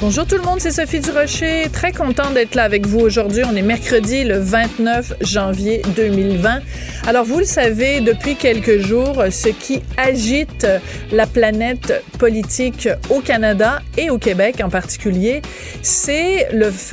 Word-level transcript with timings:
Bonjour 0.00 0.24
tout 0.26 0.36
le 0.36 0.42
monde, 0.42 0.60
c'est 0.60 0.70
Sophie 0.70 1.00
Durocher. 1.00 1.68
Très 1.72 1.90
content 1.90 2.30
d'être 2.30 2.54
là 2.54 2.62
avec 2.62 2.86
vous 2.86 3.00
aujourd'hui. 3.00 3.42
On 3.44 3.56
est 3.56 3.62
mercredi 3.62 4.22
le 4.22 4.38
29 4.38 5.14
janvier 5.22 5.82
2020. 5.96 6.60
Alors 7.08 7.24
vous 7.24 7.40
le 7.40 7.44
savez, 7.44 8.00
depuis 8.00 8.36
quelques 8.36 8.78
jours, 8.78 9.24
ce 9.28 9.48
qui 9.48 9.82
agite 9.96 10.68
la 11.10 11.26
planète 11.26 12.04
politique 12.16 12.88
au 13.10 13.18
Canada 13.18 13.82
et 13.96 14.08
au 14.08 14.18
Québec 14.18 14.60
en 14.62 14.68
particulier, 14.68 15.42
c'est 15.82 16.46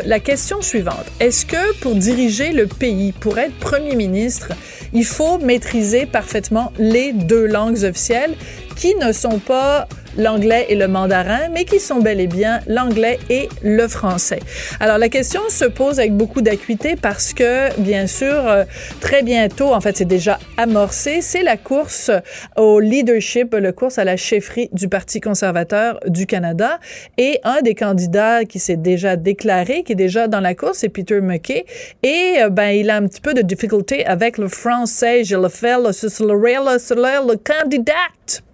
la 0.03 0.19
question 0.19 0.63
suivante. 0.63 1.05
Est-ce 1.19 1.45
que 1.45 1.75
pour 1.81 1.93
diriger 1.93 2.53
le 2.53 2.65
pays, 2.65 3.11
pour 3.11 3.37
être 3.37 3.53
premier 3.59 3.95
ministre, 3.95 4.49
il 4.93 5.05
faut 5.05 5.37
maîtriser 5.37 6.07
parfaitement 6.07 6.73
les 6.79 7.13
deux 7.13 7.45
langues 7.45 7.83
officielles 7.83 8.33
qui 8.75 8.95
ne 8.95 9.11
sont 9.11 9.37
pas 9.37 9.87
l'anglais 10.17 10.65
et 10.69 10.75
le 10.75 10.87
mandarin, 10.87 11.49
mais 11.51 11.65
qui 11.65 11.79
sont 11.79 11.99
bel 11.99 12.19
et 12.19 12.27
bien 12.27 12.59
l'anglais 12.67 13.19
et 13.29 13.49
le 13.63 13.87
français. 13.87 14.39
Alors 14.79 14.97
la 14.97 15.09
question 15.09 15.41
se 15.49 15.65
pose 15.65 15.99
avec 15.99 16.13
beaucoup 16.13 16.41
d'acuité 16.41 16.95
parce 16.95 17.33
que, 17.33 17.77
bien 17.79 18.07
sûr, 18.07 18.27
euh, 18.47 18.63
très 19.01 19.23
bientôt, 19.23 19.73
en 19.73 19.81
fait, 19.81 19.97
c'est 19.97 20.05
déjà 20.05 20.39
amorcé, 20.57 21.21
c'est 21.21 21.43
la 21.43 21.57
course 21.57 22.11
au 22.55 22.79
leadership, 22.79 23.53
la 23.53 23.71
course 23.71 23.97
à 23.97 24.03
la 24.03 24.17
chefferie 24.17 24.69
du 24.71 24.87
Parti 24.87 25.19
conservateur 25.19 25.99
du 26.07 26.25
Canada. 26.25 26.79
Et 27.17 27.39
un 27.43 27.61
des 27.61 27.75
candidats 27.75 28.45
qui 28.45 28.59
s'est 28.59 28.77
déjà 28.77 29.15
déclaré, 29.15 29.83
qui 29.83 29.93
est 29.93 29.95
déjà 29.95 30.27
dans 30.27 30.39
la 30.39 30.55
course, 30.55 30.79
c'est 30.79 30.89
Peter 30.89 31.21
McKay. 31.21 31.65
Et 32.03 32.37
euh, 32.39 32.49
ben, 32.49 32.69
il 32.69 32.89
a 32.89 32.95
un 32.97 33.07
petit 33.07 33.21
peu 33.21 33.33
de 33.33 33.41
difficulté 33.41 34.05
avec 34.05 34.37
le 34.37 34.47
français. 34.47 35.23
Je 35.23 35.35
le 35.35 35.49
fais, 35.49 35.77
le, 35.77 35.89
le, 35.89 37.31
le 37.31 37.37
candidat 37.37 37.93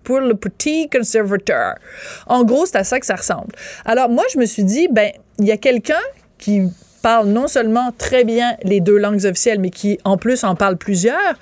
pour 0.03 0.19
le 0.19 0.35
petit 0.35 0.89
conservateur. 0.89 1.75
En 2.27 2.43
gros, 2.43 2.65
c'est 2.65 2.77
à 2.77 2.83
ça 2.83 2.99
que 2.99 3.05
ça 3.05 3.15
ressemble. 3.15 3.53
Alors 3.85 4.09
moi, 4.09 4.23
je 4.33 4.39
me 4.39 4.45
suis 4.45 4.63
dit, 4.63 4.87
ben, 4.89 5.11
il 5.39 5.47
y 5.47 5.51
a 5.51 5.57
quelqu'un 5.57 6.01
qui 6.37 6.63
parle 7.01 7.27
non 7.27 7.47
seulement 7.47 7.91
très 7.97 8.23
bien 8.23 8.55
les 8.63 8.79
deux 8.79 8.97
langues 8.97 9.25
officielles, 9.25 9.59
mais 9.59 9.69
qui 9.69 9.99
en 10.03 10.17
plus 10.17 10.43
en 10.43 10.55
parle 10.55 10.77
plusieurs, 10.77 11.33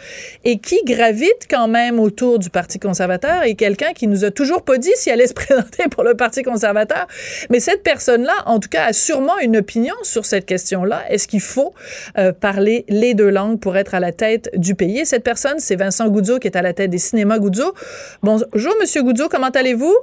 et 0.45 0.59
qui 0.59 0.83
gravite 0.85 1.47
quand 1.49 1.67
même 1.67 1.99
autour 1.99 2.39
du 2.39 2.49
Parti 2.49 2.79
conservateur, 2.79 3.43
et 3.43 3.55
quelqu'un 3.55 3.93
qui 3.93 4.07
nous 4.07 4.25
a 4.25 4.31
toujours 4.31 4.63
pas 4.63 4.77
dit 4.77 4.91
s'il 4.95 5.13
allait 5.13 5.27
se 5.27 5.33
présenter 5.35 5.83
pour 5.89 6.03
le 6.03 6.15
Parti 6.15 6.43
conservateur. 6.43 7.07
Mais 7.49 7.59
cette 7.59 7.83
personne-là, 7.83 8.33
en 8.45 8.59
tout 8.59 8.69
cas, 8.69 8.85
a 8.85 8.93
sûrement 8.93 9.37
une 9.39 9.57
opinion 9.57 9.95
sur 10.03 10.25
cette 10.25 10.45
question-là. 10.45 11.03
Est-ce 11.09 11.27
qu'il 11.27 11.41
faut 11.41 11.73
euh, 12.17 12.31
parler 12.31 12.85
les 12.89 13.13
deux 13.13 13.29
langues 13.29 13.59
pour 13.59 13.77
être 13.77 13.95
à 13.95 13.99
la 13.99 14.11
tête 14.11 14.49
du 14.55 14.75
pays? 14.75 15.05
cette 15.05 15.23
personne, 15.23 15.59
c'est 15.59 15.75
Vincent 15.75 16.07
Goudzo, 16.09 16.39
qui 16.39 16.47
est 16.47 16.55
à 16.55 16.61
la 16.61 16.73
tête 16.73 16.89
des 16.89 16.97
cinémas 16.97 17.39
Goudzo. 17.39 17.73
Bonjour, 18.21 18.73
Monsieur 18.79 19.01
Goudzo, 19.01 19.27
comment 19.29 19.49
allez-vous? 19.49 19.95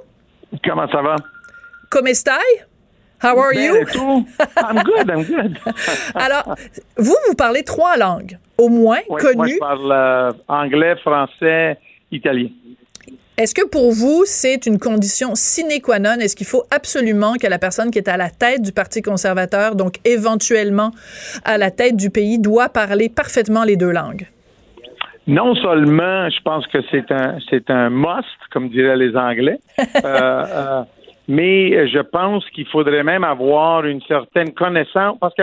Comment 0.65 0.89
ça 0.91 1.03
va? 1.03 1.17
Comment 1.91 2.15
stai? 2.15 2.33
How 3.23 3.39
are 3.39 3.55
you? 3.55 3.87
I'm 4.57 4.83
good, 4.83 5.11
I'm 5.11 5.23
good. 5.25 5.59
Alors, 6.15 6.55
vous, 6.97 7.17
vous 7.29 7.35
parlez 7.35 7.63
trois 7.63 7.97
langues, 7.97 8.39
au 8.59 8.69
moins 8.69 9.01
connues. 9.09 9.37
Moi, 9.37 9.47
je 9.49 9.59
parle 9.59 9.93
euh, 9.93 10.33
anglais, 10.49 10.97
français, 10.97 11.79
italien. 12.13 12.49
Est-ce 13.39 13.55
que 13.55 13.67
pour 13.67 13.93
vous, 13.93 14.23
c'est 14.25 14.65
une 14.65 14.79
condition 14.79 15.35
sine 15.35 15.81
qua 15.83 15.99
non? 15.99 16.19
Est-ce 16.21 16.35
qu'il 16.35 16.47
faut 16.47 16.65
absolument 16.71 17.35
que 17.35 17.47
la 17.47 17.59
personne 17.59 17.91
qui 17.91 17.99
est 17.99 18.09
à 18.09 18.17
la 18.17 18.31
tête 18.31 18.63
du 18.63 18.73
Parti 18.73 19.03
conservateur, 19.03 19.77
donc 19.77 19.97
éventuellement 20.07 20.91
à 21.45 21.59
la 21.59 21.71
tête 21.71 21.97
du 21.97 22.09
pays, 22.09 22.39
doit 22.39 22.71
parler 22.71 23.11
parfaitement 23.11 23.65
les 23.65 23.77
deux 23.77 23.91
langues? 23.91 24.27
Non 25.27 25.55
seulement, 25.57 26.31
je 26.31 26.41
pense 26.43 26.67
que 26.69 26.79
c'est 26.91 27.11
un, 27.11 27.39
c'est 27.51 27.69
un 27.69 27.91
must, 27.91 28.27
comme 28.53 28.71
diraient 28.71 28.97
les 28.97 29.15
Anglais, 29.17 29.59
euh, 29.81 29.85
euh, 30.05 30.83
mais 31.29 31.89
je 31.89 31.99
pense 31.99 32.49
qu'il 32.51 32.67
faudrait 32.67 33.03
même 33.03 33.25
avoir 33.25 33.85
une 33.85 34.01
certaine 34.03 34.53
connaissance, 34.53 35.19
parce 35.21 35.35
que 35.35 35.43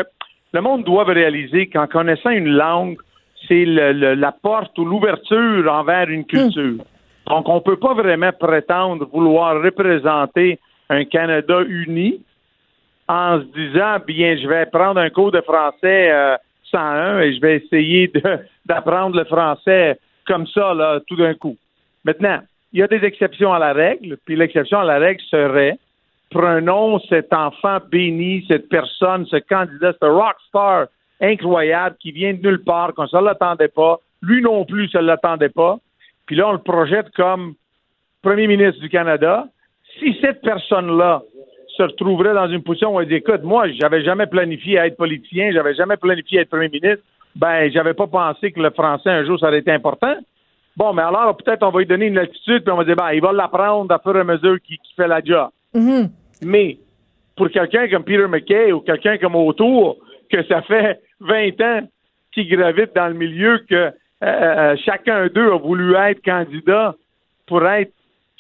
le 0.54 0.62
monde 0.62 0.84
doit 0.84 1.04
réaliser 1.04 1.68
qu'en 1.68 1.88
connaissant 1.88 2.30
une 2.30 2.50
langue, 2.50 2.98
c'est 3.48 3.66
la 3.66 4.32
porte 4.32 4.78
ou 4.78 4.86
l'ouverture 4.86 5.72
envers 5.72 6.10
une 6.10 6.26
culture. 6.26 6.84
Donc, 7.28 7.48
on 7.50 7.56
ne 7.56 7.60
peut 7.60 7.78
pas 7.78 7.94
vraiment 7.94 8.32
prétendre 8.32 9.08
vouloir 9.12 9.62
représenter 9.62 10.60
un 10.90 11.06
Canada 11.06 11.62
uni 11.68 12.22
en 13.08 13.40
se 13.40 13.46
disant, 13.46 13.98
bien, 14.06 14.38
je 14.38 14.48
vais 14.48 14.66
prendre 14.66 15.00
un 15.00 15.10
cours 15.10 15.32
de 15.32 15.42
français 15.42 16.38
101 16.72 16.82
euh, 16.82 17.20
et 17.22 17.34
je 17.34 17.42
vais 17.42 17.58
essayer 17.58 18.12
d'apprendre 18.66 19.18
le 19.18 19.26
français 19.26 20.00
comme 20.26 20.48
ça, 20.48 20.74
là, 20.74 21.00
tout 21.08 21.16
d'un 21.16 21.34
coup. 21.34 21.58
Maintenant, 22.06 22.40
il 22.74 22.80
y 22.80 22.84
a 22.84 22.88
des 22.88 23.06
exceptions 23.06 23.54
à 23.54 23.60
la 23.60 23.72
règle, 23.72 24.18
puis 24.26 24.36
l'exception 24.36 24.80
à 24.80 24.84
la 24.84 24.98
règle 24.98 25.22
serait 25.30 25.78
prenons 26.32 27.00
cet 27.02 27.32
enfant 27.32 27.78
béni, 27.92 28.44
cette 28.48 28.68
personne, 28.68 29.26
ce 29.28 29.38
candidat, 29.38 29.94
ce 30.02 30.06
rockstar 30.08 30.88
incroyable 31.22 31.96
qui 32.00 32.12
vient 32.12 32.34
de 32.34 32.42
nulle 32.42 32.64
part, 32.64 32.94
qu'on 32.96 33.04
ne 33.04 33.08
se 33.08 33.24
l'attendait 33.24 33.68
pas, 33.68 34.00
lui 34.24 34.42
non 34.42 34.66
plus 34.66 34.90
ne 34.96 35.02
l'attendait 35.02 35.50
pas, 35.50 35.78
puis 36.26 36.36
là 36.36 36.50
on 36.50 36.54
le 36.54 36.58
projette 36.58 37.12
comme 37.16 37.54
premier 38.24 38.48
ministre 38.48 38.82
du 38.82 38.90
Canada. 38.90 39.48
Si 40.00 40.18
cette 40.22 40.42
personne-là 40.42 41.22
se 41.78 41.84
retrouverait 41.84 42.34
dans 42.34 42.48
une 42.48 42.64
position 42.64 42.96
où 42.96 43.00
elle 43.00 43.08
dit 43.08 43.16
écoute, 43.16 43.44
moi, 43.44 43.68
j'avais 43.70 44.04
jamais 44.04 44.26
planifié 44.26 44.80
à 44.80 44.88
être 44.88 44.98
politicien, 44.98 45.52
j'avais 45.52 45.76
jamais 45.76 45.98
planifié 45.98 46.40
à 46.40 46.42
être 46.42 46.50
premier 46.50 46.70
ministre, 46.70 47.04
ben, 47.36 47.72
j'avais 47.72 47.94
pas 47.94 48.08
pensé 48.08 48.52
que 48.52 48.60
le 48.60 48.72
français 48.72 49.10
un 49.10 49.26
jour 49.26 49.40
ça 49.40 49.48
aurait 49.48 49.60
été 49.60 49.72
important. 49.72 50.16
Bon, 50.76 50.94
mais 50.94 51.04
alors, 51.04 51.38
peut-être 51.38 51.64
on 51.64 51.70
va 51.70 51.80
lui 51.80 51.86
donner 51.86 52.08
une 52.08 52.18
attitude, 52.18 52.64
puis 52.64 52.72
on 52.72 52.78
va 52.78 52.84
dire, 52.84 52.96
ben, 52.96 53.12
il 53.12 53.22
va 53.22 53.32
l'apprendre 53.32 53.94
à 53.94 54.00
fur 54.00 54.16
et 54.16 54.22
à 54.22 54.24
mesure 54.24 54.60
qu'il 54.62 54.78
fait 54.96 55.08
la 55.08 55.22
job. 55.24 55.50
Mm-hmm. 55.76 56.10
Mais 56.44 56.78
pour 57.36 57.50
quelqu'un 57.50 57.88
comme 57.90 58.04
Peter 58.04 58.28
McKay 58.28 58.72
ou 58.72 58.80
quelqu'un 58.80 59.18
comme 59.18 59.36
Autour, 59.36 59.98
que 60.32 60.44
ça 60.46 60.62
fait 60.64 61.00
20 61.20 61.62
ans 61.62 61.88
qu'il 62.32 62.50
gravite 62.50 62.96
dans 62.96 63.08
le 63.08 63.14
milieu, 63.14 63.60
que 63.70 63.76
euh, 63.76 63.92
euh, 64.24 64.76
chacun 64.84 65.28
d'eux 65.28 65.52
a 65.52 65.58
voulu 65.58 65.96
être 65.96 66.24
candidat 66.24 66.96
pour 67.46 67.68
être 67.68 67.92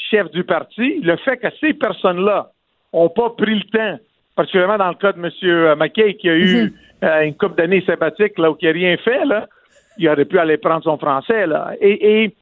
chef 0.10 0.32
du 0.32 0.44
parti, 0.44 1.00
le 1.02 1.16
fait 1.18 1.38
que 1.38 1.48
ces 1.60 1.74
personnes-là 1.74 2.50
n'ont 2.94 3.10
pas 3.10 3.30
pris 3.32 3.56
le 3.56 3.64
temps, 3.66 4.00
particulièrement 4.36 4.78
dans 4.78 4.90
le 4.90 4.96
cas 4.96 5.12
de 5.12 5.20
M. 5.20 5.76
McKay, 5.78 6.16
qui 6.16 6.30
a 6.30 6.36
eu 6.36 6.74
mm-hmm. 7.02 7.26
une 7.26 7.36
couple 7.36 7.56
d'années 7.56 7.84
sympathiques, 7.86 8.40
là, 8.40 8.50
où 8.50 8.58
il 8.60 8.68
n'a 8.68 8.74
rien 8.74 8.98
fait, 8.98 9.24
là, 9.26 9.48
il 9.98 10.09
aurait 10.09 10.26
pu 10.26 10.40
aller 10.40 10.58
prendre 10.58 10.84
son 10.84 10.98
français. 10.98 11.48
Là. 11.48 11.74
Et, 11.81 12.34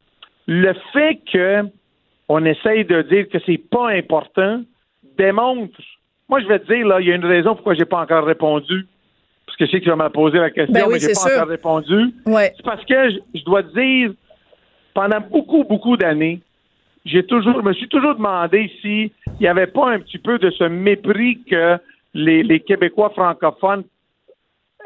le 0.48 0.74
fait 0.92 1.22
qu'on 1.32 2.46
essaye 2.46 2.84
de 2.84 3.04
dire 3.04 3.30
que 3.30 3.38
c'est 3.46 3.62
pas 3.70 3.90
important 3.90 4.62
démontre. 5.18 5.80
Moi, 6.28 6.42
je 6.42 6.48
vais 6.48 6.60
te 6.60 6.74
dire, 6.74 6.86
là, 6.88 7.00
il 7.00 7.08
y 7.08 7.12
a 7.12 7.16
une 7.16 7.26
raison 7.26 7.56
pourquoi 7.56 7.76
j'ai 7.76 7.86
pas 7.86 8.02
encore 8.02 8.26
répondu. 8.26 8.88
Parce 9.46 9.58
que 9.58 9.66
je 9.66 9.72
sais 9.72 9.80
que 9.80 9.84
tu 9.84 9.90
vas 9.90 9.96
me 9.96 10.10
poser 10.10 10.40
la 10.40 10.50
question, 10.50 10.74
ben 10.74 10.88
mais 10.92 11.00
j'ai 11.00 11.14
pas 11.14 11.36
encore 11.36 11.50
répondu. 11.50 12.14
C'est 12.26 12.64
parce 12.64 12.84
que 12.86 13.10
je, 13.36 13.44
dois 13.44 13.64
te 13.64 13.80
dire, 13.80 14.14
pendant 14.94 15.20
beaucoup, 15.20 15.64
beaucoup 15.64 15.96
d'années, 15.96 16.42
j'ai 17.06 17.26
toujours, 17.26 17.64
me 17.64 17.74
suis 17.74 17.88
toujours 17.88 18.16
demandé 18.16 18.72
s'il 18.82 19.12
n'y 19.40 19.48
avait 19.48 19.68
pas 19.68 19.92
un 19.92 20.00
petit 20.00 20.18
peu 20.18 20.40
de 20.40 20.50
ce 20.52 20.64
mépris 20.64 21.44
que 21.50 21.78
les, 22.14 22.44
les 22.44 22.60
Québécois 22.60 23.12
francophones 23.12 23.84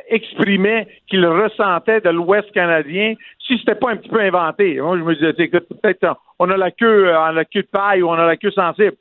exprimait 0.10 0.88
qu'il 1.08 1.26
ressentait 1.26 2.02
de 2.02 2.10
l'Ouest 2.10 2.52
canadien, 2.52 3.16
si 3.46 3.58
c'était 3.58 3.76
pas 3.76 3.92
un 3.92 3.98
petit 3.98 4.10
peu 4.10 4.22
inventé. 4.22 4.80
Moi, 4.80 4.98
je 4.98 5.04
me 5.04 5.14
disais, 5.16 5.34
écoute, 5.38 5.66
peut-être 5.70 6.18
on 6.40 6.50
a 6.50 6.58
la 6.58 6.72
queue, 6.72 7.10
on 7.10 7.24
a 7.24 7.32
la 7.32 7.46
queue 7.46 7.62
de 7.62 7.68
paille 7.68 8.02
ou 8.02 8.10
on 8.10 8.14
a 8.14 8.26
la 8.26 8.38
queue 8.38 8.52
sensible. 8.52 8.96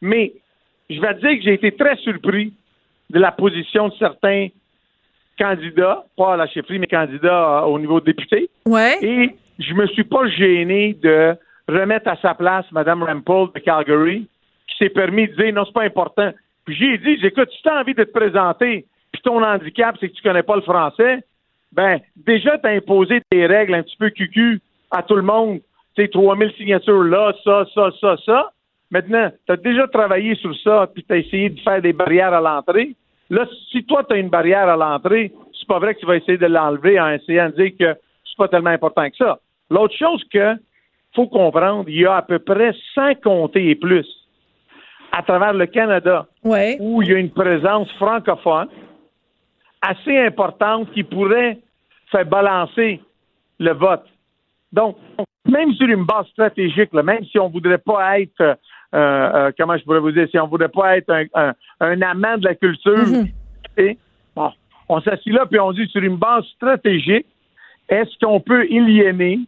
Mais 0.00 0.32
je 0.90 1.00
vais 1.00 1.14
te 1.14 1.20
dire 1.20 1.38
que 1.38 1.42
j'ai 1.42 1.54
été 1.54 1.72
très 1.72 1.96
surpris 1.96 2.52
de 3.10 3.18
la 3.18 3.32
position 3.32 3.88
de 3.88 3.94
certains 3.94 4.48
candidats, 5.38 6.04
pas 6.16 6.34
à 6.34 6.36
la 6.36 6.46
chefferie, 6.46 6.78
mais 6.78 6.86
candidats 6.86 7.66
au 7.66 7.78
niveau 7.78 8.00
de 8.00 8.06
député. 8.06 8.48
Ouais. 8.66 8.96
Et 9.02 9.36
je 9.58 9.74
me 9.74 9.86
suis 9.88 10.04
pas 10.04 10.26
gêné 10.28 10.94
de 11.02 11.34
remettre 11.68 12.08
à 12.08 12.16
sa 12.16 12.34
place 12.34 12.66
Mme 12.72 13.02
Rampole 13.02 13.52
de 13.54 13.60
Calgary, 13.60 14.26
qui 14.68 14.76
s'est 14.76 14.90
permis 14.90 15.28
de 15.28 15.34
dire 15.34 15.54
non, 15.54 15.64
c'est 15.64 15.74
pas 15.74 15.84
important. 15.84 16.32
Puis 16.64 16.76
j'ai 16.76 16.98
dit, 16.98 17.26
écoute, 17.26 17.50
si 17.50 17.62
tu 17.62 17.68
as 17.68 17.80
envie 17.80 17.94
de 17.94 18.04
te 18.04 18.10
présenter 18.10 18.86
ton 19.22 19.42
handicap, 19.42 19.96
c'est 20.00 20.08
que 20.08 20.14
tu 20.14 20.22
connais 20.22 20.42
pas 20.42 20.56
le 20.56 20.62
français, 20.62 21.20
ben, 21.72 22.00
déjà, 22.16 22.58
tu 22.58 22.66
as 22.66 22.72
imposé 22.72 23.20
tes 23.30 23.46
règles 23.46 23.74
un 23.74 23.82
petit 23.82 23.96
peu 23.96 24.10
cucu 24.10 24.60
à 24.90 25.02
tout 25.02 25.16
le 25.16 25.22
monde. 25.22 25.60
Tu 25.94 26.02
sais, 26.02 26.08
3000 26.08 26.52
signatures 26.56 27.04
là, 27.04 27.32
ça, 27.44 27.64
ça, 27.74 27.90
ça, 28.00 28.16
ça. 28.24 28.50
Maintenant, 28.90 29.30
tu 29.46 29.52
as 29.52 29.56
déjà 29.56 29.86
travaillé 29.88 30.34
sur 30.34 30.54
ça, 30.60 30.86
puis 30.92 31.02
tu 31.04 31.12
as 31.12 31.16
essayé 31.18 31.48
de 31.50 31.60
faire 31.60 31.80
des 31.80 31.92
barrières 31.94 32.34
à 32.34 32.40
l'entrée. 32.40 32.94
Là, 33.30 33.46
si 33.70 33.84
toi, 33.84 34.04
tu 34.04 34.14
as 34.14 34.18
une 34.18 34.28
barrière 34.28 34.68
à 34.68 34.76
l'entrée, 34.76 35.32
c'est 35.58 35.66
pas 35.66 35.78
vrai 35.78 35.94
que 35.94 36.00
tu 36.00 36.06
vas 36.06 36.16
essayer 36.16 36.36
de 36.36 36.46
l'enlever 36.46 37.00
en 37.00 37.08
essayant 37.10 37.48
de 37.48 37.54
dire 37.62 37.72
que 37.78 37.98
c'est 38.24 38.36
pas 38.36 38.48
tellement 38.48 38.70
important 38.70 39.08
que 39.08 39.16
ça. 39.16 39.38
L'autre 39.70 39.94
chose 39.96 40.22
que 40.30 40.54
faut 41.14 41.26
comprendre, 41.26 41.88
il 41.88 42.00
y 42.00 42.06
a 42.06 42.16
à 42.16 42.22
peu 42.22 42.38
près 42.38 42.74
100 42.94 43.14
comtés 43.22 43.70
et 43.70 43.74
plus 43.74 44.06
à 45.12 45.22
travers 45.22 45.52
le 45.54 45.66
Canada 45.66 46.26
Ouais. 46.44 46.76
où 46.80 47.02
il 47.02 47.08
y 47.08 47.14
a 47.14 47.18
une 47.18 47.30
présence 47.30 47.90
francophone 47.92 48.68
assez 49.82 50.18
importante 50.18 50.90
qui 50.92 51.02
pourrait 51.02 51.58
faire 52.10 52.26
balancer 52.26 53.00
le 53.58 53.72
vote. 53.72 54.04
Donc, 54.72 54.96
même 55.46 55.72
sur 55.74 55.88
une 55.88 56.04
base 56.04 56.26
stratégique, 56.28 56.92
là, 56.92 57.02
même 57.02 57.24
si 57.24 57.38
on 57.38 57.48
voudrait 57.48 57.78
pas 57.78 58.20
être, 58.20 58.40
euh, 58.40 58.54
euh, 58.94 59.50
comment 59.58 59.76
je 59.76 59.84
pourrais 59.84 60.00
vous 60.00 60.12
dire, 60.12 60.28
si 60.30 60.38
on 60.38 60.46
voudrait 60.46 60.68
pas 60.68 60.96
être 60.96 61.10
un, 61.10 61.24
un, 61.34 61.54
un 61.80 62.02
amant 62.02 62.38
de 62.38 62.44
la 62.44 62.54
culture, 62.54 63.06
et, 63.76 63.98
bon, 64.34 64.50
on 64.88 65.00
s'assit 65.00 65.32
là 65.32 65.46
puis 65.46 65.58
on 65.58 65.72
dit 65.72 65.86
sur 65.88 66.02
une 66.02 66.16
base 66.16 66.44
stratégique, 66.56 67.26
est-ce 67.88 68.18
qu'on 68.24 68.40
peut 68.40 68.62
aliéner 68.62 69.40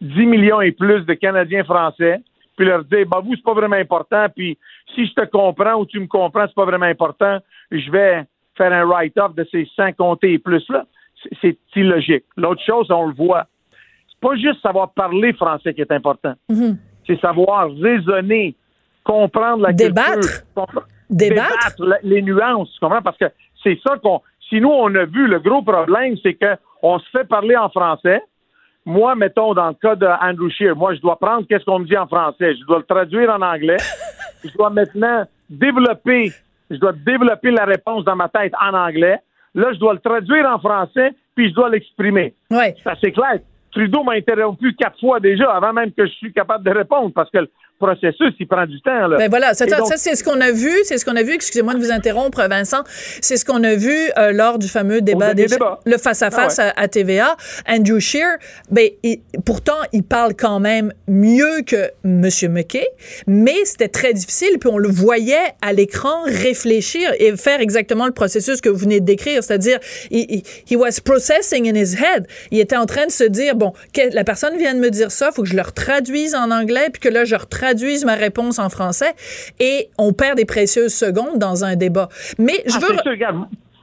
10 0.00 0.26
millions 0.26 0.60
et 0.60 0.72
plus 0.72 1.04
de 1.06 1.14
Canadiens 1.14 1.64
français, 1.64 2.20
puis 2.56 2.66
leur 2.66 2.84
dire, 2.84 3.06
bah 3.06 3.20
vous, 3.24 3.34
c'est 3.34 3.44
pas 3.44 3.54
vraiment 3.54 3.76
important, 3.76 4.26
puis 4.34 4.58
si 4.94 5.06
je 5.06 5.14
te 5.14 5.24
comprends 5.26 5.74
ou 5.74 5.86
tu 5.86 5.98
me 5.98 6.06
comprends, 6.06 6.46
c'est 6.46 6.54
pas 6.54 6.64
vraiment 6.64 6.86
important, 6.86 7.38
je 7.70 7.90
vais 7.90 8.24
faire 8.56 8.72
un 8.72 8.84
write-off 8.84 9.34
de 9.34 9.46
ces 9.50 9.68
100 9.76 9.92
comtés 9.92 10.34
et 10.34 10.38
plus-là. 10.38 10.84
C'est- 11.40 11.58
illogique. 11.74 12.24
L'autre 12.36 12.62
chose, 12.64 12.90
on 12.90 13.06
le 13.06 13.14
voit, 13.14 13.46
c'est 14.08 14.20
pas 14.20 14.34
juste 14.36 14.60
savoir 14.62 14.90
parler 14.92 15.32
français 15.32 15.74
qui 15.74 15.80
est 15.80 15.90
important, 15.92 16.34
Mhm. 16.48 16.78
c'est 17.06 17.20
savoir 17.20 17.68
raisonner, 17.70 18.54
comprendre 19.04 19.62
la 19.62 19.72
Débattre? 19.72 20.20
culture. 20.20 20.40
compre- 20.54 20.84
Débattre. 21.10 21.74
la- 21.78 21.98
les 22.02 22.22
nuances, 22.22 22.70
tu 22.72 22.80
comprends? 22.80 23.02
Parce 23.02 23.16
que 23.18 23.26
c'est 23.62 23.78
ça 23.86 23.96
qu'on. 23.98 24.20
Si 24.48 24.60
nous, 24.60 24.70
on 24.70 24.94
a 24.94 25.04
vu, 25.04 25.26
le 25.26 25.38
gros 25.40 25.62
problème, 25.62 26.16
c'est 26.22 26.34
que 26.34 26.54
on 26.82 26.98
se 26.98 27.08
fait 27.10 27.24
parler 27.28 27.56
en 27.56 27.68
français. 27.68 28.20
Moi, 28.84 29.14
mettons, 29.16 29.52
dans 29.54 29.68
le 29.68 29.74
cas 29.74 29.96
de 29.96 30.06
Andrew 30.06 30.48
Scheer, 30.50 30.76
moi, 30.76 30.94
je 30.94 31.00
dois 31.00 31.18
prendre 31.18 31.46
qu'est-ce 31.48 31.64
qu'on 31.64 31.80
me 31.80 31.86
dit 31.86 31.96
en 31.96 32.06
français. 32.06 32.54
Je 32.54 32.64
dois 32.66 32.78
le 32.78 32.84
traduire 32.84 33.30
en 33.30 33.42
anglais. 33.42 33.76
je 34.44 34.52
dois 34.56 34.70
maintenant 34.70 35.24
développer, 35.50 36.30
je 36.70 36.76
dois 36.76 36.92
développer 36.92 37.50
la 37.50 37.64
réponse 37.64 38.04
dans 38.04 38.16
ma 38.16 38.28
tête 38.28 38.52
en 38.60 38.74
anglais. 38.74 39.18
Là, 39.54 39.72
je 39.72 39.78
dois 39.78 39.94
le 39.94 40.00
traduire 40.00 40.46
en 40.46 40.58
français, 40.58 41.12
puis 41.34 41.48
je 41.50 41.54
dois 41.54 41.70
l'exprimer. 41.70 42.34
Ouais. 42.50 42.74
C'est 42.82 42.90
assez 42.90 43.12
clair. 43.12 43.38
Trudeau 43.72 44.02
m'a 44.04 44.12
interrompu 44.12 44.74
quatre 44.74 44.98
fois 44.98 45.20
déjà 45.20 45.50
avant 45.52 45.72
même 45.72 45.92
que 45.92 46.06
je 46.06 46.12
suis 46.12 46.32
capable 46.32 46.64
de 46.64 46.70
répondre 46.70 47.12
parce 47.14 47.30
que 47.30 47.38
processus, 47.78 48.32
il 48.40 48.46
prend 48.48 48.64
du 48.66 48.80
temps. 48.80 49.06
Là. 49.08 49.16
Ben 49.18 49.28
voilà, 49.28 49.54
ça, 49.54 49.66
donc- 49.66 49.92
c'est 49.96 50.14
ce 50.14 50.24
qu'on 50.24 50.40
a 50.40 50.50
vu, 50.50 50.72
c'est 50.84 50.98
ce 50.98 51.04
qu'on 51.04 51.16
a 51.16 51.22
vu, 51.22 51.32
excusez-moi 51.34 51.74
de 51.74 51.78
vous 51.78 51.90
interrompre, 51.90 52.42
Vincent, 52.48 52.82
c'est 53.20 53.36
ce 53.36 53.44
qu'on 53.44 53.62
a 53.64 53.74
vu 53.74 53.94
euh, 54.18 54.32
lors 54.32 54.58
du 54.58 54.68
fameux 54.68 55.00
débat, 55.02 55.34
des- 55.34 55.46
débat. 55.46 55.80
le 55.84 55.98
face-à-face 55.98 56.58
Ah 56.58 56.72
à, 56.76 56.82
à 56.82 56.88
TVA. 56.88 57.36
Andrew 57.68 57.98
Scheer, 58.00 58.36
ben, 58.70 58.88
il- 59.02 59.20
pourtant, 59.44 59.76
il 59.92 60.02
parle 60.04 60.34
quand 60.34 60.58
même 60.60 60.92
mieux 61.06 61.62
que 61.66 61.90
M. 62.04 62.28
McKay, 62.50 62.86
mais 63.26 63.56
c'était 63.64 63.88
très 63.88 64.12
difficile, 64.14 64.58
puis 64.58 64.70
on 64.72 64.78
le 64.78 64.88
voyait 64.88 65.36
à 65.60 65.72
l'écran 65.72 66.22
réfléchir 66.24 67.10
et 67.18 67.36
faire 67.36 67.60
exactement 67.60 68.06
le 68.06 68.12
processus 68.12 68.60
que 68.62 68.68
vous 68.70 68.78
venez 68.78 69.00
de 69.00 69.04
décrire, 69.04 69.44
c'est-à-dire, 69.44 69.78
il, 70.10 70.26
il- 70.30 70.42
he 70.70 70.76
was 70.76 71.00
processing 71.04 71.68
in 71.70 71.74
his 71.74 71.94
head. 71.94 72.26
Il 72.50 72.58
était 72.60 72.76
en 72.76 72.86
train 72.86 73.04
de 73.06 73.10
se 73.10 73.24
dire, 73.24 73.54
bon, 73.54 73.72
que- 73.92 74.14
la 74.14 74.24
personne 74.24 74.56
vient 74.56 74.72
de 74.74 74.80
me 74.80 74.90
dire 74.90 75.10
ça, 75.10 75.30
faut 75.30 75.42
que 75.42 75.48
je 75.48 75.56
le 75.56 75.62
retraduise 75.62 76.34
en 76.34 76.50
anglais, 76.50 76.88
puis 76.90 77.00
que 77.00 77.08
là, 77.10 77.24
je 77.26 77.34
retraduise 77.34 77.65
ma 78.04 78.14
réponse 78.14 78.58
en 78.58 78.68
français, 78.68 79.14
et 79.60 79.90
on 79.98 80.12
perd 80.12 80.36
des 80.36 80.44
précieuses 80.44 80.94
secondes 80.94 81.38
dans 81.38 81.64
un 81.64 81.76
débat. 81.76 82.08
Mais 82.38 82.62
je 82.66 82.76
Ah, 82.76 82.80
veux... 82.80 82.96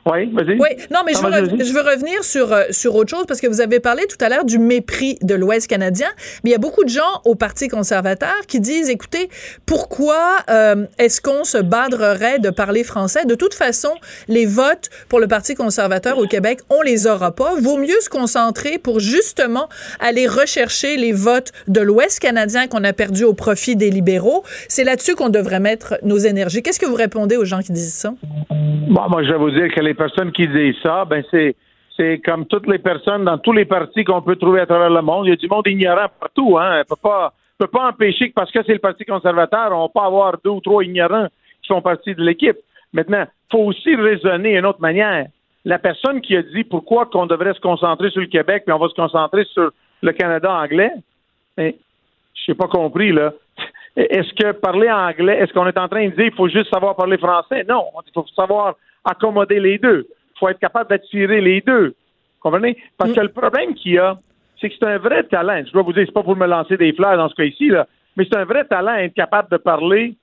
Oui, 0.05 0.29
vas-y. 0.33 0.59
Oui, 0.59 0.67
non, 0.91 1.00
mais 1.05 1.13
je 1.13 1.19
veux, 1.19 1.29
vas-y, 1.29 1.41
rev- 1.44 1.57
vas-y. 1.57 1.65
je 1.67 1.73
veux 1.73 1.81
revenir 1.81 2.23
sur, 2.23 2.51
euh, 2.51 2.63
sur 2.71 2.94
autre 2.95 3.09
chose 3.09 3.25
parce 3.25 3.39
que 3.39 3.47
vous 3.47 3.61
avez 3.61 3.79
parlé 3.79 4.03
tout 4.07 4.17
à 4.23 4.27
l'heure 4.27 4.44
du 4.44 4.59
mépris 4.59 5.17
de 5.21 5.33
l'Ouest 5.33 5.67
canadien. 5.67 6.09
Mais 6.44 6.50
il 6.50 6.53
y 6.53 6.55
a 6.55 6.59
beaucoup 6.59 6.83
de 6.83 6.89
gens 6.89 7.21
au 7.23 7.35
Parti 7.35 7.69
conservateur 7.69 8.33
qui 8.47 8.59
disent, 8.59 8.89
écoutez, 8.89 9.29
pourquoi 9.65 10.38
euh, 10.50 10.85
est-ce 11.00 11.21
qu'on 11.21 11.44
se 11.45 11.57
badrerait 11.57 12.39
de 12.39 12.50
parler 12.50 12.83
français? 12.83 13.25
De 13.25 13.35
toute 13.35 13.53
façon, 13.53 13.91
les 14.27 14.45
votes 14.45 14.89
pour 15.07 15.19
le 15.21 15.27
Parti 15.27 15.55
conservateur 15.55 16.17
au 16.17 16.27
Québec, 16.27 16.59
on 16.69 16.81
les 16.81 17.07
aura 17.07 17.31
pas. 17.33 17.55
Vaut 17.61 17.77
mieux 17.77 18.00
se 18.01 18.09
concentrer 18.09 18.77
pour 18.79 19.00
justement 19.00 19.69
aller 20.01 20.27
rechercher 20.27 20.97
les 20.97 21.13
votes 21.13 21.51
de 21.67 21.79
l'Ouest 21.79 22.19
canadien 22.19 22.67
qu'on 22.67 22.83
a 22.83 22.91
perdu 22.94 23.23
au 23.23 23.33
profit 23.33 23.75
des 23.75 23.89
libéraux. 23.89 24.44
C'est 24.67 24.83
là-dessus 24.83 25.15
qu'on 25.15 25.29
devrait 25.29 25.61
mettre 25.61 25.97
nos 26.03 26.17
énergies. 26.17 26.61
Qu'est-ce 26.61 26.79
que 26.79 26.85
vous 26.85 26.95
répondez 26.95 27.38
aux 27.38 27.45
gens 27.45 27.61
qui 27.61 27.71
disent 27.71 27.94
ça? 27.94 28.13
Bon, 28.50 29.09
moi, 29.09 29.23
je 29.23 29.31
vais 29.31 29.38
vous 29.38 29.50
dire 29.51 29.73
que 29.73 29.79
les 29.79 29.92
personnes 29.93 30.31
qui 30.31 30.47
disent 30.47 30.79
ça, 30.81 31.05
ben, 31.05 31.23
c'est, 31.31 31.55
c'est 31.95 32.19
comme 32.19 32.45
toutes 32.45 32.67
les 32.67 32.79
personnes 32.79 33.25
dans 33.25 33.37
tous 33.37 33.53
les 33.53 33.65
partis 33.65 34.03
qu'on 34.03 34.21
peut 34.21 34.35
trouver 34.35 34.61
à 34.61 34.65
travers 34.65 34.89
le 34.89 35.01
monde. 35.01 35.27
Il 35.27 35.29
y 35.29 35.33
a 35.33 35.35
du 35.35 35.47
monde 35.47 35.67
ignorant 35.67 36.07
partout, 36.19 36.57
hein. 36.57 36.81
On 36.81 36.95
peut 36.95 37.01
pas, 37.01 37.33
peut 37.57 37.67
pas 37.67 37.89
empêcher 37.89 38.29
que 38.29 38.33
parce 38.33 38.51
que 38.51 38.59
c'est 38.65 38.73
le 38.73 38.79
Parti 38.79 39.05
conservateur, 39.05 39.71
on 39.71 39.89
peut 39.89 39.99
avoir 39.99 40.37
deux 40.43 40.51
ou 40.51 40.61
trois 40.61 40.83
ignorants 40.83 41.27
qui 41.61 41.67
font 41.67 41.81
partie 41.81 42.15
de 42.15 42.23
l'équipe. 42.23 42.57
Maintenant, 42.91 43.25
faut 43.51 43.59
aussi 43.59 43.95
raisonner 43.95 44.55
d'une 44.55 44.65
autre 44.65 44.81
manière. 44.81 45.27
La 45.65 45.79
personne 45.79 46.19
qui 46.21 46.35
a 46.35 46.41
dit 46.41 46.63
pourquoi 46.63 47.05
qu'on 47.05 47.25
devrait 47.25 47.53
se 47.53 47.61
concentrer 47.61 48.09
sur 48.09 48.21
le 48.21 48.27
Québec 48.27 48.63
puis 48.65 48.73
on 48.73 48.79
va 48.79 48.89
se 48.89 48.95
concentrer 48.95 49.45
sur 49.45 49.71
le 50.01 50.11
Canada 50.11 50.51
anglais, 50.51 50.91
ben, 51.55 51.73
je 52.33 52.51
n'ai 52.51 52.55
pas 52.55 52.67
compris, 52.67 53.11
là. 53.11 53.33
Est-ce 53.95 54.33
que 54.33 54.51
parler 54.53 54.89
anglais, 54.89 55.37
est-ce 55.37 55.53
qu'on 55.53 55.67
est 55.67 55.77
en 55.77 55.87
train 55.87 56.05
de 56.07 56.15
dire 56.15 56.25
qu'il 56.25 56.35
faut 56.35 56.47
juste 56.47 56.73
savoir 56.73 56.95
parler 56.95 57.17
français? 57.17 57.63
Non, 57.67 57.85
il 58.05 58.11
faut 58.13 58.25
savoir 58.35 58.75
accommoder 59.05 59.59
les 59.59 59.77
deux. 59.77 60.07
Il 60.35 60.39
faut 60.39 60.49
être 60.49 60.59
capable 60.59 60.89
d'attirer 60.89 61.41
les 61.41 61.61
deux. 61.61 61.93
Comprenez? 62.39 62.77
Parce 62.97 63.13
que 63.13 63.21
le 63.21 63.29
problème 63.29 63.75
qu'il 63.75 63.93
y 63.93 63.99
a, 63.99 64.17
c'est 64.59 64.69
que 64.69 64.75
c'est 64.79 64.87
un 64.87 64.97
vrai 64.97 65.23
talent. 65.23 65.63
Je 65.65 65.71
dois 65.71 65.83
vous 65.83 65.93
dire, 65.93 66.03
c'est 66.05 66.13
pas 66.13 66.23
pour 66.23 66.35
me 66.35 66.47
lancer 66.47 66.75
des 66.75 66.93
fleurs 66.93 67.17
dans 67.17 67.29
ce 67.29 67.35
cas-ci, 67.35 67.67
là, 67.69 67.85
mais 68.17 68.25
c'est 68.25 68.37
un 68.37 68.45
vrai 68.45 68.65
talent 68.65 68.95
être 68.95 69.13
capable 69.13 69.49
de 69.49 69.57
parler 69.57 70.15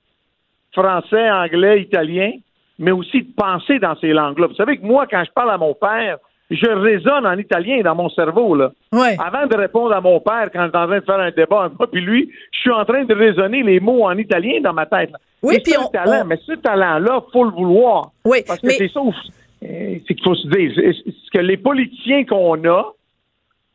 français, 0.73 1.29
anglais, 1.29 1.81
italien, 1.81 2.31
mais 2.77 2.91
aussi 2.91 3.21
de 3.21 3.33
penser 3.35 3.79
dans 3.79 3.95
ces 3.97 4.11
langues-là. 4.11 4.47
Vous 4.47 4.55
savez 4.55 4.77
que 4.77 4.85
moi, 4.85 5.05
quand 5.09 5.23
je 5.23 5.31
parle 5.31 5.51
à 5.51 5.57
mon 5.57 5.73
père, 5.73 6.17
je 6.51 6.67
raisonne 6.67 7.25
en 7.25 7.37
italien 7.37 7.81
dans 7.81 7.95
mon 7.95 8.09
cerveau, 8.09 8.55
là. 8.55 8.71
Ouais. 8.91 9.15
Avant 9.19 9.47
de 9.47 9.55
répondre 9.55 9.93
à 9.95 10.01
mon 10.01 10.19
père 10.19 10.49
quand 10.53 10.65
j'étais 10.65 10.77
en 10.77 10.87
train 10.87 10.99
de 10.99 11.05
faire 11.05 11.19
un 11.19 11.31
débat 11.31 11.71
moi, 11.79 11.89
puis 11.89 12.01
lui, 12.01 12.29
je 12.51 12.59
suis 12.59 12.71
en 12.71 12.83
train 12.85 13.05
de 13.05 13.13
raisonner 13.15 13.63
les 13.63 13.79
mots 13.79 14.03
en 14.05 14.17
italien 14.17 14.59
dans 14.61 14.73
ma 14.73 14.85
tête. 14.85 15.11
là. 15.11 15.17
Oui, 15.41 15.55
puis 15.63 15.71
c'est 15.71 15.77
on- 15.79 15.85
un 15.87 15.89
talent, 15.89 16.21
on- 16.23 16.25
mais 16.27 16.37
ce 16.45 16.51
talent-là, 16.53 17.23
faut 17.31 17.45
le 17.45 17.51
vouloir. 17.51 18.11
Oui, 18.25 18.39
Parce 18.45 18.59
que 18.59 18.67
mais- 18.67 18.73
c'est 18.73 18.89
ça, 18.89 18.99
euh, 18.99 19.95
c'est 20.07 20.13
qu'il 20.13 20.23
faut 20.23 20.35
se 20.35 20.47
dire, 20.47 20.71
c'est 20.75 21.31
que 21.33 21.39
les 21.43 21.57
politiciens 21.57 22.25
qu'on 22.25 22.63
a 22.65 22.91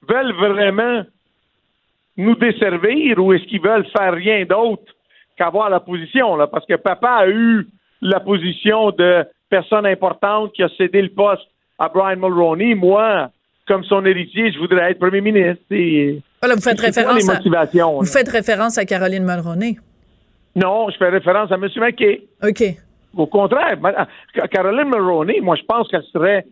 veulent 0.08 0.34
vraiment 0.34 1.02
nous 2.16 2.34
desservir 2.36 3.18
ou 3.22 3.32
est-ce 3.32 3.44
qu'ils 3.44 3.60
veulent 3.60 3.86
faire 3.96 4.12
rien 4.12 4.44
d'autre 4.44 4.82
qu'avoir 5.36 5.68
la 5.70 5.80
position, 5.80 6.36
là? 6.36 6.46
Parce 6.46 6.64
que 6.66 6.74
papa 6.74 7.08
a 7.10 7.28
eu 7.28 7.66
la 8.00 8.20
position 8.20 8.90
de 8.90 9.24
personne 9.50 9.86
importante 9.86 10.52
qui 10.52 10.62
a 10.62 10.68
cédé 10.76 11.02
le 11.02 11.08
poste 11.10 11.46
à 11.78 11.88
Brian 11.88 12.16
Mulroney. 12.16 12.74
Moi, 12.74 13.30
comme 13.66 13.84
son 13.84 14.04
héritier, 14.04 14.52
je 14.52 14.58
voudrais 14.58 14.90
être 14.92 14.98
premier 14.98 15.20
ministre. 15.20 15.62
Et- 15.70 16.20
Voilà, 16.40 16.54
vous 16.54 16.60
faites 16.62 16.76
quoi 16.78 16.86
référence 16.86 17.28
à, 17.28 17.40
vous 17.40 17.50
là? 17.52 18.10
faites 18.12 18.28
référence 18.28 18.78
à 18.78 18.84
Caroline 18.84 19.24
Mulroney? 19.24 19.76
Non, 20.54 20.88
je 20.90 20.96
fais 20.96 21.08
référence 21.08 21.50
à 21.52 21.56
M. 21.56 21.68
McKay. 21.76 22.22
OK. 22.42 22.62
Au 23.16 23.26
contraire, 23.26 23.76
Caroline 24.50 24.88
Mulroney, 24.88 25.40
moi, 25.40 25.56
je 25.56 25.62
pense 25.64 25.88
qu'elle 25.88 26.02
serait 26.12 26.46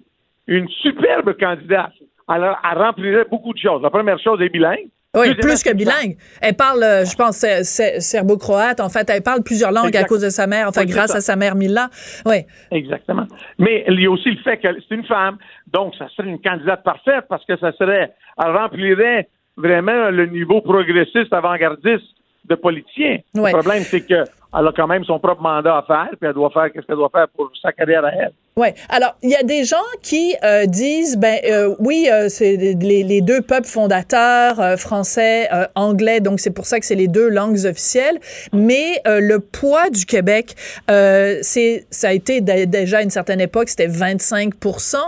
une 0.47 0.69
superbe 0.69 1.35
candidate. 1.39 1.93
Elle, 2.29 2.43
elle 2.71 2.79
remplirait 2.79 3.25
beaucoup 3.31 3.53
de 3.53 3.59
choses. 3.59 3.83
La 3.83 3.91
première 3.91 4.19
chose 4.19 4.41
est 4.41 4.49
bilingue. 4.49 4.89
Oui, 5.15 5.35
plus 5.35 5.63
que 5.63 5.73
bilingue. 5.73 6.17
Elle 6.41 6.55
parle, 6.55 6.83
euh, 6.83 7.05
je 7.05 7.15
pense, 7.15 7.37
ser- 7.37 7.65
ser- 7.65 8.01
serbo-croate. 8.01 8.81
En 8.81 8.89
fait, 8.89 9.09
elle 9.11 9.23
parle 9.23 9.43
plusieurs 9.43 9.71
langues 9.73 9.97
à 9.97 10.05
cause 10.05 10.23
de 10.23 10.29
sa 10.31 10.47
mère, 10.47 10.69
enfin, 10.69 10.83
Oui, 10.83 10.87
grâce 10.89 11.13
ça. 11.13 11.19
à 11.19 11.21
sa 11.21 11.37
mère 11.37 11.55
Mila. 11.55 11.89
Oui. 12.27 12.45
Exactement. 12.71 13.27
Mais 13.59 13.85
il 13.89 14.01
y 14.01 14.07
a 14.07 14.11
aussi 14.11 14.31
le 14.31 14.43
fait 14.43 14.57
que 14.59 14.69
c'est 14.89 14.95
une 14.95 15.05
femme. 15.07 15.37
Donc, 15.73 15.95
ça 15.97 16.07
serait 16.17 16.29
une 16.29 16.41
candidate 16.41 16.83
parfaite 16.83 17.25
parce 17.29 17.45
que 17.45 17.57
ça 17.59 17.73
serait, 17.73 18.13
elle 18.45 18.57
remplirait 18.57 19.29
vraiment 19.57 20.11
le 20.11 20.27
niveau 20.27 20.61
progressiste, 20.61 21.33
avant-gardiste 21.33 22.05
de 22.49 22.55
politicien. 22.57 23.19
Ouais. 23.35 23.53
Le 23.53 23.59
problème, 23.59 23.83
c'est 23.83 24.01
qu'elle 24.05 24.25
a 24.53 24.73
quand 24.77 24.87
même 24.87 25.05
son 25.05 25.19
propre 25.19 25.41
mandat 25.43 25.79
à 25.79 25.83
faire, 25.83 26.09
puis 26.21 26.29
elle 26.29 26.35
doit 26.35 26.51
faire 26.51 26.69
ce 26.75 26.81
qu'elle 26.81 26.97
doit 26.97 27.11
faire 27.13 27.29
pour 27.29 27.51
sa 27.63 27.73
carrière 27.73 28.05
à 28.05 28.11
elle. 28.13 28.33
Oui. 28.57 28.69
Alors, 28.89 29.17
il 29.25 29.31
y 29.31 29.35
a 29.35 29.43
des 29.43 29.65
gens 29.65 29.77
qui 30.01 30.37
euh, 30.45 30.67
disent, 30.67 31.17
ben 31.17 31.41
euh, 31.45 31.75
oui, 31.81 32.09
euh, 32.09 32.29
c'est 32.29 32.55
les, 32.55 33.03
les 33.03 33.21
deux 33.21 33.41
peuples 33.41 33.67
fondateurs, 33.67 34.61
euh, 34.61 34.77
français, 34.77 35.49
euh, 35.53 35.67
anglais, 35.75 36.21
donc 36.21 36.39
c'est 36.39 36.53
pour 36.53 36.65
ça 36.67 36.79
que 36.79 36.87
c'est 36.87 36.95
les 36.95 37.09
deux 37.09 37.29
langues 37.29 37.59
officielles. 37.67 38.21
Mais 38.53 39.03
euh, 39.09 39.19
le 39.19 39.41
poids 39.41 39.91
du 39.91 40.07
Québec, 40.07 40.55
c'est 40.89 41.85
ça 41.91 42.09
a 42.11 42.13
été 42.13 42.41
dé- 42.41 42.67
déjà 42.67 42.99
à 42.99 43.03
une 43.03 43.11
certaine 43.11 43.41
époque, 43.41 43.69
c'était 43.71 43.89
25% 43.89 44.99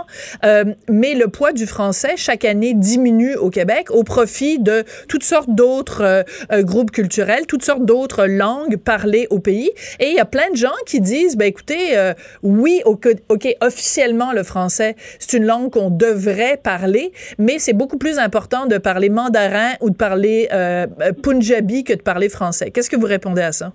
euh, 0.43 0.65
mais 0.89 1.13
le 1.15 1.29
poids 1.29 1.53
du 1.53 1.67
français 1.67 2.15
chaque 2.17 2.43
année 2.43 2.73
diminue 2.73 3.37
au 3.37 3.49
Québec 3.49 3.91
au 3.91 4.03
profit 4.03 4.59
de 4.59 4.83
toutes 5.07 5.23
sortes 5.23 5.49
d'autres 5.49 6.25
groupes 6.51 6.91
culturels, 6.91 7.45
toutes 7.47 7.63
sortes 7.63 7.85
d'autres 7.85 8.25
langues 8.25 8.75
parlées 8.75 9.27
au 9.29 9.39
pays. 9.39 9.71
Et 10.01 10.07
il 10.09 10.15
y 10.15 10.19
a 10.19 10.25
plein 10.25 10.49
de 10.51 10.57
gens 10.57 10.75
qui 10.85 10.99
disent, 10.99 11.37
ben 11.37 11.45
écoutez, 11.45 11.95
oui, 12.43 12.81
au, 12.85 12.99
au 13.29 13.36
OK, 13.37 13.55
officiellement, 13.61 14.33
le 14.33 14.41
français, 14.41 14.95
c'est 15.19 15.37
une 15.37 15.45
langue 15.45 15.69
qu'on 15.69 15.91
devrait 15.91 16.57
parler, 16.57 17.11
mais 17.37 17.59
c'est 17.59 17.77
beaucoup 17.77 17.99
plus 17.99 18.17
important 18.17 18.65
de 18.65 18.79
parler 18.79 19.09
mandarin 19.09 19.73
ou 19.79 19.91
de 19.91 19.95
parler 19.95 20.47
euh, 20.51 20.87
punjabi 21.21 21.83
que 21.83 21.93
de 21.93 22.01
parler 22.01 22.29
français. 22.29 22.71
Qu'est-ce 22.71 22.89
que 22.89 22.95
vous 22.95 23.05
répondez 23.05 23.43
à 23.43 23.51
ça? 23.51 23.73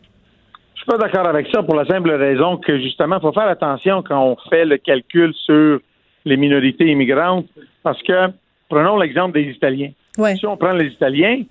Je 0.75 0.81
suis 0.81 0.87
pas 0.87 0.99
d'accord 0.99 1.29
avec 1.29 1.47
ça 1.53 1.63
pour 1.63 1.77
la 1.77 1.85
simple 1.85 2.11
raison 2.11 2.57
que, 2.57 2.77
justement, 2.81 3.19
il 3.19 3.21
faut 3.21 3.33
faire 3.33 3.47
attention 3.47 4.03
quand 4.03 4.21
on 4.21 4.37
fait 4.51 4.65
le 4.65 4.79
calcul 4.79 5.33
sur 5.47 5.79
les 6.25 6.37
minorités 6.37 6.87
immigrantes, 6.87 7.47
parce 7.85 8.03
que, 8.03 8.33
prenons 8.69 8.99
l'exemple 8.99 9.35
des 9.35 9.49
Italiens. 9.49 9.93
Si 10.37 10.45
on 10.45 10.57
prend 10.57 10.73
les 10.73 10.89
Italiens, 10.89 11.45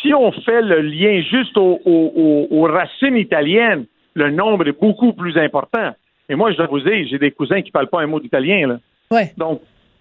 si 0.00 0.12
on 0.12 0.32
fait 0.32 0.62
le 0.62 0.80
lien 0.80 1.22
juste 1.22 1.56
aux, 1.56 2.66
racines 2.68 3.16
italiennes, 3.16 3.84
le 4.14 4.30
nombre 4.30 4.66
est 4.66 4.80
beaucoup 4.80 5.12
plus 5.12 5.38
important. 5.38 5.92
Et 6.28 6.34
moi, 6.34 6.50
je 6.52 6.56
dois 6.56 6.66
vous 6.66 6.80
dire, 6.80 7.06
j'ai 7.08 7.18
des 7.18 7.30
cousins 7.30 7.60
qui 7.60 7.68
ne 7.68 7.72
parlent 7.72 7.88
pas 7.88 8.02
un 8.02 8.06
mot 8.06 8.20
d'italien. 8.20 8.68
Là. 8.68 8.78
Ouais. 9.10 9.32
Donc, 9.36 9.60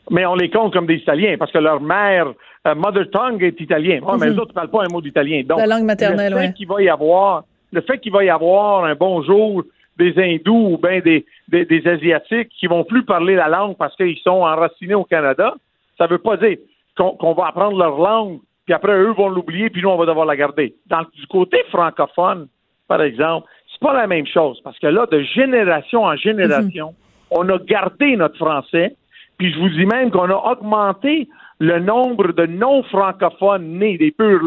mais 0.09 0.25
on 0.25 0.35
les 0.35 0.49
compte 0.49 0.73
comme 0.73 0.87
des 0.87 0.95
Italiens 0.95 1.35
parce 1.37 1.51
que 1.51 1.57
leur 1.57 1.81
mère, 1.81 2.27
euh, 2.67 2.75
mother 2.75 3.09
tongue 3.11 3.43
est 3.43 3.59
italien. 3.59 3.99
mais 4.19 4.27
les 4.27 4.33
mhm. 4.33 4.39
autres 4.39 4.49
ne 4.49 4.53
parlent 4.53 4.69
pas 4.69 4.83
un 4.83 4.91
mot 4.91 5.01
d'italien. 5.01 5.43
Donc, 5.43 5.59
la 5.59 5.67
langue 5.67 5.85
maternelle, 5.85 6.33
le 6.33 6.39
fait 6.39 6.53
qu'il 6.53 6.67
va 6.67 6.81
y 6.81 6.89
avoir, 6.89 7.43
le 7.71 7.81
fait 7.81 7.99
qu'il 7.99 8.11
va 8.11 8.23
y 8.23 8.29
avoir 8.29 8.85
un 8.85 8.95
bonjour 8.95 9.63
des 9.97 10.13
hindous 10.17 10.73
ou 10.73 10.77
bien 10.77 10.99
des, 10.99 11.25
des, 11.47 11.87
asiatiques 11.87 12.49
qui 12.59 12.67
vont 12.67 12.83
plus 12.83 13.03
parler 13.03 13.35
la 13.35 13.49
langue 13.49 13.77
parce 13.77 13.95
qu'ils 13.95 14.17
sont 14.17 14.41
enracinés 14.41 14.95
au 14.95 15.03
Canada, 15.03 15.53
ça 15.97 16.05
ne 16.05 16.09
veut 16.09 16.17
pas 16.17 16.37
dire 16.37 16.57
qu'on 16.97 17.33
va 17.33 17.47
apprendre 17.47 17.77
leur 17.77 17.97
langue 17.97 18.39
puis 18.65 18.73
après 18.73 18.93
eux 18.93 19.11
vont 19.11 19.29
l'oublier, 19.29 19.69
puis 19.69 19.81
nous 19.81 19.89
on 19.89 19.97
va 19.97 20.05
devoir 20.05 20.25
la 20.25 20.35
garder. 20.35 20.75
Dans, 20.87 21.01
du 21.01 21.27
côté 21.27 21.57
francophone, 21.69 22.47
par 22.87 23.01
exemple, 23.01 23.47
pas 23.81 23.93
la 23.93 24.07
même 24.07 24.25
chose 24.25 24.61
parce 24.63 24.79
que 24.79 24.88
là, 24.88 25.05
de 25.11 25.21
génération 25.21 26.03
en 26.03 26.15
génération, 26.15 26.88
mhm. 26.88 26.95
on 27.31 27.50
a 27.50 27.57
gardé 27.57 28.15
notre 28.15 28.38
français, 28.38 28.95
puis 29.38 29.51
je 29.51 29.59
vous 29.59 29.69
dis 29.69 29.85
même 29.85 30.11
qu'on 30.11 30.29
a 30.29 30.51
augmenté 30.51 31.27
le 31.59 31.79
nombre 31.79 32.31
de 32.31 32.45
non-francophones 32.45 33.77
nés, 33.77 33.97
des 33.97 34.11
pur 34.11 34.39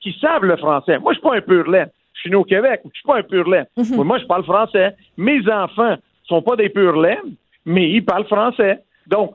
qui 0.00 0.16
savent 0.20 0.44
le 0.44 0.56
français. 0.56 0.98
Moi, 0.98 1.12
je 1.12 1.18
suis 1.18 1.28
pas 1.28 1.36
un 1.36 1.40
pur. 1.40 1.64
Je 1.66 2.20
suis 2.20 2.30
né 2.30 2.36
au 2.36 2.44
Québec, 2.44 2.80
je 2.84 2.98
suis 2.98 3.06
pas 3.06 3.18
un 3.18 3.22
pur. 3.22 3.46
Mhm. 3.48 4.02
Moi, 4.02 4.18
je 4.18 4.26
parle 4.26 4.44
français. 4.44 4.94
Mes 5.16 5.40
enfants 5.50 5.96
sont 6.24 6.42
pas 6.42 6.56
des 6.56 6.68
pur 6.68 7.04
mais 7.66 7.90
ils 7.90 8.04
parlent 8.04 8.26
français. 8.26 8.80
Donc, 9.06 9.34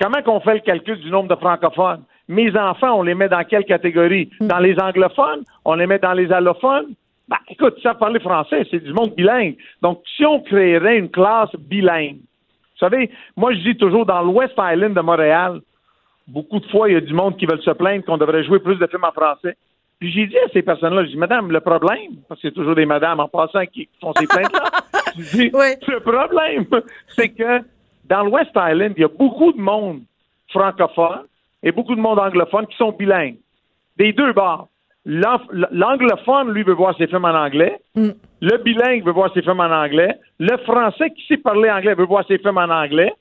comment 0.00 0.22
qu'on 0.22 0.40
fait 0.40 0.54
le 0.54 0.60
calcul 0.60 1.00
du 1.00 1.10
nombre 1.10 1.34
de 1.34 1.40
francophones? 1.40 2.04
mes 2.30 2.56
enfants, 2.56 2.92
on 2.92 3.02
les 3.02 3.14
met 3.14 3.28
dans 3.28 3.42
quelle 3.44 3.64
catégorie? 3.64 4.30
Hmm. 4.40 4.46
Dans 4.46 4.60
les 4.60 4.78
anglophones? 4.78 5.42
On 5.64 5.74
les 5.74 5.86
met 5.86 5.98
dans 5.98 6.12
les 6.12 6.32
allophones? 6.32 6.94
Ben, 7.30 7.38
écoute, 7.48 7.76
ça 7.80 7.94
parler 7.94 8.18
français, 8.18 8.66
c'est 8.68 8.82
du 8.82 8.92
monde 8.92 9.14
bilingue. 9.14 9.56
Donc, 9.82 10.02
si 10.16 10.26
on 10.26 10.40
créerait 10.40 10.98
une 10.98 11.10
classe 11.10 11.54
bilingue, 11.56 12.16
vous 12.16 12.78
savez, 12.88 13.08
moi, 13.36 13.54
je 13.54 13.60
dis 13.60 13.76
toujours 13.76 14.04
dans 14.04 14.22
l'West 14.22 14.54
Island 14.58 14.94
de 14.94 15.00
Montréal, 15.00 15.60
beaucoup 16.26 16.58
de 16.58 16.66
fois, 16.66 16.88
il 16.88 16.94
y 16.94 16.96
a 16.96 17.00
du 17.00 17.14
monde 17.14 17.36
qui 17.36 17.46
veut 17.46 17.60
se 17.60 17.70
plaindre 17.70 18.04
qu'on 18.04 18.16
devrait 18.16 18.42
jouer 18.42 18.58
plus 18.58 18.76
de 18.76 18.86
films 18.88 19.04
en 19.04 19.12
français. 19.12 19.56
Puis 20.00 20.10
j'ai 20.10 20.26
dit 20.26 20.38
à 20.38 20.48
ces 20.52 20.62
personnes-là, 20.62 21.04
je 21.04 21.10
dis, 21.10 21.16
Madame, 21.18 21.52
le 21.52 21.60
problème, 21.60 22.16
parce 22.28 22.40
que 22.40 22.48
c'est 22.48 22.54
toujours 22.54 22.74
des 22.74 22.86
madames 22.86 23.20
en 23.20 23.28
passant 23.28 23.64
qui 23.66 23.88
font 24.00 24.12
ces 24.18 24.26
plaintes-là, 24.26 24.70
je 25.16 25.36
dis, 25.36 25.50
le 25.50 26.00
problème, 26.00 26.66
c'est 27.08 27.28
que 27.28 27.60
dans 28.06 28.24
l'West 28.24 28.50
Island, 28.56 28.94
il 28.96 29.02
y 29.02 29.04
a 29.04 29.08
beaucoup 29.08 29.52
de 29.52 29.60
monde 29.60 30.00
francophone 30.48 31.26
et 31.62 31.70
beaucoup 31.70 31.94
de 31.94 32.00
monde 32.00 32.18
anglophone 32.18 32.66
qui 32.66 32.76
sont 32.76 32.90
bilingues. 32.90 33.36
Des 33.96 34.12
deux 34.12 34.32
bords. 34.32 34.69
L'anglophone, 35.06 36.52
lui, 36.52 36.62
veut 36.62 36.74
voir 36.74 36.96
ses 36.96 37.06
films 37.06 37.24
en 37.24 37.34
anglais. 37.34 37.78
Mm. 37.94 38.10
Le 38.42 38.56
bilingue 38.58 39.04
veut 39.04 39.12
voir 39.12 39.32
ses 39.32 39.42
films 39.42 39.60
en 39.60 39.70
anglais. 39.70 40.14
Le 40.38 40.56
français 40.58 41.10
qui 41.10 41.24
sait 41.26 41.38
parler 41.38 41.70
anglais 41.70 41.94
veut 41.94 42.04
voir 42.04 42.26
ses 42.26 42.38
films 42.38 42.58
en 42.58 42.68
anglais. 42.68 43.12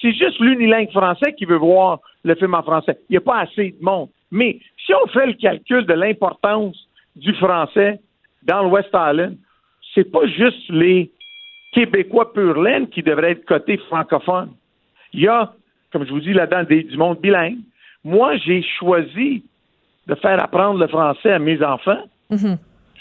C'est 0.00 0.12
juste 0.12 0.38
l'unilingue 0.40 0.90
français 0.90 1.32
qui 1.34 1.44
veut 1.44 1.56
voir 1.56 2.00
le 2.24 2.34
film 2.34 2.54
en 2.54 2.62
français. 2.62 2.98
Il 3.08 3.12
n'y 3.12 3.16
a 3.18 3.20
pas 3.20 3.40
assez 3.40 3.74
de 3.78 3.84
monde. 3.84 4.08
Mais 4.30 4.58
si 4.84 4.92
on 4.94 5.06
fait 5.08 5.26
le 5.26 5.34
calcul 5.34 5.86
de 5.86 5.92
l'importance 5.92 6.76
du 7.16 7.34
français 7.34 8.00
dans 8.42 8.62
le 8.62 8.68
West 8.68 8.90
Island, 8.92 9.36
c'est 9.94 10.10
pas 10.10 10.26
juste 10.26 10.68
les 10.70 11.10
Québécois 11.72 12.32
pur 12.32 12.60
laine 12.60 12.88
qui 12.88 13.02
devraient 13.02 13.32
être 13.32 13.44
cotés 13.44 13.78
francophones. 13.78 14.52
Il 15.12 15.20
y 15.20 15.28
a, 15.28 15.52
comme 15.92 16.06
je 16.06 16.10
vous 16.10 16.20
dis 16.20 16.32
là-dedans, 16.32 16.64
du 16.64 16.96
monde 16.96 17.20
bilingue. 17.20 17.58
Moi, 18.04 18.36
j'ai 18.38 18.62
choisi 18.78 19.44
de 20.06 20.14
faire 20.16 20.42
apprendre 20.42 20.78
le 20.78 20.88
français 20.88 21.32
à 21.32 21.38
mes 21.38 21.62
enfants. 21.62 22.02
Mm 22.30 22.54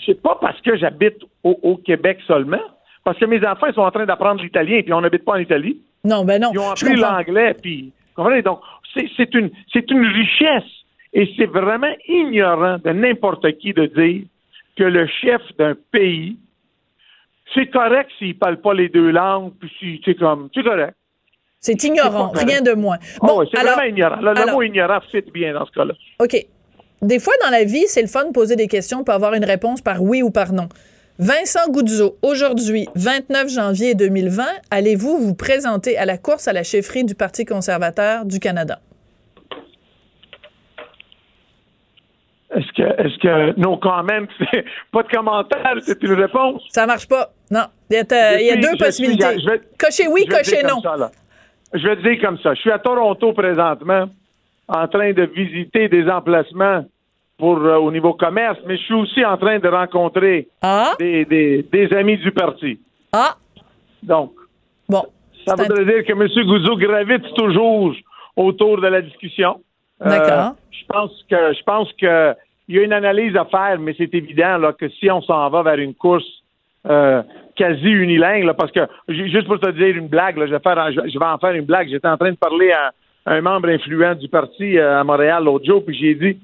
C'est 0.05 0.21
pas 0.21 0.37
parce 0.39 0.59
que 0.61 0.75
j'habite 0.77 1.17
au, 1.43 1.77
Québec 1.77 2.19
seulement, 2.27 2.61
parce 3.03 3.17
que 3.17 3.25
mes 3.25 3.45
enfants 3.45 3.71
sont 3.73 3.81
en 3.81 3.91
train 3.91 4.05
d'apprendre 4.05 4.41
l'italien, 4.43 4.81
puis 4.83 4.93
on 4.93 5.01
n'habite 5.01 5.25
pas 5.25 5.33
en 5.33 5.37
Italie. 5.37 5.81
Non, 6.03 6.23
ben 6.23 6.41
non. 6.41 6.51
Ils 6.53 6.59
ont 6.59 6.69
appris 6.69 6.95
l'anglais, 6.95 7.55
puis 7.61 7.91
comprenez? 8.15 8.41
Donc 8.41 8.59
c'est 8.93 9.33
une 9.33 9.51
c'est 9.71 9.89
une 9.89 10.05
richesse 10.05 10.71
et 11.13 11.29
c'est 11.37 11.45
vraiment 11.45 11.93
ignorant 12.07 12.77
de 12.83 12.91
n'importe 12.91 13.51
qui 13.59 13.73
de 13.73 13.85
dire 13.85 14.23
que 14.77 14.83
le 14.83 15.07
chef 15.07 15.41
d'un 15.57 15.75
pays 15.91 16.37
c'est 17.53 17.67
correct 17.67 18.09
s'il 18.17 18.29
ne 18.29 18.33
parle 18.33 18.57
pas 18.57 18.73
les 18.73 18.89
deux 18.89 19.11
langues, 19.11 19.51
puis 19.59 19.71
si 19.79 20.01
c'est 20.05 20.15
comme 20.15 20.49
c'est 20.53 20.63
correct. 20.63 20.95
C'est 21.59 21.83
ignorant, 21.83 22.29
rien 22.29 22.61
de 22.61 22.73
moins. 22.73 22.97
Ah 23.21 23.27
bon, 23.27 23.45
c'est 23.51 23.61
vraiment 23.61 23.83
ignorant. 23.83 24.19
Le, 24.19 24.51
mot 24.51 24.63
ignorant 24.63 24.99
fit 25.11 25.21
bien 25.31 25.53
dans 25.53 25.65
ce 25.65 25.71
cas-là. 25.71 25.93
OK. 26.19 26.35
Des 27.01 27.17
fois, 27.17 27.33
dans 27.43 27.49
la 27.49 27.63
vie, 27.63 27.87
c'est 27.87 28.01
le 28.01 28.07
fun 28.07 28.25
de 28.25 28.31
poser 28.31 28.55
des 28.55 28.67
questions 28.67 29.03
pour 29.03 29.15
avoir 29.15 29.33
une 29.33 29.45
réponse 29.45 29.81
par 29.81 30.03
oui 30.03 30.21
ou 30.21 30.29
par 30.29 30.53
non. 30.53 30.69
Vincent 31.17 31.67
Goudzo, 31.69 32.17
aujourd'hui, 32.21 32.87
29 32.95 33.49
janvier 33.49 33.95
2020, 33.95 34.43
allez-vous 34.69 35.17
vous 35.17 35.33
présenter 35.35 35.97
à 35.97 36.05
la 36.05 36.17
course 36.17 36.47
à 36.47 36.53
la 36.53 36.63
chefferie 36.63 37.03
du 37.03 37.15
Parti 37.15 37.43
conservateur 37.43 38.25
du 38.25 38.39
Canada? 38.39 38.79
Est-ce 42.55 42.71
que, 42.73 42.83
est-ce 42.83 43.17
que, 43.19 43.59
non, 43.59 43.77
quand 43.77 44.03
même, 44.03 44.27
pas 44.91 45.03
de 45.03 45.07
commentaire, 45.07 45.75
c'est 45.81 46.03
une 46.03 46.13
réponse? 46.13 46.61
Ça 46.69 46.85
marche 46.85 47.07
pas. 47.07 47.33
Non. 47.49 47.65
Il 47.89 47.95
y 47.95 47.99
a, 47.99 48.55
deux 48.57 48.77
possibilités. 48.77 49.41
cochez 49.79 50.07
oui, 50.07 50.25
cochez 50.27 50.61
non. 50.63 50.81
Je 51.73 51.87
vais 51.87 51.95
te 51.95 52.01
dire 52.01 52.21
comme 52.21 52.37
ça. 52.39 52.53
Je 52.53 52.61
suis 52.61 52.71
à 52.71 52.79
Toronto 52.79 53.33
présentement, 53.33 54.05
en 54.67 54.87
train 54.87 55.13
de 55.13 55.23
visiter 55.23 55.87
des 55.87 56.07
emplacements 56.09 56.85
pour 57.41 57.57
euh, 57.57 57.77
au 57.77 57.91
niveau 57.91 58.13
commerce, 58.13 58.59
mais 58.67 58.77
je 58.77 58.83
suis 58.83 58.93
aussi 58.93 59.25
en 59.25 59.35
train 59.35 59.57
de 59.57 59.67
rencontrer 59.67 60.47
ah? 60.61 60.93
des, 60.99 61.25
des, 61.25 61.93
amis 61.93 62.17
du 62.17 62.31
parti. 62.31 62.79
Ah. 63.11 63.35
Donc. 64.03 64.33
Bon. 64.87 65.03
Ça 65.47 65.55
voudrait 65.55 65.85
dire 65.85 66.05
que 66.05 66.11
M. 66.11 66.45
Gouzeau 66.45 66.77
gravite 66.77 67.33
toujours 67.33 67.95
autour 68.35 68.79
de 68.79 68.85
la 68.85 69.01
discussion. 69.01 69.59
Euh, 70.03 70.09
D'accord. 70.09 70.53
je 70.69 70.85
pense 70.87 71.25
que 71.27 71.53
je 71.57 71.63
pense 71.63 71.91
que 71.99 72.35
il 72.67 72.75
y 72.75 72.79
a 72.79 72.83
une 72.83 72.93
analyse 72.93 73.35
à 73.35 73.45
faire, 73.45 73.79
mais 73.79 73.95
c'est 73.97 74.13
évident 74.13 74.57
là, 74.59 74.71
que 74.71 74.87
si 74.89 75.09
on 75.09 75.23
s'en 75.23 75.49
va 75.49 75.63
vers 75.63 75.79
une 75.79 75.95
course 75.95 76.31
euh, 76.87 77.23
quasi 77.55 77.89
unilingue, 77.89 78.51
parce 78.53 78.71
que, 78.71 78.81
juste 79.09 79.47
pour 79.47 79.59
te 79.59 79.71
dire 79.71 79.97
une 79.97 80.07
blague, 80.07 80.35
je, 80.37 80.51
vais 80.51 80.59
faire, 80.59 80.91
je, 80.91 81.19
vais 81.19 81.25
en 81.25 81.39
faire 81.39 81.53
une 81.53 81.65
blague. 81.65 81.89
J'étais 81.89 82.07
en 82.07 82.17
train 82.17 82.31
de 82.31 82.37
parler 82.37 82.71
à, 82.71 82.91
un 83.25 83.41
membre 83.41 83.69
influent 83.69 84.13
du 84.13 84.29
parti 84.29 84.79
à 84.79 85.03
Montréal 85.03 85.43
l'autre 85.43 85.65
jour, 85.65 85.83
puis 85.83 85.97
j'ai 85.97 86.15
dit, 86.15 86.37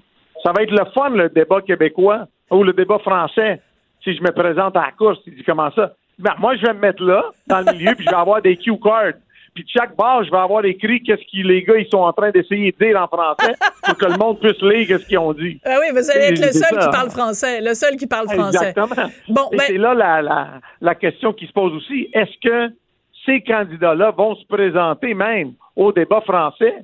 ça 0.43 0.51
va 0.51 0.63
être 0.63 0.71
le 0.71 0.85
fun, 0.93 1.09
le 1.09 1.29
débat 1.29 1.61
québécois, 1.61 2.27
ou 2.51 2.63
le 2.63 2.73
débat 2.73 2.99
français, 2.99 3.61
si 4.03 4.15
je 4.15 4.21
me 4.21 4.31
présente 4.31 4.75
à 4.77 4.85
la 4.85 4.91
course. 4.91 5.19
Il 5.25 5.35
dit, 5.35 5.43
comment 5.43 5.71
ça? 5.71 5.93
Ben, 6.19 6.33
moi, 6.39 6.55
je 6.55 6.65
vais 6.65 6.73
me 6.73 6.79
mettre 6.79 7.03
là, 7.03 7.23
dans 7.47 7.59
le 7.59 7.73
milieu, 7.73 7.93
puis 7.97 8.05
je 8.05 8.09
vais 8.09 8.15
avoir 8.15 8.41
des 8.41 8.57
cue 8.57 8.79
cards. 8.79 9.13
Puis 9.53 9.63
de 9.63 9.69
chaque 9.69 9.95
barre, 9.95 10.23
je 10.23 10.29
vais 10.29 10.37
avoir 10.37 10.63
écrit 10.65 11.01
qu'est-ce 11.01 11.21
que 11.21 11.47
les 11.47 11.63
gars 11.63 11.77
ils 11.77 11.89
sont 11.89 11.97
en 11.97 12.13
train 12.13 12.29
d'essayer 12.29 12.71
de 12.71 12.85
dire 12.85 13.01
en 13.01 13.07
français 13.07 13.55
pour 13.83 13.97
que 13.97 14.05
le 14.05 14.15
monde 14.15 14.39
puisse 14.39 14.61
lire 14.61 14.87
qu'est-ce 14.87 15.07
qu'ils 15.07 15.17
ont 15.17 15.33
dit. 15.33 15.59
Ah 15.65 15.77
oui, 15.79 15.87
vous 15.91 16.11
allez 16.11 16.25
être 16.25 16.45
le 16.45 16.51
seul 16.51 16.77
qui 16.77 16.89
parle 16.91 17.09
français, 17.09 17.59
le 17.59 17.73
seul 17.73 17.95
qui 17.95 18.05
parle 18.05 18.27
français. 18.27 18.69
Exactement. 18.69 19.09
Bon, 19.29 19.49
ben 19.51 19.61
c'est 19.65 19.79
là 19.79 19.95
la, 19.95 20.21
la, 20.21 20.47
la 20.79 20.93
question 20.93 21.33
qui 21.33 21.47
se 21.47 21.53
pose 21.53 21.73
aussi. 21.73 22.07
Est-ce 22.13 22.37
que 22.47 22.71
ces 23.25 23.41
candidats-là 23.41 24.11
vont 24.11 24.35
se 24.35 24.45
présenter 24.45 25.15
même 25.15 25.53
au 25.75 25.91
débat 25.91 26.21
français? 26.21 26.75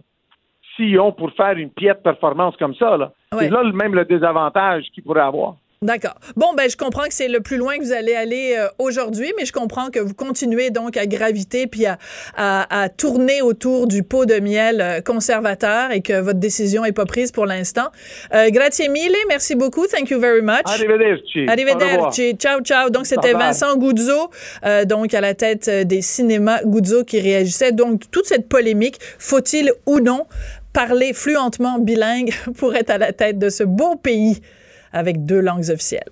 S'ils 0.76 1.00
ont 1.00 1.12
pour 1.12 1.32
faire 1.34 1.58
une 1.58 1.70
piètre 1.70 2.02
performance 2.02 2.56
comme 2.58 2.76
ça? 2.76 2.98
Là? 2.98 3.12
C'est 3.38 3.50
là 3.50 3.64
même 3.72 3.96
le 3.96 4.06
désavantage 4.06 4.86
qu'ils 4.94 5.04
pourraient 5.04 5.22
avoir. 5.22 5.56
D'accord. 5.84 6.16
Bon, 6.38 6.54
ben 6.56 6.70
je 6.70 6.78
comprends 6.78 7.04
que 7.04 7.14
c'est 7.14 7.28
le 7.28 7.42
plus 7.42 7.58
loin 7.58 7.78
que 7.78 7.84
vous 7.84 7.92
allez 7.92 8.16
aller 8.16 8.56
euh, 8.58 8.68
aujourd'hui, 8.80 9.34
mais 9.38 9.46
je 9.46 9.52
comprends 9.52 9.90
que 9.90 10.00
vous 10.00 10.14
continuez 10.14 10.70
donc 10.70 10.96
à 10.96 11.06
graviter 11.06 11.68
puis 11.68 11.86
à, 11.86 11.98
à, 12.38 12.88
tourner 12.88 13.42
autour 13.42 13.88
du 13.88 14.02
pot 14.02 14.26
de 14.26 14.40
miel 14.40 14.80
euh, 14.80 15.02
conservateur 15.02 15.92
et 15.92 16.02
que 16.02 16.22
votre 16.22 16.40
décision 16.40 16.86
est 16.86 16.94
pas 16.94 17.06
prise 17.06 17.34
pour 17.34 17.46
l'instant. 17.46 17.90
Euh, 18.34 18.50
grazie 18.50 18.88
mille, 18.88 19.14
merci 19.28 19.56
beaucoup, 19.56 19.86
thank 19.88 20.10
you 20.10 20.22
very 20.22 20.42
much. 20.42 20.62
Arrivederci. 20.64 21.46
Arrivederci. 21.50 22.36
Ciao, 22.36 22.62
ciao. 22.62 22.90
Donc 22.90 23.06
c'était 23.06 23.34
Vincent 23.34 23.76
Guzzo, 23.76 24.30
euh, 24.66 24.86
donc 24.86 25.14
à 25.14 25.20
la 25.20 25.34
tête 25.34 25.70
des 25.70 26.02
cinémas 26.02 26.62
Guzzo 26.64 27.04
qui 27.04 27.20
réagissait. 27.20 27.74
Donc 27.74 28.10
toute 28.10 28.26
cette 28.26 28.48
polémique, 28.48 28.96
faut-il 29.20 29.74
ou 29.86 30.00
non 30.00 30.28
parler 30.74 31.14
fluentement 31.14 31.80
bilingue 31.80 32.34
pour 32.58 32.76
être 32.76 32.90
à 32.90 32.98
la 32.98 33.14
tête 33.14 33.40
de 33.40 33.50
ce 33.50 33.64
beau 33.64 33.96
pays? 33.96 34.42
avec 34.94 35.26
deux 35.26 35.40
langues 35.40 35.70
officielles. 35.72 36.10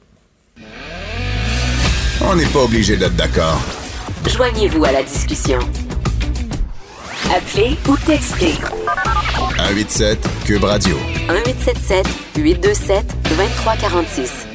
On 2.26 2.36
n'est 2.36 2.48
pas 2.48 2.64
obligé 2.64 2.98
d'être 2.98 3.16
d'accord, 3.16 3.62
Joignez-vous 4.28 4.84
à 4.86 4.92
la 4.92 5.04
discussion. 5.04 5.60
Appelez 7.36 7.76
ou 7.88 7.96
textez. 8.06 8.54
187 9.58 10.20
Cube 10.46 10.64
Radio. 10.64 10.96
1877 11.30 12.08
827 12.38 13.06
2346. 13.30 14.51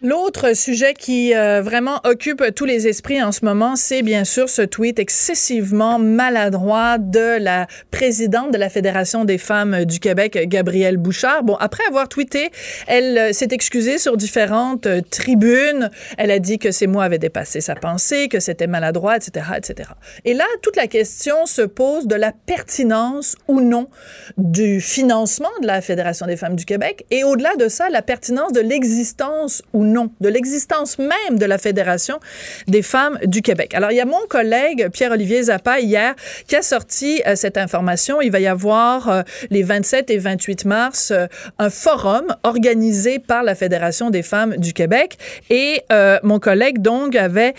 L'autre 0.00 0.54
sujet 0.54 0.94
qui 0.94 1.34
euh, 1.34 1.60
vraiment 1.60 1.98
occupe 2.04 2.54
tous 2.54 2.64
les 2.64 2.86
esprits 2.86 3.20
en 3.20 3.32
ce 3.32 3.44
moment, 3.44 3.74
c'est 3.74 4.02
bien 4.02 4.22
sûr 4.22 4.48
ce 4.48 4.62
tweet 4.62 5.00
excessivement 5.00 5.98
maladroit 5.98 6.98
de 6.98 7.42
la 7.42 7.66
présidente 7.90 8.52
de 8.52 8.58
la 8.58 8.68
Fédération 8.68 9.24
des 9.24 9.38
femmes 9.38 9.84
du 9.84 9.98
Québec, 9.98 10.38
Gabrielle 10.46 10.98
Bouchard. 10.98 11.42
Bon, 11.42 11.56
après 11.56 11.82
avoir 11.88 12.08
tweeté, 12.08 12.52
elle 12.86 13.18
euh, 13.18 13.32
s'est 13.32 13.48
excusée 13.50 13.98
sur 13.98 14.16
différentes 14.16 14.86
euh, 14.86 15.00
tribunes. 15.00 15.90
Elle 16.16 16.30
a 16.30 16.38
dit 16.38 16.60
que 16.60 16.70
ses 16.70 16.86
mots 16.86 17.00
avaient 17.00 17.18
dépassé 17.18 17.60
sa 17.60 17.74
pensée, 17.74 18.28
que 18.28 18.38
c'était 18.38 18.68
maladroit, 18.68 19.16
etc., 19.16 19.46
etc. 19.56 19.90
Et 20.24 20.32
là, 20.32 20.44
toute 20.62 20.76
la 20.76 20.86
question 20.86 21.44
se 21.44 21.62
pose 21.62 22.06
de 22.06 22.14
la 22.14 22.30
pertinence 22.30 23.34
ou 23.48 23.60
non 23.60 23.88
du 24.36 24.80
financement 24.80 25.50
de 25.60 25.66
la 25.66 25.80
Fédération 25.80 26.26
des 26.26 26.36
femmes 26.36 26.54
du 26.54 26.66
Québec 26.66 27.04
et 27.10 27.24
au-delà 27.24 27.56
de 27.56 27.66
ça, 27.66 27.90
la 27.90 28.02
pertinence 28.02 28.52
de 28.52 28.60
l'existence 28.60 29.60
ou 29.72 29.87
non, 29.87 29.87
de 30.20 30.28
l'existence 30.28 30.98
même 30.98 31.38
de 31.38 31.44
la 31.44 31.58
Fédération 31.58 32.20
des 32.66 32.82
femmes 32.82 33.18
du 33.24 33.42
Québec. 33.42 33.74
Alors, 33.74 33.90
il 33.90 33.96
y 33.96 34.00
a 34.00 34.04
mon 34.04 34.26
collègue 34.28 34.88
Pierre-Olivier 34.92 35.44
Zappa 35.44 35.80
hier 35.80 36.14
qui 36.46 36.56
a 36.56 36.62
sorti 36.62 37.22
euh, 37.26 37.36
cette 37.36 37.56
information. 37.56 38.20
Il 38.20 38.30
va 38.30 38.40
y 38.40 38.46
avoir 38.46 39.08
euh, 39.08 39.22
les 39.50 39.62
27 39.62 40.10
et 40.10 40.18
28 40.18 40.64
mars 40.64 41.10
euh, 41.10 41.26
un 41.58 41.70
forum 41.70 42.26
organisé 42.42 43.18
par 43.18 43.42
la 43.42 43.54
Fédération 43.54 44.10
des 44.10 44.22
femmes 44.22 44.56
du 44.56 44.72
Québec 44.72 45.18
et 45.50 45.82
mon 46.22 46.38
collègue 46.38 46.80
donc 46.80 47.14
avait 47.16 47.54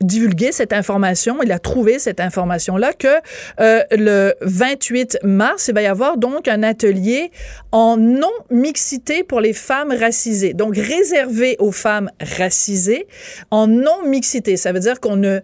divulgué 0.00 0.52
cette 0.52 0.72
information. 0.72 1.38
Il 1.42 1.52
a 1.52 1.58
trouvé 1.58 1.98
cette 1.98 2.20
information-là 2.20 2.92
que 2.92 3.20
le 3.58 4.34
28 4.40 5.18
mars, 5.22 5.68
il 5.68 5.74
va 5.74 5.82
y 5.82 5.86
avoir 5.86 6.16
donc 6.16 6.48
un 6.48 6.62
atelier 6.62 7.30
en 7.72 7.96
non-mixité 7.96 9.24
pour 9.24 9.40
les 9.40 9.52
femmes 9.52 9.92
racisées. 9.92 10.54
Donc, 10.54 10.76
réservé 10.76 11.43
aux 11.58 11.72
femmes 11.72 12.10
racisées 12.20 13.06
en 13.50 13.66
non-mixité. 13.66 14.56
Ça 14.56 14.72
veut 14.72 14.80
dire 14.80 15.00
qu'on 15.00 15.16
ne 15.16 15.40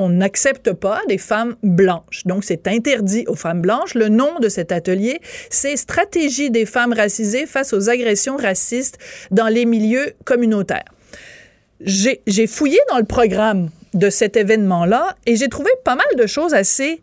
on 0.00 0.08
n'accepte 0.08 0.72
pas 0.72 1.02
les 1.08 1.18
femmes 1.18 1.56
blanches. 1.62 2.22
Donc, 2.24 2.42
c'est 2.42 2.66
interdit 2.66 3.24
aux 3.28 3.34
femmes 3.34 3.60
blanches. 3.60 3.94
Le 3.94 4.08
nom 4.08 4.38
de 4.40 4.48
cet 4.48 4.72
atelier, 4.72 5.20
c'est 5.50 5.76
Stratégie 5.76 6.50
des 6.50 6.64
femmes 6.64 6.94
racisées 6.94 7.44
face 7.44 7.74
aux 7.74 7.90
agressions 7.90 8.36
racistes 8.36 8.98
dans 9.30 9.48
les 9.48 9.66
milieux 9.66 10.14
communautaires. 10.24 10.86
J'ai 11.82 12.46
fouillé 12.46 12.78
dans 12.88 12.98
le 12.98 13.04
programme 13.04 13.68
de 13.92 14.08
cet 14.08 14.38
événement-là 14.38 15.16
et 15.26 15.36
j'ai 15.36 15.48
trouvé 15.48 15.70
pas 15.84 15.96
mal 15.96 16.06
de 16.16 16.26
choses 16.26 16.54
assez 16.54 17.02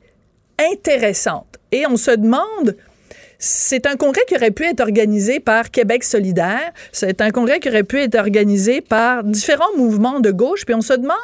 intéressantes. 0.59 1.57
Et 1.71 1.85
on 1.85 1.97
se 1.97 2.11
demande 2.11 2.75
c'est 3.39 3.85
un 3.85 3.95
congrès 3.95 4.23
qui 4.27 4.35
aurait 4.35 4.51
pu 4.51 4.63
être 4.65 4.79
organisé 4.79 5.39
par 5.39 5.69
Québec 5.69 6.03
solidaire. 6.03 6.71
C'est 6.91 7.21
un 7.21 7.29
congrès 7.29 7.59
qui 7.59 7.69
aurait 7.69 7.83
pu 7.83 7.99
être 7.99 8.15
organisé 8.15 8.81
par 8.81 9.23
différents 9.23 9.75
mouvements 9.77 10.19
de 10.19 10.31
gauche. 10.31 10.65
Puis 10.65 10.73
on 10.73 10.81
se 10.81 10.93
demande 10.93 11.17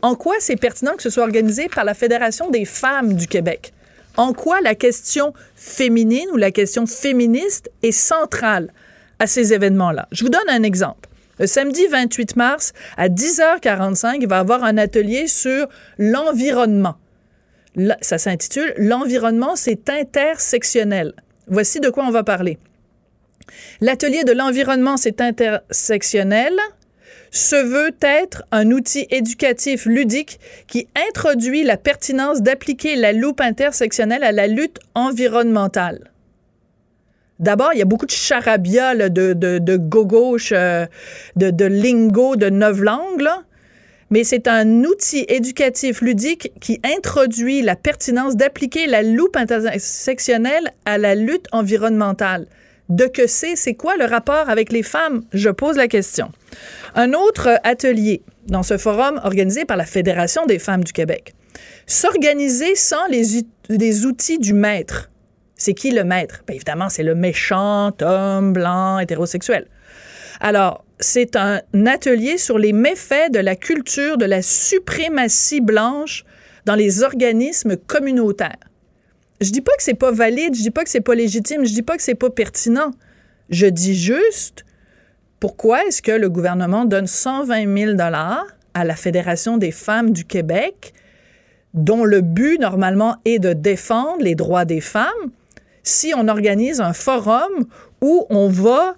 en 0.00 0.14
quoi 0.14 0.36
c'est 0.40 0.56
pertinent 0.56 0.94
que 0.96 1.02
ce 1.02 1.10
soit 1.10 1.24
organisé 1.24 1.68
par 1.68 1.84
la 1.84 1.94
Fédération 1.94 2.50
des 2.50 2.64
femmes 2.64 3.14
du 3.14 3.26
Québec. 3.26 3.72
En 4.16 4.32
quoi 4.32 4.60
la 4.62 4.74
question 4.74 5.32
féminine 5.54 6.26
ou 6.32 6.36
la 6.36 6.50
question 6.50 6.86
féministe 6.86 7.70
est 7.82 7.92
centrale 7.92 8.72
à 9.18 9.26
ces 9.26 9.52
événements-là? 9.52 10.08
Je 10.10 10.24
vous 10.24 10.30
donne 10.30 10.48
un 10.48 10.62
exemple. 10.62 11.08
Le 11.38 11.46
samedi 11.46 11.86
28 11.86 12.34
mars 12.36 12.72
à 12.96 13.08
10h45, 13.08 14.18
il 14.22 14.28
va 14.28 14.38
y 14.38 14.40
avoir 14.40 14.64
un 14.64 14.76
atelier 14.76 15.28
sur 15.28 15.68
l'environnement. 15.98 16.96
Ça 18.00 18.18
s'intitule 18.18 18.74
L'environnement, 18.76 19.54
c'est 19.54 19.88
intersectionnel. 19.88 21.12
Voici 21.48 21.80
de 21.80 21.90
quoi 21.90 22.04
on 22.04 22.10
va 22.10 22.24
parler. 22.24 22.58
L'atelier 23.80 24.24
de 24.24 24.32
l'environnement, 24.32 24.96
c'est 24.96 25.20
intersectionnel, 25.20 26.54
se 27.30 27.56
veut 27.56 27.94
être 28.00 28.44
un 28.52 28.70
outil 28.70 29.06
éducatif 29.10 29.86
ludique 29.86 30.38
qui 30.66 30.88
introduit 31.08 31.62
la 31.62 31.76
pertinence 31.76 32.42
d'appliquer 32.42 32.96
la 32.96 33.12
loupe 33.12 33.40
intersectionnelle 33.40 34.24
à 34.24 34.32
la 34.32 34.46
lutte 34.46 34.78
environnementale. 34.94 36.10
D'abord, 37.38 37.70
il 37.72 37.78
y 37.78 37.82
a 37.82 37.86
beaucoup 37.86 38.06
de 38.06 38.10
charabia 38.10 38.94
de, 38.96 39.32
de, 39.32 39.58
de 39.58 39.76
gauche, 39.76 40.52
euh, 40.52 40.86
de, 41.36 41.50
de 41.50 41.64
lingo 41.66 42.34
de 42.36 42.48
neuf 42.48 42.80
langues 42.80 43.28
mais 44.10 44.24
c'est 44.24 44.48
un 44.48 44.84
outil 44.84 45.24
éducatif 45.28 46.00
ludique 46.00 46.52
qui 46.60 46.80
introduit 46.84 47.62
la 47.62 47.76
pertinence 47.76 48.36
d'appliquer 48.36 48.86
la 48.86 49.02
loupe 49.02 49.36
intersectionnelle 49.36 50.72
à 50.84 50.98
la 50.98 51.14
lutte 51.14 51.46
environnementale. 51.52 52.46
De 52.88 53.06
que 53.06 53.26
c'est, 53.26 53.54
c'est 53.54 53.74
quoi 53.74 53.96
le 53.98 54.06
rapport 54.06 54.48
avec 54.48 54.72
les 54.72 54.82
femmes? 54.82 55.22
Je 55.34 55.50
pose 55.50 55.76
la 55.76 55.88
question. 55.88 56.32
Un 56.94 57.12
autre 57.12 57.60
atelier 57.62 58.22
dans 58.46 58.62
ce 58.62 58.78
forum 58.78 59.20
organisé 59.24 59.66
par 59.66 59.76
la 59.76 59.84
Fédération 59.84 60.46
des 60.46 60.58
femmes 60.58 60.84
du 60.84 60.92
Québec. 60.92 61.34
S'organiser 61.86 62.74
sans 62.74 63.06
les, 63.10 64.06
outils 64.06 64.38
du 64.38 64.54
maître. 64.54 65.10
C'est 65.54 65.74
qui 65.74 65.90
le 65.90 66.04
maître? 66.04 66.44
Bien, 66.46 66.56
évidemment, 66.56 66.88
c'est 66.88 67.02
le 67.02 67.14
méchant 67.14 67.92
homme 68.00 68.54
blanc 68.54 68.98
hétérosexuel. 69.00 69.66
Alors, 70.40 70.84
c'est 71.00 71.36
un 71.36 71.60
atelier 71.86 72.38
sur 72.38 72.58
les 72.58 72.72
méfaits 72.72 73.32
de 73.32 73.38
la 73.38 73.56
culture 73.56 74.18
de 74.18 74.24
la 74.24 74.42
suprématie 74.42 75.60
blanche 75.60 76.24
dans 76.64 76.74
les 76.74 77.02
organismes 77.02 77.76
communautaires. 77.76 78.56
Je 79.40 79.50
dis 79.50 79.60
pas 79.60 79.72
que 79.76 79.82
c'est 79.82 79.94
pas 79.94 80.10
valide, 80.10 80.54
je 80.54 80.62
dis 80.62 80.70
pas 80.70 80.82
que 80.82 80.90
c'est 80.90 81.00
pas 81.00 81.14
légitime, 81.14 81.64
je 81.64 81.72
dis 81.72 81.82
pas 81.82 81.96
que 81.96 82.02
c'est 82.02 82.16
pas 82.16 82.30
pertinent. 82.30 82.90
Je 83.50 83.66
dis 83.66 83.94
juste 83.94 84.64
pourquoi 85.40 85.84
est-ce 85.86 86.02
que 86.02 86.12
le 86.12 86.28
gouvernement 86.28 86.84
donne 86.84 87.06
120 87.06 87.76
000 87.76 87.92
dollars 87.92 88.44
à 88.74 88.84
la 88.84 88.96
Fédération 88.96 89.56
des 89.56 89.70
femmes 89.70 90.10
du 90.10 90.24
Québec, 90.24 90.92
dont 91.74 92.04
le 92.04 92.20
but 92.20 92.60
normalement 92.60 93.16
est 93.24 93.38
de 93.38 93.52
défendre 93.52 94.22
les 94.22 94.34
droits 94.34 94.64
des 94.64 94.80
femmes, 94.80 95.30
si 95.84 96.12
on 96.16 96.28
organise 96.28 96.80
un 96.80 96.92
forum 96.92 97.66
où 98.00 98.26
on 98.30 98.48
va 98.48 98.96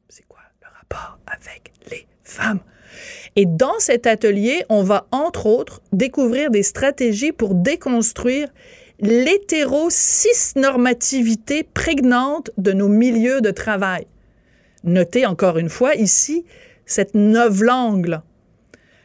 C'est 0.09 0.27
quoi 0.27 0.41
le 0.63 0.67
rapport 0.79 1.19
avec 1.27 1.75
les 1.91 2.09
femmes? 2.25 2.61
Et 3.39 3.47
dans 3.47 3.79
cet 3.79 4.07
atelier, 4.09 4.65
on 4.69 4.83
va 4.83 5.07
entre 5.13 5.47
autres 5.47 5.81
découvrir 5.93 6.51
des 6.51 6.65
stratégies 6.65 7.31
pour 7.31 7.55
déconstruire 7.55 8.49
l'hétéro-cis-normativité 8.99 11.63
prégnante 11.63 12.51
de 12.59 12.73
nos 12.73 12.89
milieux 12.89 13.41
de 13.41 13.53
travail. 13.53 14.09
Notez 14.83 15.25
encore 15.25 15.57
une 15.57 15.69
fois 15.69 15.95
ici 15.95 16.45
cette 16.85 17.13
langue 17.15 18.19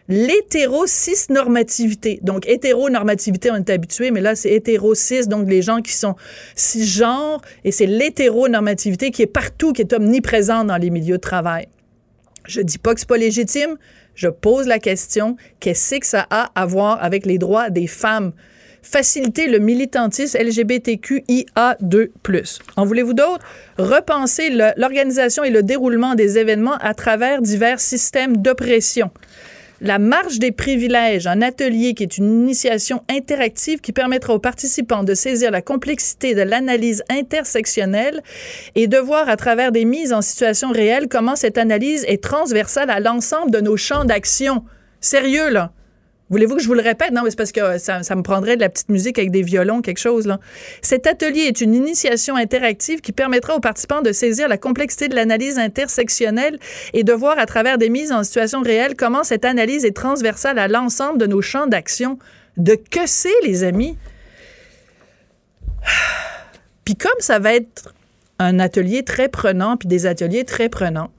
L'hétéro-cis-normativité. 0.09 2.19
Donc, 2.23 2.47
hétéronormativité, 2.47 3.51
on 3.51 3.57
est 3.57 3.69
habitué, 3.69 4.09
mais 4.09 4.21
là, 4.21 4.35
c'est 4.35 4.49
hétéro-cis, 4.49 5.27
donc 5.27 5.47
les 5.47 5.61
gens 5.61 5.83
qui 5.83 5.93
sont 5.93 6.15
cisgenres, 6.55 7.41
et 7.63 7.71
c'est 7.71 7.85
l'hétéronormativité 7.85 9.11
qui 9.11 9.21
est 9.21 9.27
partout, 9.27 9.73
qui 9.73 9.83
est 9.83 9.93
omniprésente 9.93 10.65
dans 10.67 10.77
les 10.77 10.89
milieux 10.89 11.17
de 11.17 11.21
travail. 11.21 11.67
Je 12.45 12.61
dis 12.61 12.79
pas 12.79 12.93
que 12.93 12.99
c'est 12.99 13.07
pas 13.07 13.17
légitime, 13.17 13.77
je 14.15 14.27
pose 14.27 14.67
la 14.67 14.79
question, 14.79 15.37
qu'est-ce 15.59 15.95
que 15.95 16.05
ça 16.05 16.27
a 16.29 16.51
à 16.55 16.65
voir 16.65 17.03
avec 17.03 17.25
les 17.25 17.37
droits 17.37 17.69
des 17.69 17.87
femmes? 17.87 18.31
Faciliter 18.81 19.47
le 19.47 19.59
militantisme 19.59 20.37
LGBTQIA2+. 20.37 22.59
En 22.75 22.85
voulez-vous 22.85 23.13
d'autres? 23.13 23.45
Repenser 23.77 24.49
l'organisation 24.77 25.45
et 25.45 25.49
le 25.49 25.63
déroulement 25.63 26.15
des 26.15 26.37
événements 26.37 26.77
à 26.79 26.93
travers 26.93 27.41
divers 27.41 27.79
systèmes 27.79 28.35
d'oppression 28.37 29.09
la 29.83 29.99
marche 29.99 30.39
des 30.39 30.53
privilèges, 30.53 31.27
un 31.27 31.41
atelier 31.41 31.93
qui 31.93 32.03
est 32.03 32.17
une 32.17 32.43
initiation 32.43 33.03
interactive 33.09 33.81
qui 33.81 33.91
permettra 33.91 34.33
aux 34.33 34.39
participants 34.39 35.03
de 35.03 35.13
saisir 35.13 35.51
la 35.51 35.61
complexité 35.61 36.33
de 36.33 36.41
l'analyse 36.41 37.03
intersectionnelle 37.09 38.23
et 38.75 38.87
de 38.87 38.97
voir 38.97 39.27
à 39.27 39.35
travers 39.35 39.73
des 39.73 39.83
mises 39.83 40.13
en 40.13 40.21
situation 40.21 40.71
réelle 40.71 41.09
comment 41.09 41.35
cette 41.35 41.57
analyse 41.57 42.05
est 42.07 42.23
transversale 42.23 42.89
à 42.89 43.01
l'ensemble 43.01 43.51
de 43.51 43.59
nos 43.59 43.75
champs 43.75 44.05
d'action. 44.05 44.63
Sérieux, 45.01 45.49
là? 45.49 45.73
Voulez-vous 46.33 46.55
que 46.55 46.63
je 46.63 46.67
vous 46.67 46.73
le 46.73 46.81
répète? 46.81 47.11
Non, 47.11 47.21
mais 47.23 47.29
c'est 47.29 47.35
parce 47.35 47.51
que 47.51 47.77
ça, 47.77 48.01
ça, 48.01 48.15
me 48.15 48.23
prendrait 48.23 48.55
de 48.55 48.61
la 48.61 48.69
petite 48.69 48.89
musique 48.89 49.19
avec 49.19 49.29
des 49.29 49.43
violons, 49.43 49.83
quelque 49.83 49.99
chose. 49.99 50.25
Là. 50.25 50.39
Cet 50.81 51.05
atelier 51.05 51.41
est 51.41 51.61
une 51.61 51.75
initiation 51.75 52.35
interactive 52.35 53.01
qui 53.01 53.11
permettra 53.11 53.55
aux 53.55 53.59
participants 53.59 54.01
de 54.01 54.11
saisir 54.11 54.47
la 54.47 54.57
complexité 54.57 55.09
de 55.09 55.13
l'analyse 55.13 55.59
intersectionnelle 55.59 56.57
et 56.93 57.03
de 57.03 57.13
voir 57.13 57.37
à 57.37 57.45
travers 57.45 57.77
des 57.77 57.89
mises 57.89 58.11
en 58.11 58.23
situation 58.23 58.63
réelle 58.63 58.95
comment 58.95 59.23
cette 59.23 59.45
analyse 59.45 59.85
est 59.85 59.95
transversale 59.95 60.57
à 60.57 60.67
l'ensemble 60.67 61.19
de 61.19 61.27
nos 61.27 61.43
champs 61.43 61.67
d'action. 61.67 62.17
De 62.57 62.73
que 62.73 63.05
c'est, 63.05 63.29
les 63.43 63.63
amis? 63.63 63.95
Puis 66.83 66.95
comme 66.95 67.11
ça 67.19 67.37
va 67.37 67.53
être 67.53 67.93
un 68.39 68.57
atelier 68.57 69.03
très 69.03 69.29
prenant, 69.29 69.77
puis 69.77 69.87
des 69.87 70.07
ateliers 70.07 70.45
très 70.45 70.67
prenants, 70.67 71.11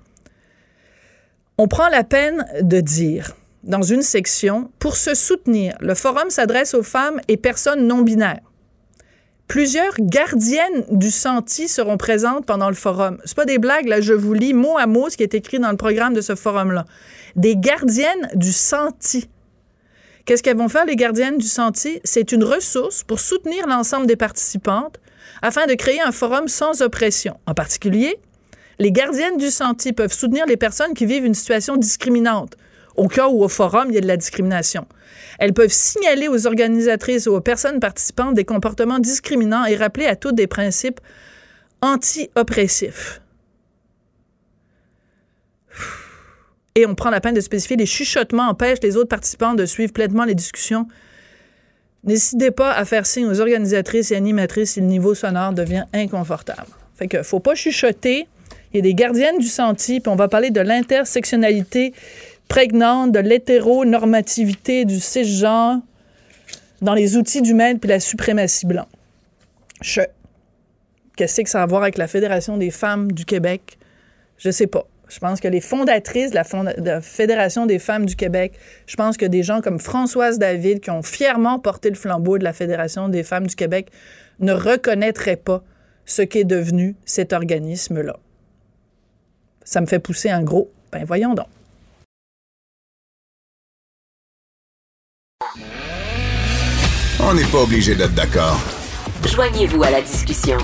on 1.57 1.69
prend 1.69 1.89
la 1.89 2.03
peine 2.03 2.45
de 2.63 2.81
dire 2.81 3.37
dans 3.65 3.83
une 3.83 4.03
section, 4.03 4.71
pour 4.79 4.97
se 4.97 5.15
soutenir, 5.15 5.75
le 5.81 5.95
forum 5.95 6.31
s'adresse 6.31 6.75
aux 6.75 6.83
femmes 6.83 7.21
et 7.29 7.37
personnes 7.37 7.87
non 7.87 8.03
binaires. 8.03 8.41
Plusieurs 9.49 9.95
gardiennes 10.01 10.85
du 10.91 11.11
senti 11.11 11.69
seront 11.69 11.99
présentes 11.99 12.47
pendant 12.47 12.69
le 12.69 12.75
forum. 12.75 13.19
C'est 13.25 13.37
pas 13.37 13.45
des 13.45 13.59
blagues, 13.59 13.87
là, 13.87 14.01
je 14.01 14.15
vous 14.15 14.33
lis 14.33 14.55
mot 14.55 14.79
à 14.79 14.87
mot 14.87 15.11
ce 15.11 15.17
qui 15.17 15.23
est 15.23 15.35
écrit 15.35 15.59
dans 15.59 15.71
le 15.71 15.77
programme 15.77 16.15
de 16.15 16.23
ce 16.23 16.35
forum-là. 16.35 16.87
Des 17.37 17.57
gardiennes 17.57 18.31
du 18.35 18.53
senti. 18.53 19.29
Qu'est-ce 20.25 20.43
qu'elles 20.43 20.57
vont 20.57 20.71
faire, 20.71 20.87
les 20.87 20.97
gardiennes 20.97 21.37
du 21.37 21.47
senti? 21.47 22.01
C'est 22.05 22.33
une 22.33 22.45
ressource 22.45 23.03
pour 23.03 23.21
soutenir 23.21 23.67
l'ensemble 23.67 24.07
des 24.07 24.17
participantes 24.17 24.99
afin 25.43 25.67
de 25.67 25.75
créer 25.75 26.01
un 26.01 26.13
forum 26.13 26.49
sans 26.49 26.81
oppression. 26.81 27.39
En 27.47 27.53
particulier, 27.53 28.19
les 28.79 28.93
gardiennes 28.93 29.37
du 29.37 29.51
senti 29.51 29.93
peuvent 29.93 30.13
soutenir 30.13 30.47
les 30.47 30.57
personnes 30.57 30.95
qui 30.95 31.05
vivent 31.05 31.27
une 31.27 31.35
situation 31.35 31.77
discriminante, 31.77 32.57
au 32.97 33.09
cas 33.09 33.29
où 33.29 33.43
au 33.43 33.49
forum, 33.49 33.87
il 33.89 33.95
y 33.95 33.99
a 33.99 34.01
de 34.01 34.07
la 34.07 34.17
discrimination. 34.17 34.87
Elles 35.39 35.53
peuvent 35.53 35.73
signaler 35.73 36.29
aux 36.29 36.47
organisatrices 36.47 37.27
ou 37.27 37.35
aux 37.35 37.41
personnes 37.41 37.81
participantes 37.81 38.35
des 38.35 38.45
comportements 38.45 38.99
discriminants 38.99 39.65
et 39.65 39.77
rappeler 39.77 40.07
à 40.07 40.17
toutes 40.17 40.37
des 40.37 40.47
principes 40.47 41.01
anti-oppressifs. 41.83 43.21
Et 46.77 46.87
on 46.87 46.95
prend 46.95 47.11
la 47.11 47.21
peine 47.21 47.35
de 47.35 47.41
spécifier 47.41 47.77
les 47.77 47.87
chuchotements 47.87 48.49
empêchent 48.49 48.83
les 48.83 48.97
autres 48.97 49.09
participants 49.09 49.55
de 49.55 49.65
suivre 49.65 49.93
pleinement 49.93 50.25
les 50.25 50.35
discussions. 50.35 50.89
N'hésitez 52.03 52.51
pas 52.51 52.73
à 52.73 52.85
faire 52.85 53.07
signe 53.07 53.27
aux 53.27 53.41
organisatrices 53.41 54.11
et 54.11 54.17
animatrices 54.17 54.73
si 54.73 54.81
le 54.81 54.87
niveau 54.87 55.15
sonore 55.15 55.53
devient 55.53 55.85
inconfortable. 55.93 56.67
Fait 56.97 57.07
que 57.07 57.23
faut 57.23 57.41
pas 57.41 57.55
chuchoter. 57.55 58.27
Il 58.73 58.79
y 58.79 58.81
a 58.81 58.83
des 58.83 58.95
gardiennes 58.95 59.39
du 59.39 59.47
senti, 59.47 60.01
puis 60.01 60.11
on 60.11 60.17
va 60.17 60.27
parler 60.27 60.51
de 60.51 60.61
l'intersectionnalité 60.61 61.95
prégnante, 62.49 63.13
de 63.13 63.19
l'hétéronormativité 63.19 64.85
du 64.85 65.01
cisgenre 65.01 65.81
dans 66.83 66.95
les 66.95 67.17
outils 67.17 67.43
du 67.43 67.55
maître 67.55 67.81
puis 67.81 67.89
la 67.89 68.01
suprématie 68.01 68.67
blanche. 68.67 70.01
Qu'est-ce 71.17 71.41
que 71.41 71.49
ça 71.49 71.61
a 71.61 71.63
à 71.63 71.67
voir 71.67 71.83
avec 71.83 71.99
la 71.99 72.09
Fédération 72.09 72.57
des 72.57 72.71
femmes 72.71 73.13
du 73.13 73.25
Québec? 73.25 73.79
Je 74.39 74.51
sais 74.51 74.67
pas. 74.67 74.87
Je 75.09 75.19
pense 75.19 75.41
que 75.41 75.49
les 75.49 75.61
fondatrices 75.61 76.31
de 76.31 76.85
la, 76.85 77.01
Fédération 77.01 77.67
des 77.67 77.79
femmes 77.79 78.07
du 78.07 78.17
Québec, 78.17 78.59
je 78.87 78.97
pense 78.97 79.17
que 79.17 79.27
des 79.27 79.43
gens 79.43 79.61
comme 79.61 79.79
Françoise 79.79 80.39
David, 80.39 80.81
qui 80.81 80.91
ont 80.91 81.03
fièrement 81.03 81.59
porté 81.59 81.91
le 81.91 81.95
flambeau 81.95 82.39
de 82.39 82.45
la 82.45 82.53
Fédération 82.53 83.09
des 83.09 83.23
femmes 83.23 83.47
du 83.47 83.55
Québec, 83.55 83.91
ne 84.41 84.53
reconnaîtraient 84.53 85.37
pas 85.37 85.63
ce 86.05 86.23
qu'est 86.23 86.45
devenu 86.45 86.97
cet 87.05 87.33
organisme-là. 87.33 88.17
Ça 89.63 89.81
me 89.81 89.87
fait 89.87 89.99
pousser 89.99 90.31
un 90.31 90.43
gros. 90.43 90.71
Ben 90.91 91.05
voyons 91.05 91.35
donc. 91.35 91.47
On 97.27 97.33
n'est 97.33 97.45
pas 97.45 97.63
obligé 97.63 97.95
d'être 97.95 98.13
d'accord. 98.15 98.61
Joignez-vous 99.27 99.83
à 99.83 99.91
la 99.91 100.03
discussion. 100.03 100.59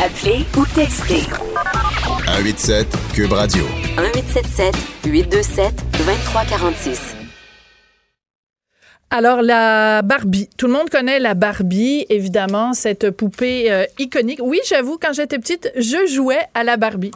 Appelez 0.00 0.44
ou 0.56 0.64
textez. 0.66 1.22
187 2.26 2.86
Cube 3.12 3.32
Radio. 3.32 3.64
1877 3.98 4.76
827 5.04 5.74
2346. 5.98 7.16
Alors, 9.10 9.42
la 9.42 10.02
Barbie. 10.02 10.48
Tout 10.56 10.68
le 10.68 10.74
monde 10.74 10.88
connaît 10.88 11.18
la 11.18 11.34
Barbie, 11.34 12.06
évidemment, 12.08 12.72
cette 12.72 13.10
poupée 13.10 13.72
euh, 13.72 13.86
iconique. 13.98 14.38
Oui, 14.44 14.60
j'avoue, 14.68 14.96
quand 15.02 15.12
j'étais 15.12 15.40
petite, 15.40 15.72
je 15.74 16.06
jouais 16.06 16.42
à 16.54 16.62
la 16.62 16.76
Barbie. 16.76 17.10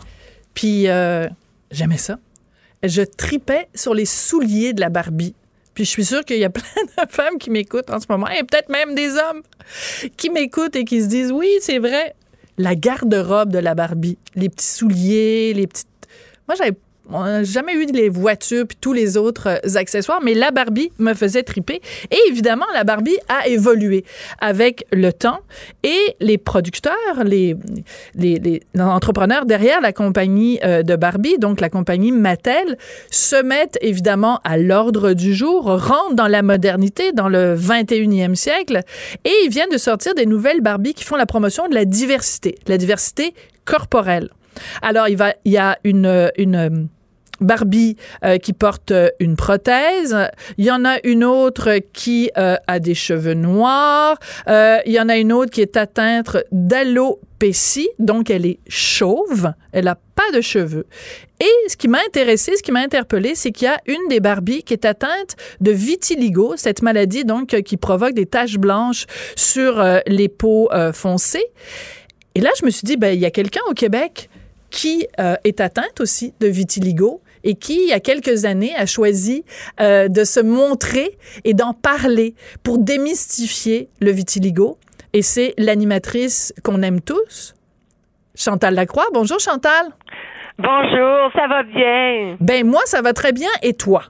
Puis, 0.52 0.88
euh, 0.88 1.28
j'aimais 1.70 1.98
ça. 1.98 2.18
Je 2.82 3.02
tripais 3.02 3.68
sur 3.72 3.94
les 3.94 4.04
souliers 4.04 4.72
de 4.72 4.80
la 4.80 4.88
Barbie. 4.88 5.34
Puis 5.78 5.84
je 5.84 5.90
suis 5.90 6.06
sûre 6.06 6.24
qu'il 6.24 6.38
y 6.38 6.44
a 6.44 6.50
plein 6.50 6.64
de 6.64 7.08
femmes 7.08 7.38
qui 7.38 7.50
m'écoutent 7.50 7.88
en 7.90 8.00
ce 8.00 8.06
moment, 8.08 8.26
et 8.26 8.42
peut-être 8.42 8.68
même 8.68 8.96
des 8.96 9.10
hommes 9.10 9.42
qui 10.16 10.28
m'écoutent 10.28 10.74
et 10.74 10.84
qui 10.84 11.00
se 11.00 11.06
disent 11.06 11.30
oui, 11.30 11.48
c'est 11.60 11.78
vrai, 11.78 12.16
la 12.56 12.74
garde-robe 12.74 13.52
de 13.52 13.60
la 13.60 13.76
Barbie, 13.76 14.18
les 14.34 14.48
petits 14.48 14.66
souliers, 14.66 15.54
les 15.54 15.68
petites. 15.68 15.86
Moi, 16.48 16.56
j'avais 16.56 16.76
on 17.10 17.24
n'a 17.24 17.42
jamais 17.42 17.74
eu 17.74 17.86
les 17.86 18.08
voitures 18.08 18.66
puis 18.66 18.76
tous 18.80 18.92
les 18.92 19.16
autres 19.16 19.48
euh, 19.48 19.76
accessoires, 19.76 20.20
mais 20.22 20.34
la 20.34 20.50
Barbie 20.50 20.90
me 20.98 21.14
faisait 21.14 21.42
triper. 21.42 21.80
Et 22.10 22.18
évidemment, 22.28 22.66
la 22.74 22.84
Barbie 22.84 23.16
a 23.28 23.48
évolué 23.48 24.04
avec 24.40 24.84
le 24.92 25.12
temps 25.12 25.40
et 25.82 26.16
les 26.20 26.38
producteurs, 26.38 26.94
les, 27.24 27.56
les, 28.14 28.60
entrepreneurs 28.78 29.46
derrière 29.46 29.80
la 29.80 29.92
compagnie 29.92 30.58
euh, 30.64 30.82
de 30.82 30.96
Barbie, 30.96 31.38
donc 31.38 31.60
la 31.60 31.70
compagnie 31.70 32.12
Mattel, 32.12 32.76
se 33.10 33.42
mettent 33.42 33.78
évidemment 33.80 34.40
à 34.44 34.58
l'ordre 34.58 35.12
du 35.12 35.34
jour, 35.34 35.64
rentrent 35.64 36.14
dans 36.14 36.28
la 36.28 36.42
modernité, 36.42 37.12
dans 37.12 37.28
le 37.28 37.56
21e 37.56 38.34
siècle, 38.34 38.82
et 39.24 39.32
ils 39.44 39.50
viennent 39.50 39.70
de 39.70 39.78
sortir 39.78 40.14
des 40.14 40.26
nouvelles 40.26 40.60
Barbie 40.60 40.94
qui 40.94 41.04
font 41.04 41.16
la 41.16 41.26
promotion 41.26 41.68
de 41.68 41.74
la 41.74 41.84
diversité, 41.84 42.56
la 42.66 42.78
diversité 42.78 43.34
corporelle. 43.64 44.30
Alors, 44.82 45.08
il, 45.08 45.18
il 45.44 45.52
y 45.52 45.58
a 45.58 45.78
une, 45.84 46.30
une 46.36 46.88
Barbie 47.40 47.96
euh, 48.24 48.38
qui 48.38 48.52
porte 48.52 48.90
euh, 48.90 49.10
une 49.20 49.36
prothèse. 49.36 50.16
Il 50.56 50.64
y 50.64 50.70
en 50.70 50.84
a 50.84 50.98
une 51.04 51.24
autre 51.24 51.78
qui 51.92 52.30
euh, 52.36 52.56
a 52.66 52.78
des 52.80 52.94
cheveux 52.94 53.34
noirs. 53.34 54.18
il 54.48 54.92
y 54.92 55.00
en 55.00 55.08
a 55.08 55.16
une 55.16 55.32
autre 55.32 55.50
qui 55.50 55.60
est 55.60 55.76
atteinte 55.76 56.38
d'alopécie, 56.50 57.88
donc 57.98 58.30
elle 58.30 58.46
est 58.46 58.58
chauve. 58.68 59.52
Elle 59.72 59.84
n'a 59.84 59.98
pas 60.14 60.30
de 60.34 60.40
cheveux. 60.40 60.86
Et 61.40 61.68
ce 61.68 61.76
qui 61.76 61.86
m'a 61.86 61.98
intéressé, 62.06 62.56
ce 62.56 62.62
qui 62.62 62.72
m'a 62.72 62.80
interpellé, 62.80 63.34
c'est 63.34 63.52
qu'il 63.52 63.66
y 63.66 63.70
a 63.70 63.80
une 63.86 64.08
des 64.08 64.18
Barbies 64.18 64.64
qui 64.64 64.72
est 64.72 64.84
atteinte 64.84 65.36
de 65.60 65.70
vitiligo, 65.70 66.54
cette 66.56 66.82
maladie 66.82 67.24
donc 67.24 67.48
qui 67.62 67.76
provoque 67.76 68.14
des 68.14 68.26
taches 68.26 68.58
blanches 68.58 69.06
sur 69.36 69.84
les 70.06 70.28
peaux 70.28 70.68
foncées. 70.92 71.46
Et 72.34 72.40
là, 72.40 72.50
je 72.58 72.64
me 72.64 72.70
suis 72.70 72.84
dit, 72.84 72.96
ben, 72.96 73.14
il 73.14 73.20
y 73.20 73.26
a 73.26 73.30
quelqu'un 73.30 73.60
au 73.70 73.74
Québec 73.74 74.28
qui 74.70 75.06
est 75.16 75.60
atteinte 75.60 76.00
aussi 76.00 76.34
de 76.40 76.48
vitiligo 76.48 77.22
et 77.44 77.54
qui, 77.54 77.82
il 77.82 77.88
y 77.88 77.92
a 77.92 78.00
quelques 78.00 78.44
années, 78.44 78.74
a 78.76 78.86
choisi 78.86 79.44
euh, 79.80 80.08
de 80.08 80.24
se 80.24 80.40
montrer 80.40 81.18
et 81.44 81.54
d'en 81.54 81.72
parler 81.72 82.34
pour 82.62 82.78
démystifier 82.78 83.88
le 84.00 84.10
vitiligo. 84.10 84.78
Et 85.12 85.22
c'est 85.22 85.54
l'animatrice 85.56 86.52
qu'on 86.64 86.82
aime 86.82 87.00
tous, 87.00 87.54
Chantal 88.34 88.74
Lacroix. 88.74 89.06
Bonjour 89.12 89.38
Chantal. 89.38 89.86
Bonjour, 90.58 91.30
ça 91.34 91.46
va 91.46 91.62
bien? 91.62 92.36
Ben 92.40 92.66
moi, 92.66 92.80
ça 92.84 93.00
va 93.00 93.12
très 93.12 93.32
bien. 93.32 93.48
Et 93.62 93.74
toi? 93.74 94.02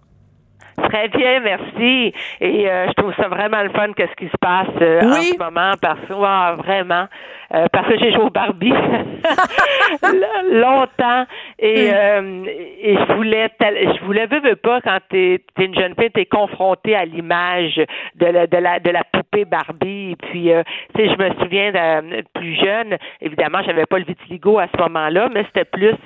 Très 0.88 1.08
bien, 1.08 1.40
merci. 1.40 2.14
Et 2.40 2.70
euh, 2.70 2.86
je 2.88 2.92
trouve 2.94 3.12
ça 3.16 3.28
vraiment 3.28 3.62
le 3.62 3.70
fun 3.70 3.92
qu'est-ce 3.94 4.14
qui 4.16 4.26
se 4.26 4.38
passe 4.40 4.68
euh, 4.80 5.00
en 5.02 5.20
ce 5.20 5.38
moment 5.38 5.72
parce 5.82 6.00
que 6.00 6.62
vraiment 6.62 7.06
euh, 7.54 7.66
parce 7.72 7.88
que 7.88 7.98
j'ai 7.98 8.12
joué 8.12 8.24
au 8.24 8.30
Barbie. 8.30 8.72
Longtemps. 10.52 11.24
Et, 11.58 11.90
euh, 11.92 12.44
et 12.44 12.96
je 12.96 13.12
voulais 13.14 13.50
je 13.60 14.04
voulais 14.04 14.26
veux, 14.26 14.56
pas 14.56 14.80
quand 14.82 14.98
t'es 15.08 15.40
es 15.58 15.64
une 15.64 15.74
jeune 15.74 15.94
fille 15.98 16.10
t'es 16.10 16.26
confrontée 16.26 16.94
à 16.94 17.04
l'image 17.04 17.80
de 18.16 18.26
la 18.26 18.46
de 18.46 18.56
la 18.58 18.80
de 18.80 18.90
la 18.90 19.02
poupée 19.04 19.46
Barbie. 19.46 20.12
Et 20.12 20.16
puis 20.16 20.52
euh, 20.52 20.62
tu 20.94 21.02
sais 21.02 21.14
je 21.14 21.22
me 21.22 21.30
souviens 21.42 21.72
de, 21.72 22.22
plus 22.34 22.54
jeune 22.56 22.98
évidemment 23.22 23.60
j'avais 23.64 23.86
pas 23.86 23.98
le 23.98 24.04
vitiligo 24.04 24.58
à 24.58 24.66
ce 24.74 24.82
moment-là 24.82 25.28
mais 25.32 25.44
c'était 25.44 25.64
plus 25.64 25.96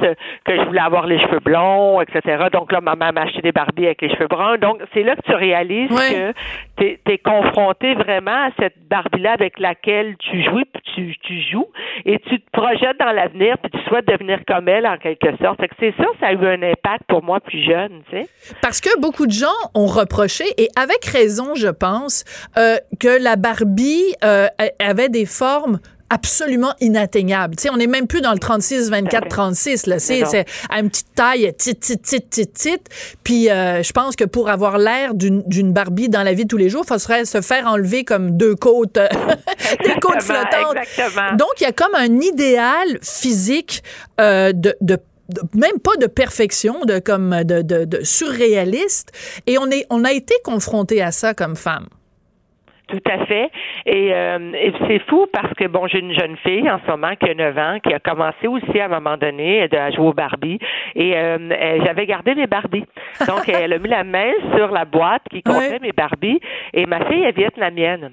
que 0.44 0.56
je 0.56 0.62
voulais 0.62 0.80
avoir 0.80 1.06
les 1.06 1.18
cheveux 1.18 1.40
blonds 1.40 2.00
etc 2.00 2.44
donc 2.52 2.70
là 2.70 2.80
maman 2.80 3.10
m'a 3.12 3.22
acheté 3.22 3.42
des 3.42 3.52
Barbies 3.52 3.86
avec 3.86 4.02
les 4.02 4.10
cheveux 4.10 4.28
bruns. 4.28 4.58
Donc 4.58 4.80
c'est 4.94 5.02
là 5.02 5.16
que 5.16 5.22
tu 5.22 5.34
réalises 5.34 5.90
que 5.90 6.32
t'es 6.76 7.00
es 7.08 7.18
confronté 7.18 7.94
vraiment 7.94 8.46
à 8.46 8.50
cette 8.58 8.76
Barbie 8.88 9.20
là 9.20 9.32
avec 9.32 9.58
laquelle 9.58 10.16
tu 10.18 10.42
joues 10.44 10.64
puis 10.72 10.82
tu 10.94 11.16
tu 11.22 11.31
joues 11.50 11.68
et 12.04 12.18
tu 12.28 12.40
te 12.40 12.50
projettes 12.52 12.98
dans 12.98 13.12
l'avenir 13.12 13.56
puis 13.58 13.70
tu 13.70 13.88
souhaites 13.88 14.06
devenir 14.06 14.40
comme 14.46 14.68
elle 14.68 14.86
en 14.86 14.96
quelque 14.96 15.36
sorte. 15.42 15.60
Fait 15.60 15.68
que 15.68 15.74
c'est 15.78 15.94
ça, 15.96 16.04
ça 16.20 16.26
a 16.28 16.32
eu 16.32 16.46
un 16.46 16.62
impact 16.62 17.04
pour 17.08 17.22
moi 17.22 17.40
plus 17.40 17.62
jeune, 17.64 18.02
tu 18.10 18.16
sais. 18.16 18.28
Parce 18.60 18.80
que 18.80 19.00
beaucoup 19.00 19.26
de 19.26 19.32
gens 19.32 19.46
ont 19.74 19.86
reproché 19.86 20.44
et 20.58 20.68
avec 20.76 21.04
raison, 21.04 21.54
je 21.54 21.68
pense, 21.68 22.24
euh, 22.56 22.76
que 23.00 23.22
la 23.22 23.36
Barbie 23.36 24.14
euh, 24.24 24.46
avait 24.78 25.08
des 25.08 25.26
formes 25.26 25.78
absolument 26.12 26.74
inatteignable. 26.80 27.56
Tu 27.56 27.62
sais, 27.62 27.70
on 27.70 27.78
n'est 27.78 27.86
même 27.86 28.06
plus 28.06 28.20
dans 28.20 28.32
le 28.32 28.38
36, 28.38 28.90
24, 28.90 29.28
36. 29.28 29.86
Là, 29.86 29.98
c'est, 29.98 30.24
c'est 30.26 30.44
à 30.68 30.80
une 30.80 30.90
petite 30.90 31.14
taille, 31.14 31.52
tit, 31.56 31.74
tit, 31.74 31.96
tit, 31.96 32.20
tit, 32.20 32.46
tit. 32.46 32.82
Puis 33.24 33.50
euh, 33.50 33.82
je 33.82 33.92
pense 33.92 34.14
que 34.14 34.24
pour 34.24 34.50
avoir 34.50 34.76
l'air 34.76 35.14
d'une, 35.14 35.42
d'une 35.46 35.72
Barbie 35.72 36.10
dans 36.10 36.22
la 36.22 36.34
vie 36.34 36.44
de 36.44 36.48
tous 36.48 36.58
les 36.58 36.68
jours, 36.68 36.82
il 36.84 36.88
faudrait 36.88 37.24
se 37.24 37.40
faire 37.40 37.66
enlever 37.66 38.04
comme 38.04 38.36
deux 38.36 38.54
côtes, 38.54 38.98
des 39.84 39.94
côtes 40.00 40.22
flottantes. 40.22 40.76
Exactement. 40.76 41.36
Donc, 41.36 41.52
il 41.60 41.64
y 41.64 41.66
a 41.66 41.72
comme 41.72 41.94
un 41.94 42.20
idéal 42.20 42.98
physique 43.00 43.82
euh, 44.20 44.52
de, 44.52 44.76
de 44.82 44.98
même 45.54 45.78
pas 45.82 45.96
de 45.98 46.06
perfection, 46.06 46.84
de 46.84 46.98
comme 46.98 47.42
de, 47.44 47.62
de, 47.62 47.86
de 47.86 48.04
surréaliste. 48.04 49.12
Et 49.46 49.56
on 49.56 49.70
est, 49.70 49.86
on 49.88 50.04
a 50.04 50.12
été 50.12 50.34
confronté 50.44 51.00
à 51.00 51.10
ça 51.10 51.32
comme 51.32 51.56
femme. 51.56 51.86
Tout 52.92 53.10
à 53.10 53.24
fait. 53.24 53.50
Et, 53.86 54.12
euh, 54.12 54.52
et 54.52 54.72
c'est 54.86 54.98
fou 55.08 55.26
parce 55.32 55.52
que, 55.54 55.66
bon, 55.66 55.86
j'ai 55.86 56.00
une 56.00 56.12
jeune 56.12 56.36
fille 56.36 56.70
en 56.70 56.78
ce 56.84 56.90
moment 56.90 57.14
qui 57.16 57.30
a 57.30 57.34
9 57.34 57.58
ans, 57.58 57.78
qui 57.82 57.94
a 57.94 57.98
commencé 57.98 58.46
aussi 58.46 58.78
à 58.78 58.84
un 58.84 58.88
moment 58.88 59.16
donné 59.16 59.62
à 59.72 59.90
jouer 59.90 60.08
au 60.08 60.12
Barbie. 60.12 60.58
Et 60.94 61.16
euh, 61.16 61.38
j'avais 61.84 62.04
gardé 62.04 62.34
mes 62.34 62.46
Barbies. 62.46 62.84
Donc, 63.26 63.48
elle 63.48 63.72
a 63.72 63.78
mis 63.78 63.88
la 63.88 64.04
main 64.04 64.32
sur 64.54 64.70
la 64.70 64.84
boîte 64.84 65.22
qui 65.30 65.42
contenait 65.42 65.78
mes 65.80 65.92
Barbies. 65.92 66.40
Et 66.74 66.84
ma 66.84 67.06
fille 67.06 67.24
est 67.24 67.36
vietnamienne. 67.36 68.12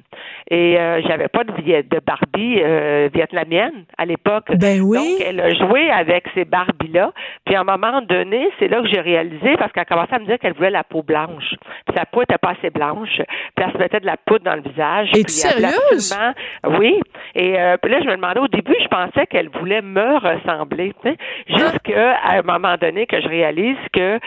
Et 0.50 0.80
euh, 0.80 1.02
j'avais 1.08 1.28
pas 1.28 1.44
de, 1.44 1.52
de 1.52 2.00
Barbie 2.06 2.62
euh, 2.62 3.10
vietnamienne 3.14 3.84
à 3.98 4.06
l'époque. 4.06 4.48
Ben 4.56 4.82
oui. 4.82 4.98
Donc, 4.98 5.28
elle 5.28 5.40
a 5.42 5.54
joué 5.54 5.90
avec 5.92 6.26
ces 6.34 6.46
Barbies-là. 6.46 7.12
Puis, 7.46 7.56
à 7.56 7.62
un 7.62 7.64
moment 7.64 8.02
donné, 8.02 8.50
c'est 8.60 8.68
là 8.68 8.82
que 8.82 8.88
j'ai 8.88 9.02
réalisé, 9.02 9.58
parce 9.58 9.72
qu'elle 9.74 9.86
commençait 9.86 10.16
à 10.16 10.20
me 10.20 10.26
dire 10.26 10.40
qu'elle 10.40 10.54
voulait 10.54 10.70
la 10.70 10.84
peau 10.84 11.04
blanche. 11.04 11.56
Puis, 11.86 11.96
sa 11.96 12.06
peau 12.06 12.22
était 12.22 12.38
pas 12.38 12.54
assez 12.58 12.70
blanche. 12.70 13.22
Puis, 13.56 13.66
elle 13.66 13.74
se 13.74 13.78
mettait 13.78 14.00
de 14.00 14.06
la 14.06 14.18
poudre 14.18 14.46
dans 14.46 14.56
le 14.56 14.62
visage. 14.70 15.10
Es-tu 15.14 15.34
sérieuse? 15.34 16.18
Oui. 16.80 17.00
Et 17.36 17.60
euh, 17.60 17.78
puis 17.82 17.92
là, 17.92 18.00
je 18.02 18.08
me 18.08 18.16
demandais 18.16 18.40
au 18.40 18.48
début, 18.48 18.76
je 18.82 18.88
pensais 18.88 19.26
qu'elle 19.28 19.50
voulait 19.50 19.82
me 19.82 20.16
ressembler. 20.18 20.94
Tu 21.04 21.10
sais, 21.12 21.18
Jusqu'à 21.48 22.18
un 22.26 22.42
moment 22.42 22.76
donné 22.80 23.06
que 23.06 23.20
je 23.22 23.28
réalise 23.28 23.78
que 23.94 24.20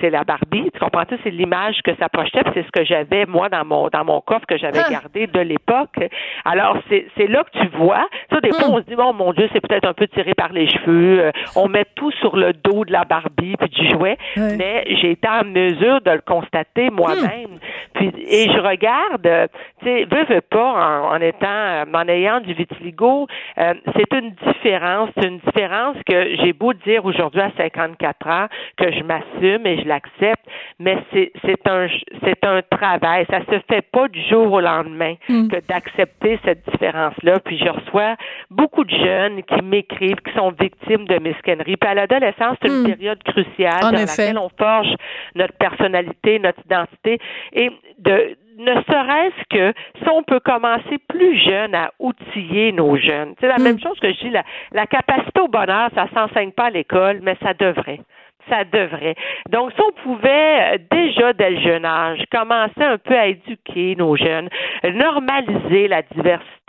c'est 0.00 0.10
la 0.10 0.24
Barbie. 0.24 0.70
Tu 0.72 0.78
comprends 0.78 1.02
-tu? 1.02 1.18
C'est 1.24 1.30
l'image 1.30 1.76
que 1.84 1.94
ça 1.96 2.08
projetait, 2.08 2.42
puis 2.44 2.52
c'est 2.54 2.66
ce 2.66 2.70
que 2.72 2.84
j'avais, 2.84 3.24
moi, 3.26 3.48
dans 3.48 3.64
mon 3.64 3.88
dans 3.88 4.04
mon 4.04 4.20
coffre 4.20 4.46
que 4.46 4.58
j'avais 4.58 4.80
Ah. 4.86 4.90
gardé 4.90 5.26
de 5.26 5.40
l'époque. 5.40 5.96
Alors, 6.44 6.76
c'est 6.88 7.06
c'est 7.16 7.26
là 7.26 7.44
que 7.44 7.58
tu 7.58 7.66
vois. 7.76 8.06
Sais, 8.32 8.40
des 8.40 8.50
fois, 8.50 8.68
Hmm. 8.68 8.74
on 8.74 8.78
se 8.78 8.86
dit, 8.90 8.96
bon, 8.96 9.12
mon 9.12 9.32
Dieu, 9.32 9.48
c'est 9.52 9.60
peut-être 9.66 9.86
un 9.88 9.94
peu 9.94 10.06
tiré 10.08 10.32
par 10.34 10.52
les 10.52 10.68
cheveux. 10.68 11.20
Euh, 11.24 11.30
on 11.56 11.68
met 11.68 11.86
tout 11.94 12.10
sur 12.20 12.36
le 12.36 12.52
dos 12.52 12.84
de 12.84 12.92
la 12.92 13.04
Barbie 13.04 13.54
puis 13.58 13.68
du 13.70 13.88
jouet. 13.90 14.16
Mais 14.36 14.84
j'ai 15.00 15.12
été 15.12 15.28
en 15.28 15.44
mesure 15.44 16.00
de 16.00 16.10
le 16.10 16.20
constater 16.20 16.90
moi-même. 16.90 17.58
Puis, 17.94 18.12
et 18.28 18.44
je 18.52 18.58
regarde, 18.60 19.48
tu 19.80 19.86
sais, 19.86 20.04
veux, 20.10 20.24
veux 20.24 20.40
pas, 20.40 20.72
en, 20.72 21.12
en 21.16 21.20
étant, 21.20 21.46
euh, 21.48 21.84
en 21.92 22.08
ayant 22.08 22.40
du 22.40 22.52
vitiligo, 22.52 23.26
euh, 23.58 23.74
c'est 23.96 24.18
une 24.18 24.30
différence, 24.52 25.10
c'est 25.16 25.26
une 25.28 25.38
différence 25.38 25.96
que 26.06 26.36
j'ai 26.36 26.52
beau 26.52 26.72
dire 26.72 27.04
aujourd'hui 27.04 27.40
à 27.40 27.50
54 27.56 28.26
ans 28.28 28.46
que 28.76 28.90
je 28.92 29.02
m'assume 29.02 29.66
et 29.66 29.80
je 29.82 29.88
l'accepte, 29.88 30.44
mais 30.78 30.98
c'est 31.12 31.32
c'est 31.44 31.66
un 31.68 31.86
c'est 32.24 32.44
un 32.44 32.60
travail, 32.62 33.26
ça 33.30 33.40
se 33.40 33.58
fait 33.68 33.82
pas 33.90 34.08
du 34.08 34.20
jour 34.28 34.52
au 34.52 34.60
lendemain 34.60 35.14
que 35.28 35.60
d'accepter 35.66 36.38
cette 36.44 36.68
différence-là. 36.70 37.38
Puis 37.44 37.58
je 37.58 37.68
reçois 37.68 38.16
beaucoup 38.50 38.84
de 38.84 38.94
jeunes 38.94 39.42
qui 39.44 39.62
m'écrivent, 39.62 40.20
qui 40.26 40.32
sont 40.34 40.50
victimes 40.60 41.06
de 41.06 41.18
mesquinerie. 41.18 41.76
Puis 41.76 41.90
à 41.90 41.94
l'adolescence, 41.94 42.56
c'est 42.62 42.68
une 42.68 42.84
période 42.84 43.22
cruciale 43.22 43.84
En 43.84 43.92
dans 43.92 43.98
effet. 43.98 44.22
laquelle 44.24 44.38
on 44.38 44.50
forge 44.58 44.94
notre 45.34 45.54
personnalité, 45.54 46.38
notre 46.38 46.60
identité 46.64 47.18
et 47.52 47.70
de 47.98 48.36
ne 48.60 48.74
serait-ce 48.74 49.44
que 49.48 49.72
si 50.02 50.08
on 50.08 50.22
peut 50.22 50.40
commencer 50.40 50.98
plus 51.08 51.36
jeune 51.36 51.74
à 51.74 51.90
outiller 51.98 52.72
nos 52.72 52.96
jeunes. 52.96 53.34
C'est 53.40 53.48
la 53.48 53.58
même 53.58 53.80
chose 53.80 53.98
que 54.00 54.12
je 54.12 54.18
dis, 54.18 54.30
la, 54.30 54.44
la 54.72 54.86
capacité 54.86 55.40
au 55.40 55.48
bonheur, 55.48 55.90
ça 55.94 56.06
s'enseigne 56.14 56.52
pas 56.52 56.66
à 56.66 56.70
l'école, 56.70 57.20
mais 57.22 57.36
ça 57.42 57.54
devrait. 57.54 58.00
Ça 58.48 58.64
devrait. 58.64 59.14
Donc, 59.50 59.72
si 59.72 59.80
on 59.80 59.92
pouvait 60.02 60.74
euh, 60.74 60.78
déjà 60.90 61.32
dès 61.32 61.50
le 61.50 61.60
jeune 61.60 61.84
âge 61.84 62.22
commencer 62.32 62.82
un 62.82 62.98
peu 62.98 63.16
à 63.16 63.26
éduquer 63.26 63.94
nos 63.96 64.16
jeunes, 64.16 64.48
normaliser 64.82 65.88
la 65.88 66.02
diversité, 66.02 66.59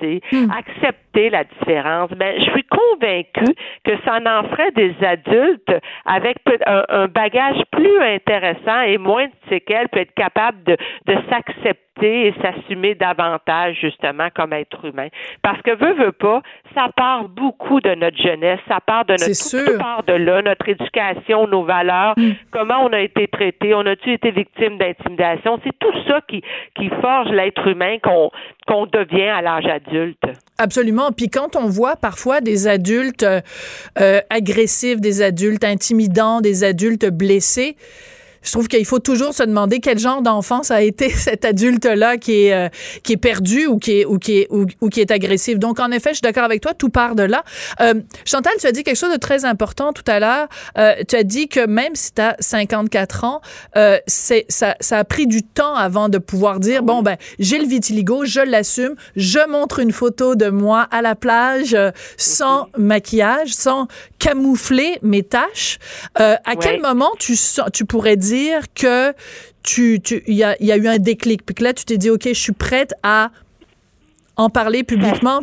accepter 0.58 1.30
la 1.30 1.44
différence, 1.44 2.12
ben, 2.12 2.36
je 2.38 2.52
suis 2.52 2.64
convaincue 2.64 3.56
que 3.84 3.92
ça 4.06 4.20
en 4.26 4.44
ferait 4.50 4.72
des 4.72 4.96
adultes 5.02 5.74
avec 6.06 6.38
un, 6.66 6.84
un 6.90 7.08
bagage 7.08 7.62
plus 7.72 8.00
intéressant 8.00 8.82
et 8.82 8.98
moins 8.98 9.26
de 9.26 9.50
séquelles, 9.50 9.90
peut 9.90 10.00
être 10.00 10.14
capable 10.14 10.64
de, 10.64 10.78
de 11.08 11.18
s'accepter 11.30 11.82
et 12.02 12.34
s'assumer 12.42 12.96
davantage 12.96 13.78
justement 13.80 14.30
comme 14.34 14.54
être 14.54 14.86
humain. 14.86 15.08
Parce 15.42 15.62
que 15.62 15.72
veut, 15.72 15.94
veut 15.94 16.12
pas, 16.12 16.42
ça 16.74 16.88
part 16.96 17.30
beaucoup 17.30 17.80
de 17.82 17.94
notre 17.94 18.18
jeunesse, 18.18 18.60
ça 18.68 18.80
part 18.80 19.06
de 19.06 19.14
notre 19.14 19.26
tout 19.26 19.34
sûr. 19.34 19.78
part 19.78 20.04
de 20.04 20.14
là, 20.14 20.42
notre 20.42 20.68
éducation, 20.70 21.48
nos 21.48 21.64
valeurs, 21.64 22.16
comment 22.52 22.86
on 22.86 22.94
a 22.94 23.00
été 23.00 23.28
traité, 23.28 23.74
on 23.74 23.86
a-tu 23.86 24.14
été 24.14 24.32
victime 24.32 24.78
d'intimidation, 24.78 25.60
c'est 25.64 25.78
tout 25.78 25.94
ça 26.08 26.22
qui, 26.28 26.42
qui 26.76 26.90
forge 27.02 27.30
l'être 27.30 27.68
humain 27.68 27.98
qu'on 28.02 28.32
qu'on 28.68 28.86
devient 28.86 29.30
à 29.30 29.42
l'âge 29.42 29.66
adulte. 29.66 30.24
Absolument. 30.58 31.12
Puis 31.12 31.30
quand 31.30 31.56
on 31.56 31.68
voit 31.68 31.96
parfois 31.96 32.42
des 32.42 32.68
adultes 32.68 33.24
euh, 33.24 33.42
euh, 34.00 34.22
agressifs, 34.30 35.02
des 35.02 35.22
adultes 35.22 35.64
intimidants, 35.64 36.42
des 36.42 36.64
adultes 36.64 37.08
blessés, 37.08 37.76
je 38.44 38.52
trouve 38.52 38.68
qu'il 38.68 38.86
faut 38.86 39.00
toujours 39.00 39.34
se 39.34 39.44
demander 39.44 39.80
quel 39.80 40.00
genre 40.00 40.22
d'enfance 40.22 40.72
a 40.72 40.82
été 40.82 41.10
cet 41.28 41.46
adulte-là 41.46 42.18
qui 42.18 42.46
est 42.46 42.54
euh, 42.54 42.70
qui 43.04 43.14
est 43.14 43.18
perdu 43.18 43.68
ou 43.68 43.78
qui 43.78 44.00
est 44.00 44.06
ou 44.06 44.18
qui 44.18 44.40
est 44.40 44.48
ou, 44.50 44.66
ou 44.82 44.90
qui 44.90 45.02
est 45.02 45.12
agressif. 45.12 45.60
Donc 45.60 45.80
en 45.80 45.92
effet, 45.92 46.10
je 46.10 46.16
suis 46.16 46.22
d'accord 46.22 46.44
avec 46.44 46.62
toi, 46.62 46.74
tout 46.74 46.90
part 46.90 47.16
de 47.16 47.24
là. 47.24 47.44
Euh, 47.82 47.96
Chantal, 48.26 48.54
tu 48.60 48.68
as 48.68 48.72
dit 48.72 48.84
quelque 48.84 48.98
chose 48.98 49.12
de 49.14 49.18
très 49.20 49.46
important 49.46 49.94
tout 49.94 50.04
à 50.08 50.20
l'heure. 50.20 50.48
Euh, 50.78 50.94
tu 51.08 51.16
as 51.16 51.24
dit 51.24 51.48
que 51.48 51.66
même 51.66 51.96
si 51.96 52.14
tu 52.14 52.22
as 52.22 52.36
54 52.40 53.24
ans, 53.24 53.42
euh, 53.78 53.98
c'est 54.08 54.46
ça, 54.50 54.76
ça 54.80 54.98
a 55.00 55.04
pris 55.04 55.28
du 55.28 55.44
temps 55.44 55.76
avant 55.76 56.10
de 56.10 56.18
pouvoir 56.18 56.60
dire 56.60 56.84
bon 56.84 57.02
ben 57.02 57.18
j'ai 57.40 57.58
le 57.60 57.66
vitiligo, 57.66 58.26
je 58.26 58.42
l'assume, 58.42 58.96
je 59.16 59.40
montre 59.50 59.80
une 59.80 59.92
photo 59.92 60.36
de 60.36 60.50
moi 60.50 60.88
à 60.92 61.02
la 61.02 61.16
plage 61.16 61.74
euh, 61.74 61.92
sans 62.18 62.68
maquillage, 62.78 63.54
sans 63.54 63.88
camoufler 64.20 64.98
mes 65.02 65.24
taches. 65.24 65.78
Euh, 66.20 66.36
à 66.46 66.52
Ouais. 66.52 66.58
quel 66.62 66.82
moment 66.82 67.10
tu 67.20 67.36
tu 67.74 67.86
pourrais 67.86 68.18
dire 68.18 68.31
que 68.74 69.14
tu 69.64 70.00
tu 70.02 70.24
y 70.28 70.44
a, 70.44 70.56
y 70.62 70.72
a 70.72 70.78
eu 70.78 70.88
un 70.88 70.98
déclic 70.98 71.46
puis 71.46 71.56
que 71.56 71.64
là 71.64 71.74
tu 71.74 71.86
t'es 71.86 71.98
dit 71.98 72.10
OK, 72.10 72.24
je 72.26 72.34
suis 72.34 72.54
prête 72.54 72.94
à 73.04 73.32
en 74.36 74.50
parler 74.50 74.84
publiquement. 74.84 75.42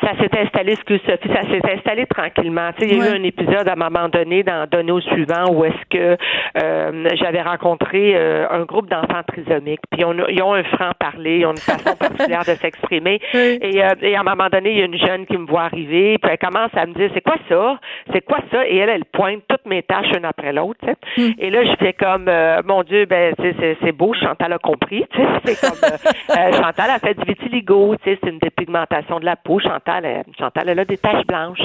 Ça 0.00 0.12
s'est 0.18 0.30
installé, 0.38 0.72
excuse 0.72 1.00
Sophie, 1.06 1.28
ça 1.28 1.42
s'est 1.42 1.72
installé 1.76 2.06
tranquillement. 2.06 2.70
Tu 2.78 2.88
sais, 2.88 2.94
il 2.94 2.98
y 2.98 3.02
a 3.02 3.10
eu 3.12 3.18
un 3.18 3.22
épisode 3.22 3.68
à 3.68 3.72
un 3.72 3.76
moment 3.76 4.08
donné 4.08 4.42
dans 4.42 4.66
Donner 4.70 4.92
au 4.92 5.00
suivant 5.00 5.44
où 5.52 5.64
est-ce 5.64 5.84
que 5.90 6.16
euh, 6.62 7.08
j'avais 7.16 7.42
rencontré 7.42 8.14
euh, 8.16 8.46
un 8.50 8.62
groupe 8.64 8.88
d'enfants 8.88 9.22
trisomiques. 9.26 9.80
Puis 9.90 10.04
on 10.04 10.18
a- 10.18 10.30
ils 10.30 10.42
ont 10.42 10.54
un 10.54 10.62
franc-parler, 10.64 11.38
ils 11.38 11.46
ont 11.46 11.50
une 11.52 11.56
façon 11.58 11.96
particulière 11.96 12.40
de 12.40 12.54
s'exprimer. 12.54 13.20
Oui. 13.34 13.58
Et, 13.62 13.82
euh, 13.84 13.90
et 14.02 14.16
à 14.16 14.20
un 14.20 14.24
moment 14.24 14.48
donné, 14.50 14.72
il 14.72 14.78
y 14.78 14.82
a 14.82 14.86
une 14.86 14.96
jeune 14.98 15.24
qui 15.26 15.36
me 15.36 15.46
voit 15.46 15.62
arriver, 15.64 16.18
puis 16.18 16.30
elle 16.32 16.38
commence 16.38 16.70
à 16.74 16.84
me 16.86 16.92
dire 16.94 17.10
c'est 17.14 17.20
quoi 17.20 17.36
ça? 17.48 17.78
C'est 18.12 18.24
quoi 18.24 18.38
ça? 18.50 18.66
Et 18.66 18.76
elle, 18.76 18.88
elle 18.88 19.04
pointe 19.04 19.42
toutes 19.48 19.66
mes 19.66 19.82
tâches 19.82 20.10
une 20.16 20.24
après 20.24 20.52
l'autre. 20.52 20.78
tu 20.82 20.88
sais. 21.22 21.28
Hmm. 21.28 21.32
Et 21.38 21.50
là, 21.50 21.64
je 21.64 21.74
fais 21.78 21.92
comme 21.92 22.26
euh, 22.28 22.60
mon 22.66 22.82
Dieu, 22.82 23.04
ben 23.06 23.34
c'est 23.38 23.92
beau, 23.92 24.12
Chantal 24.14 24.52
a 24.52 24.58
compris. 24.58 25.04
tu 25.12 25.20
sais. 25.20 25.26
C'est 25.44 25.60
comme 25.68 25.78
euh, 25.84 25.96
euh, 26.38 26.52
Chantal 26.52 26.90
a 26.90 26.98
fait 26.98 27.14
du 27.14 27.24
vitiligo, 27.24 27.94
tu 28.02 28.10
sais, 28.10 28.18
c'est 28.22 28.30
une 28.30 28.38
dépigmentation 28.38 29.20
de 29.20 29.24
la 29.24 29.36
peau. 29.36 29.58
Chantal, 29.60 29.89
elle, 29.98 30.24
Chantal, 30.38 30.68
elle 30.68 30.78
a 30.78 30.84
des 30.84 30.98
taches 30.98 31.26
blanches. 31.26 31.58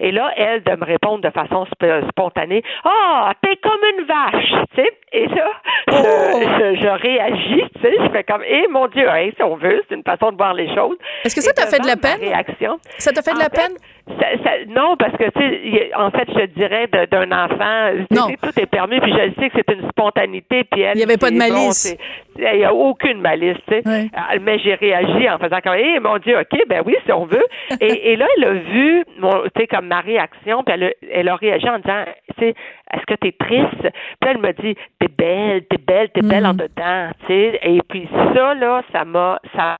Et 0.00 0.12
là, 0.12 0.30
elle 0.36 0.62
de 0.62 0.72
me 0.76 0.84
répondre 0.84 1.22
de 1.22 1.30
façon 1.30 1.64
sp- 1.64 2.08
spontanée, 2.10 2.62
ah, 2.84 3.32
t'es 3.42 3.56
comme 3.56 3.80
une 3.98 4.04
vache, 4.04 4.52
tu 4.74 4.82
sais. 4.82 4.90
Et 5.12 5.26
là, 5.26 5.50
je, 5.88 5.94
Oh! 5.94 6.40
je, 6.40 6.80
je 6.80 6.88
réagis, 6.88 7.64
tu 7.74 7.80
sais, 7.82 7.94
je 8.02 8.10
fais 8.10 8.24
comme, 8.24 8.42
eh 8.46 8.66
mon 8.68 8.86
Dieu, 8.88 9.08
hein, 9.08 9.30
si 9.36 9.42
on 9.42 9.56
veut, 9.56 9.82
c'est 9.88 9.94
une 9.94 10.02
façon 10.02 10.32
de 10.32 10.36
voir 10.36 10.54
les 10.54 10.74
choses. 10.74 10.96
Est-ce 11.24 11.34
que 11.34 11.40
ça 11.42 11.52
t'a 11.52 11.66
fait 11.66 11.78
de 11.80 11.86
la 11.86 11.96
peine? 11.96 12.18
Réaction, 12.20 12.78
Ça 12.98 13.12
t'a 13.12 13.20
fait 13.22 13.34
de 13.34 13.38
la 13.38 13.44
fait, 13.50 13.56
peine? 13.68 13.76
Ça- 14.08 14.42
ça- 14.42 14.64
non, 14.68 14.96
parce 14.96 15.16
que, 15.16 15.24
tu 15.30 15.40
sais, 15.40 15.90
en 15.94 16.10
fait, 16.10 16.28
je 16.36 16.46
dirais 16.58 16.86
de- 16.88 17.06
d'un 17.06 17.30
enfant, 17.32 17.90
tu 18.10 18.16
Non. 18.16 18.26
tout 18.42 18.58
est 18.60 18.66
permis, 18.66 19.00
puis 19.00 19.12
je 19.12 19.40
sais 19.40 19.50
que 19.50 19.56
c'est 19.56 19.74
une 19.74 19.88
spontanéité, 19.88 20.64
puis 20.64 20.82
elle, 20.82 20.96
Il 20.96 21.00
y 21.00 21.04
avait 21.04 21.16
pas 21.16 21.28
de 21.30 21.34
bon, 21.34 21.38
malice. 21.38 21.96
il 22.38 22.58
n'y 22.58 22.64
a 22.64 22.74
aucune 22.74 23.20
malice, 23.20 23.56
tu 23.68 23.74
sais. 23.80 23.82
Euh, 23.86 24.38
Mais 24.40 24.58
j'ai 24.58 24.74
réagi 24.74 25.28
en 25.30 25.38
faisant 25.38 25.60
comme, 25.62 25.76
eh, 25.78 26.00
mon 26.00 26.18
Dieu, 26.18 26.36
OK, 26.38 26.58
ben 26.68 26.82
oui, 26.84 26.96
si 27.04 27.12
on 27.12 27.26
veut. 27.26 27.44
et, 27.80 28.12
et 28.12 28.16
là, 28.16 28.26
elle 28.36 28.44
a 28.44 28.52
vu, 28.54 29.04
tu 29.06 29.60
sais, 29.60 29.66
comme 29.68 29.86
ma 29.86 30.00
réaction, 30.00 30.62
puis 30.64 30.74
elle 30.74 30.84
a, 30.84 30.90
elle 31.12 31.28
a 31.28 31.36
réagi 31.36 31.68
en 31.68 31.78
disant, 31.78 32.04
tu 32.38 32.44
sais, 32.44 32.54
est-ce 32.94 33.06
que 33.06 33.14
t'es 33.14 33.32
triste? 33.32 33.80
Puis 34.20 34.30
elle 34.30 34.38
me 34.38 34.52
dit, 34.52 34.74
t'es 35.00 35.08
belle, 35.08 35.64
t'es 35.66 35.78
belle, 35.78 36.08
t'es 36.10 36.22
belle 36.22 36.42
Mm. 36.42 36.46
en 36.46 36.54
dedans, 36.54 37.10
tu 37.20 37.26
sais. 37.28 37.60
Et 37.62 37.80
puis 37.88 38.08
ça, 38.34 38.54
là, 38.54 38.82
ça 38.92 39.04
m'a, 39.04 39.38
ça 39.56 39.76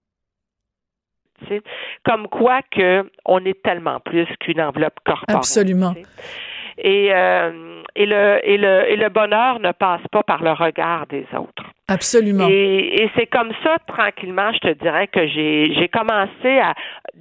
comme 2.05 2.29
quoi 2.29 2.61
que 2.71 3.11
on 3.25 3.45
est 3.45 3.63
tellement 3.63 4.01
plus 4.01 4.27
qu'une 4.41 4.61
enveloppe 4.61 4.99
corporelle. 5.05 5.37
Absolument. 5.37 5.95
Et, 6.79 7.13
euh, 7.13 7.83
et, 7.95 8.07
le, 8.07 8.41
et, 8.43 8.57
le, 8.57 8.91
et 8.91 8.97
le 8.97 9.09
bonheur 9.09 9.61
ne 9.61 9.73
passe 9.73 10.01
pas 10.11 10.23
par 10.23 10.43
le 10.43 10.53
regard 10.53 11.07
des 11.07 11.27
autres. 11.37 11.65
Absolument. 11.88 12.47
Et, 12.49 13.03
et 13.03 13.11
c'est 13.16 13.27
comme 13.27 13.53
ça, 13.62 13.77
tranquillement, 13.87 14.53
je 14.53 14.59
te 14.59 14.79
dirais 14.83 15.09
que 15.09 15.27
j'ai, 15.27 15.88
commencé 15.92 16.59
à 16.59 16.75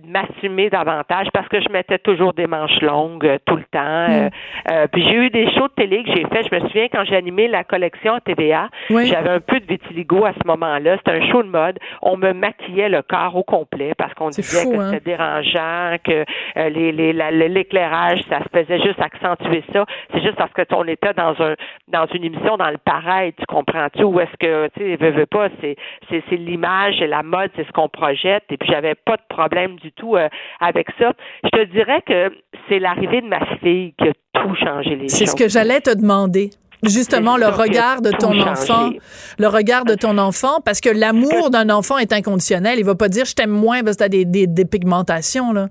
m'assumer 0.05 0.69
davantage 0.69 1.27
parce 1.33 1.47
que 1.49 1.59
je 1.59 1.69
mettais 1.69 1.99
toujours 1.99 2.33
des 2.33 2.47
manches 2.47 2.79
longues 2.81 3.25
euh, 3.25 3.37
tout 3.45 3.57
le 3.57 3.65
temps. 3.65 4.07
Mm. 4.07 4.11
Euh, 4.11 4.29
euh, 4.71 4.87
puis 4.87 5.03
j'ai 5.03 5.15
eu 5.15 5.29
des 5.29 5.51
shows 5.53 5.67
de 5.67 5.73
télé 5.73 6.03
que 6.03 6.11
j'ai 6.15 6.25
fait. 6.25 6.47
Je 6.49 6.55
me 6.55 6.61
souviens 6.61 6.87
quand 6.91 7.03
j'ai 7.03 7.15
animé 7.15 7.47
la 7.47 7.63
collection 7.63 8.13
à 8.13 8.21
TVA, 8.21 8.69
Oui. 8.89 9.07
j'avais 9.07 9.29
un 9.29 9.39
peu 9.39 9.59
de 9.59 9.65
vitiligo 9.65 10.25
à 10.25 10.33
ce 10.33 10.47
moment-là. 10.47 10.97
C'était 10.97 11.17
un 11.17 11.31
show 11.31 11.43
de 11.43 11.49
mode. 11.49 11.77
On 12.01 12.15
me 12.15 12.31
maquillait 12.33 12.89
le 12.89 13.01
corps 13.01 13.35
au 13.35 13.43
complet 13.43 13.93
parce 13.97 14.13
qu'on 14.13 14.29
disait 14.29 14.63
fou, 14.63 14.71
que 14.71 14.77
hein? 14.77 14.89
c'était 14.91 15.11
dérangeant, 15.11 15.97
que 16.03 16.23
euh, 16.57 16.69
les, 16.69 16.91
les, 16.91 17.13
l'éclairage, 17.49 18.19
ça 18.29 18.39
se 18.39 18.57
faisait 18.57 18.79
juste 18.81 19.01
accentuer 19.01 19.63
ça. 19.73 19.85
C'est 20.13 20.21
juste 20.21 20.35
parce 20.35 20.53
que 20.53 20.61
on 20.73 20.87
était 20.87 21.13
dans 21.13 21.35
un 21.41 21.55
dans 21.87 22.05
une 22.13 22.23
émission 22.23 22.57
dans 22.57 22.69
le 22.69 22.77
pareil, 22.77 23.33
tu 23.37 23.45
comprends-tu? 23.45 24.03
Où 24.03 24.19
est-ce 24.19 24.37
que, 24.39 24.47
tu 24.75 24.81
sais, 24.81 24.95
veux, 24.97 25.11
veux 25.11 25.25
pas, 25.25 25.49
c'est, 25.61 25.75
c'est, 26.09 26.23
c'est 26.29 26.35
l'image, 26.37 26.95
c'est 26.99 27.07
la 27.07 27.23
mode, 27.23 27.49
c'est 27.55 27.65
ce 27.67 27.71
qu'on 27.71 27.89
projette, 27.89 28.43
et 28.49 28.57
puis 28.57 28.69
j'avais 28.71 28.95
pas 28.95 29.17
de 29.17 29.21
problème 29.29 29.75
du 29.77 29.91
tout 29.91 30.15
euh, 30.15 30.27
avec 30.59 30.87
ça. 30.99 31.13
Je 31.43 31.49
te 31.49 31.63
dirais 31.71 32.01
que 32.05 32.31
c'est 32.69 32.79
l'arrivée 32.79 33.21
de 33.21 33.27
ma 33.27 33.45
fille 33.57 33.93
qui 33.97 34.07
a 34.09 34.13
tout 34.33 34.55
changé 34.55 34.95
les 34.95 35.09
C'est 35.09 35.25
choses. 35.25 35.31
ce 35.31 35.35
que 35.35 35.49
j'allais 35.49 35.81
te 35.81 35.93
demander. 35.95 36.49
Justement, 36.83 37.35
C'est 37.35 37.41
le 37.41 37.47
regard 37.49 38.01
de 38.01 38.09
ton 38.09 38.31
changé. 38.33 38.49
enfant, 38.49 38.89
le 39.37 39.47
regard 39.47 39.85
de 39.85 39.93
ton 39.93 40.17
enfant, 40.17 40.61
parce 40.65 40.81
que 40.81 40.89
l'amour 40.89 41.51
d'un 41.51 41.69
enfant 41.69 41.99
est 41.99 42.11
inconditionnel. 42.11 42.79
Il 42.79 42.85
va 42.85 42.95
pas 42.95 43.07
dire 43.07 43.25
je 43.25 43.35
t'aime 43.35 43.51
moins 43.51 43.83
parce 43.83 43.97
que 43.97 44.03
t'as 44.03 44.09
des, 44.09 44.25
des, 44.25 44.47
des 44.47 44.65
pigmentations, 44.65 45.53
là. 45.53 45.67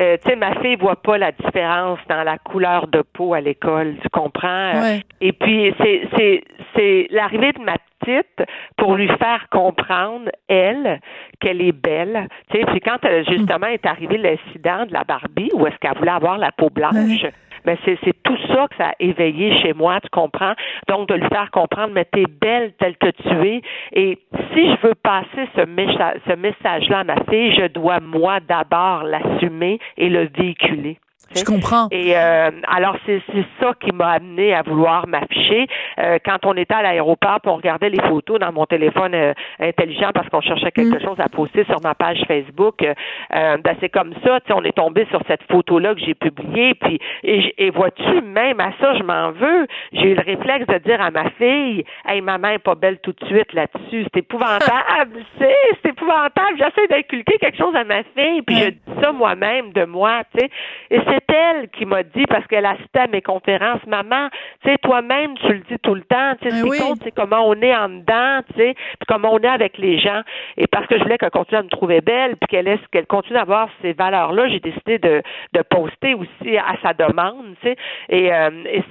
Euh, 0.00 0.16
tu 0.22 0.30
sais, 0.30 0.36
ma 0.36 0.54
fille 0.60 0.76
voit 0.76 0.96
pas 1.00 1.18
la 1.18 1.30
différence 1.32 2.00
dans 2.08 2.24
la 2.24 2.36
couleur 2.38 2.88
de 2.88 3.02
peau 3.02 3.32
à 3.34 3.40
l'école, 3.40 3.94
tu 4.02 4.08
comprends? 4.08 4.48
Euh, 4.74 4.80
Ouais. 4.80 5.02
Et 5.20 5.32
puis, 5.32 5.72
c'est, 5.80 6.02
c'est, 6.16 6.42
c'est 6.74 7.06
l'arrivée 7.10 7.52
de 7.52 7.60
ma 7.62 7.76
petite 8.00 8.42
pour 8.76 8.96
lui 8.96 9.06
faire 9.08 9.46
comprendre, 9.50 10.30
elle, 10.48 11.00
qu'elle 11.40 11.62
est 11.62 11.72
belle. 11.72 12.28
Tu 12.50 12.58
sais, 12.58 12.64
puis 12.66 12.80
quand, 12.80 13.02
euh, 13.04 13.22
justement, 13.28 13.68
est 13.68 13.86
arrivé 13.86 14.18
l'incident 14.18 14.84
de 14.86 14.92
la 14.92 15.04
Barbie, 15.04 15.50
où 15.54 15.66
est-ce 15.66 15.76
qu'elle 15.76 15.96
voulait 15.96 16.10
avoir 16.10 16.38
la 16.38 16.50
peau 16.52 16.70
blanche, 16.70 17.24
ben 17.64 17.76
c'est, 17.84 17.98
c'est 18.04 18.22
tout 18.22 18.36
ça 18.48 18.66
que 18.68 18.76
ça 18.76 18.88
a 18.88 18.94
éveillé 19.00 19.58
chez 19.60 19.72
moi, 19.72 20.00
tu 20.00 20.08
comprends? 20.10 20.54
Donc, 20.88 21.08
de 21.08 21.14
lui 21.14 21.28
faire 21.28 21.50
comprendre, 21.50 21.92
mais 21.94 22.04
t'es 22.04 22.24
belle 22.40 22.72
telle 22.78 22.96
que 22.96 23.10
tu 23.10 23.48
es. 23.48 23.62
Et 23.92 24.18
si 24.52 24.70
je 24.70 24.86
veux 24.86 24.94
passer 24.94 25.48
ce, 25.56 25.62
ce 25.62 26.36
message-là 26.36 27.00
à 27.00 27.04
ma 27.04 27.16
fille, 27.30 27.54
je 27.54 27.66
dois, 27.68 28.00
moi, 28.00 28.40
d'abord 28.40 29.04
l'assumer 29.04 29.78
et 29.96 30.08
le 30.08 30.28
véhiculer. 30.36 30.98
Je 31.34 31.44
comprends. 31.44 31.88
Et 31.90 32.16
euh, 32.16 32.50
alors 32.68 32.96
c'est 33.06 33.20
c'est 33.32 33.44
ça 33.60 33.72
qui 33.80 33.92
m'a 33.92 34.10
amené 34.10 34.54
à 34.54 34.62
vouloir 34.62 35.06
m'afficher. 35.06 35.66
Euh, 35.98 36.18
quand 36.24 36.44
on 36.44 36.54
était 36.54 36.74
à 36.74 36.82
l'aéroport, 36.82 37.40
on 37.44 37.56
regardait 37.56 37.88
les 37.88 38.00
photos 38.02 38.38
dans 38.38 38.52
mon 38.52 38.66
téléphone 38.66 39.14
euh, 39.14 39.32
intelligent 39.60 40.10
parce 40.14 40.28
qu'on 40.28 40.40
cherchait 40.40 40.70
quelque 40.70 41.00
chose 41.00 41.18
à 41.18 41.28
poster 41.28 41.64
sur 41.64 41.80
ma 41.82 41.94
page 41.94 42.22
Facebook, 42.28 42.82
euh, 42.82 42.94
euh, 43.34 43.56
ben 43.58 43.76
c'est 43.80 43.88
comme 43.88 44.12
ça. 44.24 44.40
Tu 44.40 44.48
sais, 44.48 44.52
on 44.54 44.64
est 44.64 44.76
tombé 44.76 45.06
sur 45.10 45.20
cette 45.26 45.42
photo-là 45.50 45.94
que 45.94 46.00
j'ai 46.00 46.14
publiée. 46.14 46.74
Puis 46.74 47.00
et, 47.22 47.54
et 47.58 47.70
vois-tu, 47.70 48.20
même 48.22 48.60
à 48.60 48.72
ça, 48.80 48.94
je 48.94 49.02
m'en 49.02 49.32
veux. 49.32 49.66
J'ai 49.92 50.12
eu 50.12 50.14
le 50.14 50.22
réflexe 50.22 50.66
de 50.66 50.78
dire 50.78 51.00
à 51.00 51.10
ma 51.10 51.30
fille, 51.30 51.84
hey 52.06 52.20
maman 52.20 52.48
est 52.48 52.58
pas 52.58 52.74
belle 52.74 52.98
tout 52.98 53.12
de 53.12 53.26
suite 53.26 53.52
là-dessus. 53.52 54.06
C'est 54.12 54.18
épouvantable, 54.20 55.24
c'est 55.38 55.54
c'est 55.82 55.90
épouvantable. 55.90 56.58
J'essaie 56.58 56.86
d'inculquer 56.88 57.38
quelque 57.38 57.58
chose 57.58 57.74
à 57.74 57.84
ma 57.84 58.02
fille, 58.16 58.42
puis 58.42 58.56
je 58.56 58.68
dis 58.70 59.02
ça 59.02 59.12
moi-même 59.12 59.72
de 59.72 59.84
moi, 59.84 60.22
tu 60.32 60.40
sais. 60.40 60.50
Et 60.90 61.00
c'est 61.28 61.34
elle 61.34 61.68
qui 61.70 61.84
m'a 61.86 62.02
dit, 62.02 62.24
parce 62.28 62.46
qu'elle 62.46 62.66
assistait 62.66 63.00
à 63.00 63.06
mes 63.06 63.22
conférences, 63.22 63.84
maman, 63.86 64.28
tu 64.62 64.70
sais, 64.70 64.78
toi-même, 64.78 65.34
tu 65.38 65.48
le 65.48 65.58
dis 65.70 65.78
tout 65.82 65.94
le 65.94 66.02
temps, 66.02 66.34
tu 66.40 66.48
sais, 66.50 66.62
Ben 66.62 66.68
oui. 66.68 66.78
compte, 66.78 66.98
c'est 67.04 67.10
comment 67.14 67.46
on 67.48 67.54
est 67.60 67.74
en 67.74 67.88
dedans, 67.88 68.40
tu 68.52 68.60
sais, 68.60 68.74
puis 68.74 69.06
comment 69.08 69.32
on 69.32 69.38
est 69.38 69.48
avec 69.48 69.78
les 69.78 69.98
gens. 69.98 70.22
Et 70.56 70.66
parce 70.66 70.86
que 70.86 70.96
je 70.98 71.02
voulais 71.02 71.18
qu'elle 71.18 71.30
continue 71.30 71.58
à 71.58 71.62
me 71.62 71.68
trouver 71.68 72.00
belle, 72.00 72.36
puis 72.36 72.48
qu'elle 72.48 72.64
laisse- 72.66 72.86
qu'elle 72.92 73.06
continue 73.06 73.38
à 73.38 73.42
avoir 73.42 73.68
ces 73.82 73.92
valeurs-là, 73.92 74.48
j'ai 74.48 74.60
décidé 74.60 74.98
de, 74.98 75.22
de 75.52 75.62
poster 75.62 76.14
aussi 76.14 76.56
à 76.58 76.74
sa 76.82 76.92
demande, 76.94 77.54
tu 77.62 77.68
sais. 77.68 77.76
Et, 78.08 78.32
euh, 78.32 78.50
et 78.66 78.82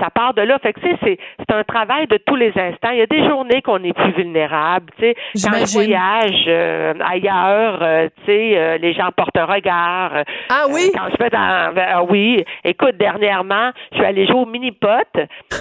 ça 0.00 0.10
part 0.10 0.34
de 0.34 0.42
là. 0.42 0.58
Fait 0.60 0.72
que, 0.72 0.80
tu 0.80 0.88
sais, 0.90 0.96
c'est 1.02 1.18
c'est 1.38 1.54
un 1.56 1.64
travail 1.64 2.06
de 2.06 2.16
tous 2.18 2.36
les 2.36 2.52
instants. 2.58 2.90
Il 2.92 2.98
y 2.98 3.02
a 3.02 3.06
des 3.06 3.26
journées 3.28 3.62
qu'on 3.62 3.82
est 3.82 3.92
plus 3.92 4.12
vulnérable, 4.12 4.86
tu 4.98 5.02
sais. 5.04 5.14
Quand 5.44 5.50
je 5.66 5.72
voyage 5.74 6.44
euh, 6.48 6.94
ailleurs, 7.04 7.78
euh, 7.82 8.08
tu 8.24 8.32
sais, 8.32 8.78
les 8.78 8.92
gens 8.92 9.08
portent 9.16 9.36
un 9.36 9.44
regard. 9.46 10.12
Ah 10.50 10.64
oui? 10.70 10.90
quand 10.94 11.08
je 11.12 11.22
vais 11.22 11.30
dans, 11.30 11.71
ah 11.76 12.02
oui, 12.02 12.44
écoute, 12.64 12.96
dernièrement, 12.96 13.70
je 13.92 13.96
suis 13.98 14.04
allée 14.04 14.26
jouer 14.26 14.40
au 14.40 14.46
mini-pot 14.46 15.08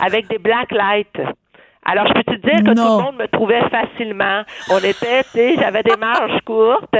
avec 0.01 0.27
des 0.27 0.37
black 0.37 0.71
lights. 0.71 1.21
Alors, 1.83 2.05
je 2.07 2.13
peux 2.13 2.23
te 2.23 2.41
dire 2.47 2.59
que 2.63 2.75
Non. 2.75 2.83
tout 2.83 2.97
le 2.99 3.03
monde 3.05 3.15
me 3.17 3.27
trouvait 3.27 3.61
facilement? 3.69 4.43
On 4.69 4.77
était, 4.79 5.23
tu 5.23 5.29
sais, 5.33 5.55
j'avais 5.59 5.81
des 5.81 5.95
manches 5.99 6.39
courtes. 6.45 6.93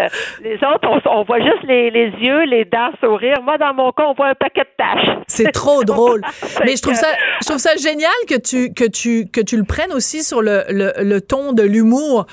Les 0.44 0.56
autres, 0.56 0.88
on, 0.90 1.00
on 1.20 1.24
voit 1.24 1.40
juste 1.40 1.64
les, 1.68 1.92
les 1.92 2.10
yeux, 2.20 2.44
les 2.46 2.66
dents 2.66 2.90
sourire. 3.00 3.42
Moi, 3.44 3.58
dans 3.60 3.74
mon 3.76 3.92
cas, 3.92 4.04
on 4.08 4.14
voit 4.14 4.30
un 4.30 4.36
paquet 4.36 4.62
de 4.62 4.70
taches. 4.78 5.18
C'est 5.28 5.52
trop 5.52 5.84
drôle. 5.94 6.22
Mais 6.66 6.76
je 6.76 6.82
trouve 6.82 6.94
que- 6.96 7.00
ça, 7.00 7.10
je 7.42 7.46
trouve 7.48 7.60
ça 7.60 7.76
génial 7.76 8.12
que 8.28 8.36
tu 8.40 8.74
que 8.74 8.86
tu 8.86 9.28
que 9.32 9.40
tu 9.42 9.56
le 9.56 9.64
prennes 9.64 9.94
aussi 9.94 10.24
sur 10.24 10.42
le 10.42 10.64
le, 10.70 10.92
le 10.98 11.22
ton 11.22 11.54
de 11.54 11.62
l'humour. 11.64 12.26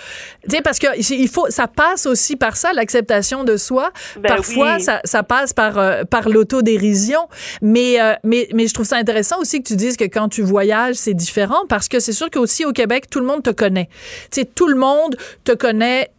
Tu 0.49 0.57
sais 0.57 0.63
parce 0.63 0.79
que 0.79 0.87
il 0.99 1.29
faut 1.29 1.47
ça 1.51 1.67
passe 1.69 2.07
aussi 2.07 2.37
par 2.37 2.57
ça 2.57 2.73
l'acceptation 2.73 3.45
de 3.45 3.57
soi. 3.59 3.91
Ben 4.17 4.37
Parfois 4.37 4.75
oui. 4.77 4.81
ça 4.81 5.01
ça 5.05 5.23
passe 5.23 5.53
par 5.53 5.77
euh, 5.79 6.05
par 6.05 6.29
l'autodérision. 6.31 7.21
Mais 7.63 8.01
euh, 8.01 8.15
mais 8.25 8.49
mais 8.55 8.67
je 8.67 8.75
trouve 8.75 8.87
ça 8.87 8.97
intéressant 8.97 9.39
aussi 9.41 9.63
que 9.63 9.69
tu 9.69 9.77
dises 9.77 9.97
que 9.99 10.05
quand 10.05 10.29
tu 10.29 10.43
voyages 10.43 10.95
c'est 10.95 11.15
différent 11.15 11.63
parce 11.69 11.89
que 11.89 12.01
c'est 12.01 12.13
sûr 12.13 12.31
qu'aussi 12.39 12.65
au 12.65 12.73
Québec 12.73 13.11
tout 13.11 13.21
le 13.21 13.27
monde 13.27 13.43
te 13.43 13.51
connaît. 13.51 13.89
Tu 14.31 14.47
tout 14.47 14.69
le 14.69 14.77
monde 14.77 15.17
te 15.45 15.53
connaît 15.53 16.11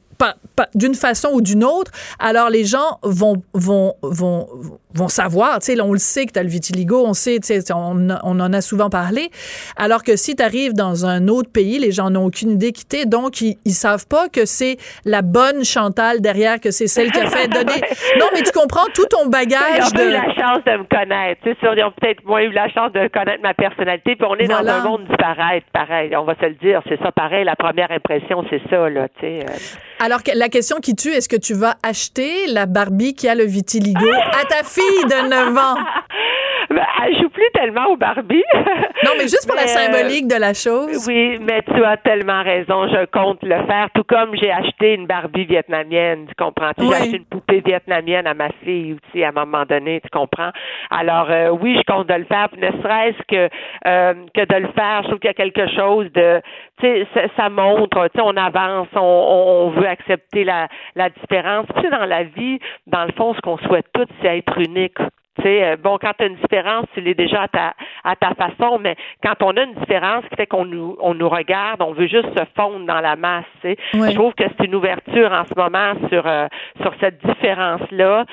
d'une 0.75 0.95
façon 0.95 1.29
ou 1.31 1.39
d'une 1.39 1.63
autre, 1.63 1.91
alors 2.19 2.49
les 2.49 2.65
gens 2.65 2.99
vont 3.03 3.41
vont 3.53 3.95
vont 4.01 4.49
vont 4.51 4.79
savoir, 5.07 5.59
tu 5.59 5.73
sais, 5.73 5.81
on 5.81 5.93
le 5.93 5.99
sait 5.99 6.25
que 6.25 6.31
tu 6.33 6.39
as 6.39 6.43
le 6.43 6.49
vitiligo, 6.49 7.05
on 7.05 7.13
sait, 7.13 7.39
tu 7.39 7.47
sais, 7.47 7.73
on, 7.73 8.09
en 8.23 8.53
a 8.53 8.61
souvent 8.61 8.89
parlé, 8.89 9.29
alors 9.77 10.03
que 10.03 10.15
si 10.15 10.35
tu 10.35 10.43
arrives 10.43 10.73
dans 10.73 11.05
un 11.05 11.27
autre 11.27 11.51
pays, 11.51 11.77
les 11.79 11.91
gens 11.91 12.09
n'ont 12.09 12.25
aucune 12.25 12.51
idée 12.51 12.71
qui 12.71 12.85
t'es, 12.85 13.05
donc 13.05 13.41
ils, 13.41 13.57
ils 13.65 13.73
savent 13.73 14.07
pas 14.07 14.29
que 14.29 14.45
c'est 14.45 14.77
la 15.05 15.21
bonne 15.21 15.63
Chantal 15.63 16.21
derrière, 16.21 16.59
que 16.59 16.71
c'est 16.71 16.87
celle 16.87 17.11
qui 17.11 17.19
a 17.19 17.27
fait 17.29 17.47
donner... 17.49 17.81
Non, 18.19 18.25
mais 18.33 18.41
tu 18.41 18.51
comprends 18.51 18.85
tout 18.93 19.05
ton 19.05 19.25
Ils 19.25 19.29
bagage 19.29 19.87
ont 19.87 19.91
pas 19.91 20.05
eu 20.05 20.11
la 20.11 20.33
chance 20.33 20.63
de 20.65 20.71
me 20.77 20.83
connaître. 20.85 21.41
Tu 21.43 21.51
sais, 21.51 21.57
ils 21.61 21.83
ont 21.83 21.91
peut-être 21.99 22.25
moins 22.25 22.41
eu 22.41 22.51
la 22.51 22.67
chance 22.69 22.91
de 22.93 23.07
connaître 23.09 23.41
ma 23.43 23.53
personnalité. 23.53 24.15
Puis 24.15 24.27
on 24.27 24.35
est 24.35 24.45
Voilà. 24.47 24.79
dans 24.79 24.85
un 24.87 24.89
monde 24.89 25.05
disparate, 25.07 25.63
pareil. 25.73 26.15
On 26.15 26.23
va 26.23 26.35
se 26.35 26.45
le 26.45 26.55
dire, 26.55 26.81
c'est 26.89 26.99
ça, 26.99 27.11
pareil. 27.11 27.45
La 27.45 27.55
première 27.55 27.91
impression, 27.91 28.43
c'est 28.49 28.61
ça, 28.69 28.89
là. 28.89 29.07
Tu 29.19 29.21
sais. 29.21 29.39
euh. 29.47 30.03
Alors 30.03 30.21
la 30.33 30.49
question 30.49 30.77
qui 30.77 30.95
tue, 30.95 31.11
est-ce 31.11 31.29
que 31.29 31.35
tu 31.35 31.53
vas 31.53 31.75
acheter 31.83 32.47
la 32.47 32.65
Barbie 32.65 33.13
qui 33.13 33.27
a 33.27 33.35
le 33.35 33.43
vitiligo 33.43 34.09
à 34.09 34.45
ta 34.45 34.63
fille? 34.63 34.78
De 35.07 35.27
9 35.27 35.57
ans? 35.57 35.77
Ben, 36.69 36.85
elle 37.03 37.17
joue 37.19 37.29
plus 37.29 37.49
tellement 37.53 37.87
au 37.87 37.97
Barbie. 37.97 38.43
Non, 39.01 39.11
mais 39.17 39.23
juste 39.23 39.47
pour 39.47 39.55
la 39.55 39.63
Mais, 39.63 39.69
euh, 39.71 39.93
symbolique 39.93 40.27
de 40.27 40.35
la 40.35 40.53
chose. 40.53 41.07
Oui, 41.07 41.39
mais 41.39 41.61
tu 41.61 41.83
as 41.85 41.95
tellement 41.97 42.43
raison. 42.43 42.85
Je 42.89 43.05
compte 43.05 43.41
le 43.43 43.65
faire. 43.65 43.87
Tout 43.95 44.03
comme 44.03 44.35
j'ai 44.35 44.51
acheté 44.51 44.93
une 44.93 45.07
Barbie 45.07 45.45
vietnamienne, 45.45 46.25
tu 46.27 46.35
comprends? 46.35 46.71
Oui. 46.77 46.87
J'ai 46.89 46.95
acheté 46.95 47.17
une 47.17 47.25
poupée 47.25 47.61
vietnamienne 47.65 48.27
à 48.27 48.33
ma 48.33 48.49
fille 48.63 48.97
aussi 48.97 49.23
à 49.23 49.29
un 49.29 49.31
moment 49.31 49.63
donné, 49.65 50.01
tu 50.01 50.09
comprends? 50.09 50.51
Alors 50.91 51.27
euh, 51.31 51.49
oui, 51.49 51.77
je 51.77 51.91
compte 51.91 52.07
de 52.07 52.13
le 52.13 52.25
faire. 52.25 52.49
Ne 52.57 52.71
serait-ce 52.81 53.23
que 53.29 53.49
euh, 53.87 54.13
que 54.35 54.45
de 54.45 54.55
le 54.59 54.67
faire, 54.73 55.03
je 55.03 55.07
trouve 55.07 55.19
qu'il 55.19 55.29
y 55.29 55.31
a 55.31 55.33
quelque 55.33 55.67
chose 55.75 56.11
de, 56.11 56.41
tu 56.81 56.85
sais, 56.85 57.07
ça, 57.13 57.21
ça 57.37 57.49
montre, 57.49 58.09
tu 58.09 58.19
sais, 58.19 58.21
on 58.23 58.35
avance, 58.35 58.87
on, 58.95 58.99
on 58.99 59.49
on 59.59 59.69
veut 59.69 59.87
accepter 59.87 60.43
la, 60.43 60.67
la 60.95 61.09
différence. 61.09 61.67
Tu 61.75 61.81
sais, 61.81 61.89
dans 61.89 62.05
la 62.05 62.23
vie, 62.23 62.59
dans 62.87 63.05
le 63.05 63.11
fond, 63.13 63.33
ce 63.33 63.41
qu'on 63.41 63.57
souhaite 63.59 63.85
tous, 63.93 64.07
c'est 64.21 64.37
être 64.39 64.57
unique. 64.59 64.97
Tu 65.37 65.43
sais, 65.43 65.63
euh, 65.63 65.77
bon, 65.77 65.97
quand 66.01 66.11
tu 66.17 66.23
as 66.25 66.27
une 66.27 66.35
différence, 66.35 66.85
tu 66.93 67.01
l'es 67.01 67.13
déjà 67.13 67.43
à 67.43 67.47
ta, 67.47 67.73
à 68.03 68.15
ta 68.15 68.33
façon, 68.35 68.79
mais 68.79 68.95
quand 69.23 69.35
on 69.41 69.55
a 69.55 69.63
une 69.63 69.75
différence 69.75 70.25
qui 70.29 70.35
fait 70.35 70.47
qu'on 70.47 70.65
nous, 70.65 70.97
on 70.99 71.13
nous 71.13 71.29
regarde, 71.29 71.81
on 71.81 71.93
veut 71.93 72.07
juste 72.07 72.27
se 72.37 72.43
fondre 72.55 72.85
dans 72.85 72.99
la 72.99 73.15
masse. 73.15 73.45
Tu 73.61 73.69
sais. 73.69 73.77
Ouais. 73.97 74.11
Je 74.11 74.15
trouve 74.15 74.33
que 74.33 74.43
c'est 74.57 74.65
une 74.65 74.75
ouverture 74.75 75.31
en 75.31 75.45
ce 75.45 75.53
moment 75.55 75.93
sur, 76.09 76.25
euh, 76.25 76.47
sur 76.81 76.93
cette 76.99 77.23
différence-là, 77.25 78.25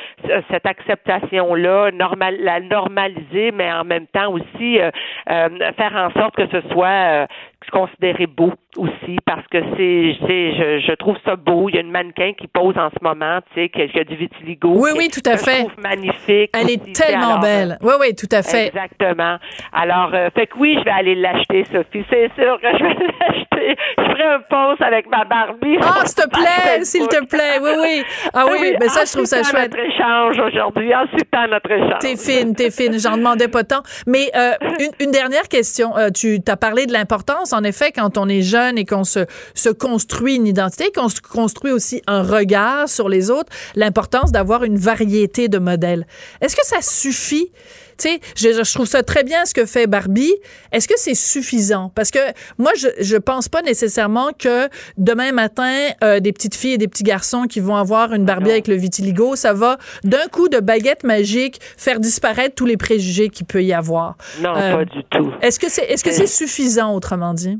cette 0.51 0.67
acceptation-là, 0.67 1.91
normal, 1.93 2.37
la 2.41 2.61
normaliser, 2.61 3.53
mais 3.53 3.73
en 3.73 3.85
même 3.85 4.07
temps 4.07 4.33
aussi 4.33 4.81
euh, 4.81 4.91
euh, 5.31 5.49
faire 5.77 5.95
en 5.95 6.11
sorte 6.19 6.35
que 6.37 6.47
ce 6.49 6.67
soit 6.69 6.89
euh, 6.89 7.27
considéré 7.71 8.27
beau 8.27 8.53
aussi, 8.77 9.17
parce 9.25 9.47
que 9.49 9.59
c'est, 9.77 10.15
je, 10.15 10.85
je 10.87 10.95
trouve 10.95 11.17
ça 11.25 11.37
beau. 11.37 11.69
Il 11.69 11.77
y 11.77 11.79
a 11.79 11.81
une 11.81 11.91
mannequin 11.91 12.33
qui 12.39 12.47
pose 12.47 12.77
en 12.77 12.91
ce 12.91 13.03
moment, 13.03 13.41
tu 13.53 13.61
sais, 13.61 13.69
qui, 13.69 13.89
qui 13.89 14.01
a 14.01 14.05
du 14.05 14.17
vitiligo. 14.17 14.75
Oui, 14.77 14.91
oui, 14.97 15.09
tout 15.09 15.29
à 15.29 15.37
fait. 15.37 15.63
Je 15.63 15.67
trouve 15.67 15.83
magnifique. 15.83 16.51
Elle 16.55 16.65
aussi, 16.65 16.75
est 16.75 16.93
tellement 16.93 17.27
Alors, 17.27 17.41
belle. 17.41 17.79
Oui, 17.83 17.93
oui, 18.01 18.15
tout 18.15 18.29
à 18.31 18.43
fait. 18.43 18.69
Exactement. 18.69 19.39
Alors, 19.73 20.11
euh, 20.15 20.29
fait 20.35 20.47
que 20.47 20.59
oui, 20.59 20.77
je 20.79 20.85
vais 20.85 20.91
aller 20.91 21.15
l'acheter, 21.15 21.65
Sophie. 21.73 22.05
C'est 22.11 22.31
sûr 22.35 22.61
que 22.61 22.69
je 22.79 22.85
vais 22.85 22.95
l'acheter. 23.21 23.77
je 23.99 24.05
ferai 24.05 24.25
un 24.25 24.41
pause 24.41 24.79
avec 24.81 25.09
ma 25.09 25.25
Barbie. 25.25 25.79
Ah, 25.81 26.05
s'il 26.05 26.25
te 26.25 26.29
plaît, 26.29 26.83
s'il 26.85 27.09
te 27.09 27.25
plaît, 27.27 27.59
oui, 27.63 27.71
oui. 27.81 28.03
Ah 28.35 28.45
oui, 28.51 28.75
mais 28.79 28.89
ça, 28.89 29.05
je 29.05 29.13
trouve 29.13 29.25
ça 29.25 29.43
chouette. 29.43 29.73
notre 29.73 29.85
échange 29.85 30.39
aujourd'hui, 30.39 30.95
ensuite 30.95 31.27
notre 31.47 31.71
échange. 31.71 31.99
T'es 32.01 32.17
fine, 32.17 32.55
t'es 32.55 32.71
fine, 32.71 32.99
j'en 32.99 33.17
demandais 33.17 33.49
pas 33.49 33.65
tant. 33.65 33.83
Mais 34.07 34.31
euh, 34.35 34.53
une, 35.01 35.11
dernière 35.11 35.49
question, 35.49 35.97
euh, 35.97 36.09
tu 36.11 36.41
t'as 36.41 36.57
parlé 36.57 36.87
de 36.87 36.93
l'importance, 36.93 37.53
en 37.57 37.65
effet, 37.65 37.93
quand 37.93 38.19
on 38.19 38.29
est 38.29 38.43
jeune 38.43 38.79
et 38.79 38.85
qu'on 38.85 39.05
se, 39.05 39.27
construit 39.73 40.37
une 40.37 40.47
identité, 40.47 40.93
qu'on 40.95 41.09
se 41.09 41.21
construit 41.21 41.73
aussi 41.73 42.03
un 42.07 42.23
regard 42.23 42.89
sur 42.89 43.09
les 43.09 43.31
autres, 43.31 43.51
l'importance 43.75 44.33
d'avoir 44.33 44.65
une 44.65 44.77
variété 44.77 45.49
de 45.49 45.59
modèles. 45.59 46.07
Est-ce 46.41 46.55
que 46.55 46.67
ça 46.67 46.83
suffit? 46.83 47.51
Tu 47.99 48.09
sais, 48.09 48.21
je, 48.37 48.75
trouve 48.75 48.87
ça 48.87 49.03
très 49.03 49.25
bien 49.25 49.45
ce 49.45 49.55
que 49.55 49.65
fait 49.67 49.87
Barbie. 49.87 50.35
Est-ce 50.73 50.89
que 50.89 50.95
c'est 50.97 51.15
suffisant? 51.15 51.91
Parce 51.95 52.11
que 52.11 52.19
moi, 52.59 52.73
je, 52.77 52.89
je 53.01 53.17
pense 53.17 53.49
pas 53.49 53.63
nécessairement 53.63 54.31
que 54.39 54.69
demain 54.99 55.33
matin, 55.33 55.75
euh, 56.05 56.21
des 56.21 56.33
petites 56.33 56.55
filles 56.55 56.75
et 56.75 56.79
des 56.79 56.89
petits 56.89 57.05
garçons 57.05 57.45
qui 57.45 57.61
vont 57.61 57.77
avoir 57.77 58.13
une 58.13 58.25
Barbie 58.25 58.51
avec 58.51 58.69
le 58.69 58.75
vitiligo, 58.75 59.37
ça 59.37 59.53
va 59.53 59.79
d'un 60.05 60.27
coup 60.31 60.49
de 60.49 60.61
baguette 60.61 61.05
magique 61.05 61.61
faire 61.77 62.01
disparaître 62.01 62.55
tous 62.55 62.67
les 62.67 62.77
préjugés 62.77 63.29
qu'il 63.29 63.47
peut 63.47 63.63
y 63.63 63.73
avoir. 63.73 64.17
Non, 64.41 64.55
pas 64.55 64.85
du 64.85 65.03
tout. 65.11 65.33
Est-ce 65.43 65.59
que 65.59 65.71
c'est 65.71 65.85
est-ce 65.85 66.05
que 66.05 66.13
c'est 66.13 66.27
suffisant, 66.27 66.95
autrement 66.95 67.35
dit? 67.35 67.59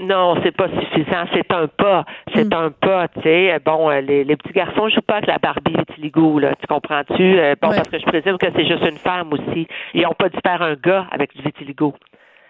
Non, 0.00 0.36
c'est 0.42 0.52
pas 0.52 0.68
suffisant. 0.68 1.24
C'est 1.32 1.52
un 1.52 1.66
pas. 1.66 2.04
C'est 2.34 2.44
hmm. 2.44 2.52
un 2.52 2.70
pas, 2.70 3.08
tu 3.08 3.22
sais. 3.22 3.58
Bon, 3.64 3.90
euh, 3.90 4.00
les, 4.00 4.24
les, 4.24 4.36
petits 4.36 4.52
garçons 4.52 4.88
jouent 4.88 5.00
pas 5.02 5.16
avec 5.16 5.26
la 5.26 5.38
Barbie 5.38 5.74
vitiligo, 5.76 6.38
là. 6.38 6.54
Tu 6.60 6.66
comprends-tu? 6.66 7.38
Euh, 7.38 7.54
bon, 7.60 7.68
parce 7.68 7.88
que 7.88 7.98
je 7.98 8.04
présume 8.04 8.38
que 8.38 8.46
c'est 8.54 8.66
juste 8.66 8.84
une 8.86 8.98
femme 8.98 9.32
aussi. 9.32 9.66
Ils 9.94 10.06
ont 10.06 10.14
pas 10.14 10.28
dû 10.28 10.38
faire 10.44 10.62
un 10.62 10.74
gars 10.74 11.06
avec 11.10 11.34
du 11.36 11.42
vitiligo. 11.42 11.94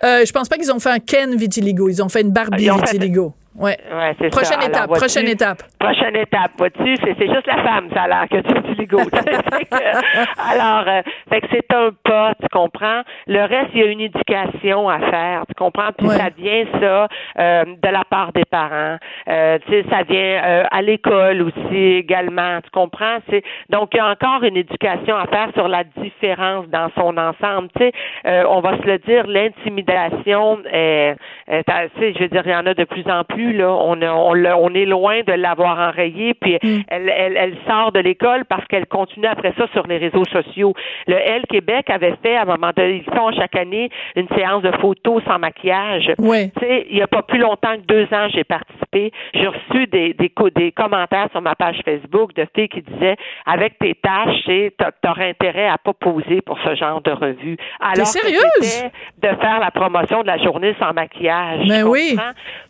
Euh, 0.04 0.24
je 0.26 0.32
pense 0.32 0.48
pas 0.48 0.56
qu'ils 0.56 0.72
ont 0.72 0.80
fait 0.80 0.90
un 0.90 0.98
Ken 0.98 1.34
vitiligo. 1.36 1.88
Ils 1.88 2.02
ont 2.02 2.08
fait 2.08 2.22
une 2.22 2.32
Barbie 2.32 2.68
vitiligo. 2.68 3.34
Ouais. 3.54 3.76
ouais 3.92 4.16
c'est 4.18 4.30
prochaine 4.30 4.62
étape, 4.62 4.90
prochaine 4.90 5.28
étape. 5.28 5.62
Prochaine 5.78 6.16
étape, 6.16 6.52
vois-tu, 6.56 6.96
c'est, 6.96 7.18
juste 7.18 7.46
la 7.46 7.62
femme, 7.62 7.88
ça 7.94 8.04
a 8.04 8.08
l'air 8.08 8.28
que 8.30 8.40
tu 8.40 8.70
es 8.72 8.74
ligo. 8.74 8.98
alors, 10.50 10.88
euh, 10.88 11.02
fait 11.28 11.40
que 11.42 11.46
c'est 11.50 11.74
un 11.74 11.90
pas, 12.02 12.32
tu 12.40 12.48
comprends. 12.48 13.02
Le 13.26 13.40
reste, 13.42 13.70
il 13.74 13.80
y 13.80 13.82
a 13.82 13.86
une 13.86 14.00
éducation 14.00 14.88
à 14.88 14.98
faire, 15.00 15.44
tu 15.46 15.54
comprends? 15.54 15.90
Puis 15.96 16.08
ça 16.08 16.30
vient 16.36 16.64
ça 16.80 17.08
euh, 17.38 17.64
de 17.64 17.88
la 17.88 18.04
part 18.04 18.32
des 18.32 18.46
parents. 18.46 18.96
Euh, 19.28 19.58
tu 19.66 19.72
sais, 19.72 19.84
ça 19.90 20.02
vient 20.02 20.42
euh, 20.44 20.64
à 20.70 20.80
l'école 20.80 21.42
aussi 21.42 21.76
également, 21.76 22.60
tu 22.62 22.70
comprends? 22.70 23.18
C'est 23.28 23.42
donc 23.68 23.90
il 23.92 23.98
y 23.98 24.00
a 24.00 24.08
encore 24.08 24.44
une 24.44 24.56
éducation 24.56 25.14
à 25.16 25.26
faire 25.26 25.48
sur 25.54 25.68
la 25.68 25.84
différence 25.84 26.68
dans 26.68 26.90
son 26.96 27.18
ensemble. 27.18 27.68
Tu 27.76 27.84
sais, 27.84 27.92
euh, 28.26 28.44
on 28.48 28.60
va 28.60 28.78
se 28.78 28.86
le 28.86 28.98
dire, 28.98 29.26
l'intimidation, 29.26 30.56
tu 30.56 30.70
sais, 30.70 31.16
je 31.46 32.18
veux 32.18 32.28
dire, 32.28 32.42
il 32.46 32.52
y 32.52 32.56
en 32.56 32.66
a 32.66 32.74
de 32.74 32.84
plus 32.84 33.06
en 33.10 33.24
plus 33.24 33.41
on, 33.60 34.00
on, 34.02 34.74
est 34.74 34.84
loin 34.84 35.20
de 35.26 35.32
l'avoir 35.32 35.78
enrayée, 35.78 36.34
puis 36.34 36.58
mm. 36.62 36.82
elle, 36.88 37.56
sort 37.66 37.92
de 37.92 38.00
l'école 38.00 38.44
parce 38.44 38.66
qu'elle 38.66 38.86
continue 38.86 39.26
après 39.26 39.52
ça 39.56 39.66
sur 39.72 39.86
les 39.86 39.98
réseaux 39.98 40.24
sociaux. 40.24 40.74
Le 41.06 41.16
L 41.16 41.42
Québec 41.48 41.90
avait 41.90 42.14
fait 42.22 42.36
à 42.36 42.42
un 42.42 42.46
moment 42.46 42.70
donné, 42.76 43.04
ils 43.06 43.14
font 43.14 43.30
chaque 43.32 43.56
année 43.56 43.90
une 44.16 44.28
séance 44.28 44.62
de 44.62 44.72
photos 44.80 45.22
sans 45.24 45.38
maquillage. 45.38 46.12
Oui. 46.18 46.50
il 46.62 46.94
n'y 46.94 47.02
a 47.02 47.06
pas 47.06 47.22
plus 47.22 47.38
longtemps 47.38 47.76
que 47.76 47.86
deux 47.86 48.04
ans, 48.12 48.28
j'ai 48.32 48.44
participé. 48.44 48.81
J'ai 48.92 49.46
reçu 49.46 49.86
des, 49.86 50.14
des, 50.14 50.32
des 50.54 50.72
commentaires 50.72 51.28
sur 51.32 51.40
ma 51.40 51.54
page 51.54 51.80
Facebook 51.84 52.34
de 52.34 52.46
filles 52.54 52.68
qui 52.68 52.82
disaient 52.82 53.16
avec 53.46 53.78
tes 53.78 53.94
tâches, 53.94 54.44
tu 54.44 55.08
aurais 55.08 55.30
intérêt 55.30 55.68
à 55.68 55.78
pas 55.78 55.92
poser 55.92 56.40
pour 56.42 56.58
ce 56.64 56.74
genre 56.74 57.00
de 57.00 57.10
revue. 57.10 57.56
Alors 57.80 58.06
sérieuse? 58.06 58.84
de 59.18 59.28
faire 59.28 59.60
la 59.60 59.70
promotion 59.70 60.22
de 60.22 60.26
la 60.26 60.38
journée 60.38 60.74
sans 60.78 60.92
maquillage. 60.92 61.66
Mais 61.68 61.82
oui. 61.82 62.16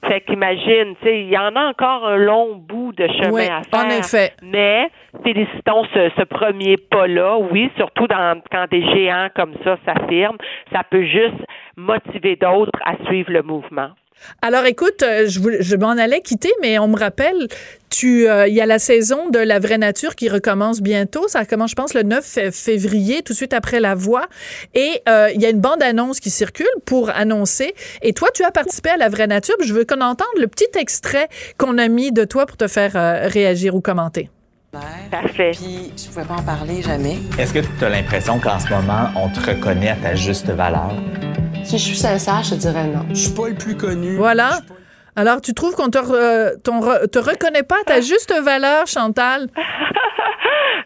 Fait 0.07 0.21
qu'imagine 0.21 0.95
il 1.05 1.29
y 1.29 1.39
en 1.39 1.55
a 1.57 1.69
encore 1.69 2.07
un 2.07 2.17
long 2.17 2.57
bout 2.57 2.93
de 2.93 3.07
chemin 3.07 3.59
à 3.59 3.63
faire. 3.63 3.87
En 3.87 3.89
effet. 3.91 4.33
Mais 4.43 4.91
félicitons 5.23 5.85
ce, 5.93 6.25
premier 6.25 6.77
pas-là. 6.77 7.39
Oui, 7.39 7.71
surtout 7.77 8.07
dans, 8.07 8.41
quand 8.51 8.67
des 8.71 8.83
géants 8.95 9.29
comme 9.35 9.55
ça 9.65 9.77
s'affirment, 9.85 10.39
ça 10.73 10.83
peut 10.89 11.05
juste 11.05 11.45
motiver 11.77 12.37
d'autres 12.37 12.79
à 12.85 12.97
suivre 13.07 13.33
le 13.33 13.43
mouvement. 13.43 13.91
Alors 14.41 14.65
écoute, 14.65 15.03
euh, 15.03 15.27
je, 15.29 15.41
je 15.61 15.77
m'en 15.77 15.91
allais 15.91 16.21
quitter, 16.21 16.53
mais 16.61 16.79
on 16.79 16.89
me 16.89 16.99
rappelle, 16.99 17.49
tu, 17.91 18.29
euh, 18.29 18.47
il 18.49 18.55
y 18.55 18.61
a 18.61 18.67
la 18.67 18.79
saison 18.79 19.29
de 19.29 19.39
la 19.39 19.59
vraie 19.59 19.79
nature 19.79 20.15
qui 20.15 20.29
recommence 20.29 20.81
bientôt. 20.81 21.29
Ça 21.29 21.45
commence, 21.45 21.71
je 21.71 21.77
pense, 21.77 21.95
le 21.95 22.03
9 22.03 22.51
février, 22.53 23.23
tout 23.23 23.33
de 23.33 23.37
suite 23.37 23.53
après 23.53 23.81
la 23.81 23.95
voix. 23.95 24.27
Et 24.75 25.03
euh, 25.09 25.31
il 25.35 25.41
y 25.41 25.47
a 25.47 25.51
une 25.51 25.61
bande-annonce 25.61 26.21
qui 26.21 26.31
circule 26.31 26.67
pour 26.85 27.11
annoncer. 27.11 27.75
Et 28.03 28.13
toi, 28.13 28.29
tu 28.35 28.45
as 28.45 28.51
participé 28.51 28.91
à 28.91 28.97
la 28.97 29.09
vraie 29.09 29.27
nature. 29.27 29.57
Je 29.65 29.73
veux 29.73 29.85
qu'on 29.85 30.01
entende 30.01 30.27
le 30.39 30.47
petit 30.47 30.71
extrait 30.77 31.29
qu'on 31.59 31.79
a 31.79 31.89
mis 31.89 32.13
de 32.13 32.25
toi 32.25 32.47
pour 32.47 32.57
te 32.57 32.69
faire 32.69 32.93
réagir 33.31 33.75
ou 33.75 33.81
commenter. 33.81 34.31
Parfait. 35.11 35.51
Puis 35.53 35.93
je 35.97 36.09
pouvais 36.09 36.27
pas 36.27 36.41
en 36.41 36.45
parler 36.45 36.81
jamais. 36.81 37.17
Est-ce 37.39 37.53
que 37.53 37.59
tu 37.61 37.85
as 37.85 37.91
l'impression 37.91 38.39
qu'en 38.39 38.59
ce 38.59 38.73
moment, 38.73 39.11
on 39.17 39.29
te 39.29 39.41
reconnaît 39.41 39.91
à 39.91 39.97
ta 39.97 40.15
juste 40.15 40.49
valeur? 40.51 40.93
Si 41.65 41.77
je 41.77 41.83
suis 41.85 41.97
sincère, 41.97 42.43
je 42.43 42.55
te 42.55 42.61
dirais 42.61 42.87
non. 42.87 43.05
Je 43.11 43.15
suis 43.15 43.35
pas 43.35 43.49
le 43.49 43.55
plus 43.55 43.77
connu. 43.77 44.17
Voilà. 44.17 44.61
Alors, 45.15 45.43
tu 45.43 45.53
trouves 45.53 45.75
qu'on 45.75 45.91
te, 45.91 45.99
te 46.59 47.19
reconnaît 47.19 47.63
pas 47.63 47.77
à 47.83 47.85
ta 47.85 48.01
juste 48.01 48.35
valeur, 48.43 48.87
Chantal? 48.87 49.49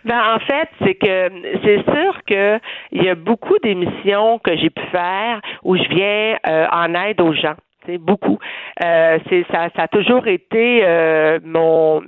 Ben, 0.05 0.37
en 0.37 0.39
fait, 0.39 0.69
c'est 0.85 0.95
que 0.95 1.29
c'est 1.65 1.83
sûr 1.93 2.21
que 2.29 2.61
il 2.93 3.03
y 3.03 3.09
a 3.09 3.17
beaucoup 3.17 3.59
d'émissions 3.65 4.39
que 4.39 4.57
j'ai 4.57 4.71
pu 4.71 4.83
faire 4.93 5.41
où 5.65 5.77
je 5.77 5.83
viens 5.89 6.37
euh, 6.47 6.67
en 6.71 6.95
aide 6.95 7.21
aux 7.21 7.33
gens 7.33 7.57
beaucoup. 7.99 8.39
Euh, 8.85 9.19
ça, 9.51 9.69
ça 9.75 9.83
a 9.83 9.89
toujours 9.89 10.27
été 10.27 10.81
euh, 10.85 11.39
mon. 11.45 12.03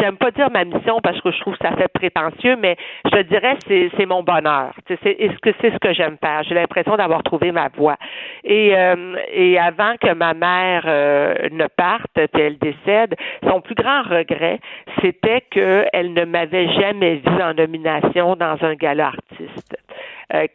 J'aime 0.00 0.16
pas 0.16 0.30
dire 0.30 0.50
ma 0.50 0.64
mission 0.64 1.00
parce 1.02 1.20
que 1.20 1.30
je 1.30 1.40
trouve 1.40 1.56
que 1.56 1.66
ça 1.66 1.76
fait 1.76 1.88
prétentieux, 1.88 2.56
mais 2.60 2.76
je 3.06 3.10
te 3.10 3.22
dirais 3.22 3.56
c'est 3.66 3.90
c'est 3.96 4.06
mon 4.06 4.22
bonheur. 4.22 4.72
C'est 4.88 4.98
ce 5.02 5.38
que 5.40 5.50
c'est 5.60 5.72
ce 5.72 5.78
que 5.78 5.92
j'aime 5.92 6.16
faire? 6.22 6.42
J'ai 6.44 6.54
l'impression 6.54 6.96
d'avoir 6.96 7.22
trouvé 7.22 7.52
ma 7.52 7.68
voie. 7.68 7.96
Et 8.44 8.76
euh, 8.76 9.16
et 9.32 9.58
avant 9.58 9.94
que 10.00 10.12
ma 10.14 10.34
mère 10.34 10.84
ne 10.86 11.66
parte, 11.76 12.26
qu'elle 12.32 12.58
décède, 12.58 13.14
son 13.48 13.60
plus 13.60 13.74
grand 13.74 14.02
regret, 14.02 14.60
c'était 15.00 15.42
qu'elle 15.50 16.12
ne 16.12 16.24
m'avait 16.24 16.68
jamais 16.74 17.16
vu 17.16 17.42
en 17.42 17.54
nomination 17.54 18.36
dans 18.36 18.56
un 18.62 18.74
gala 18.74 19.08
artiste. 19.08 19.76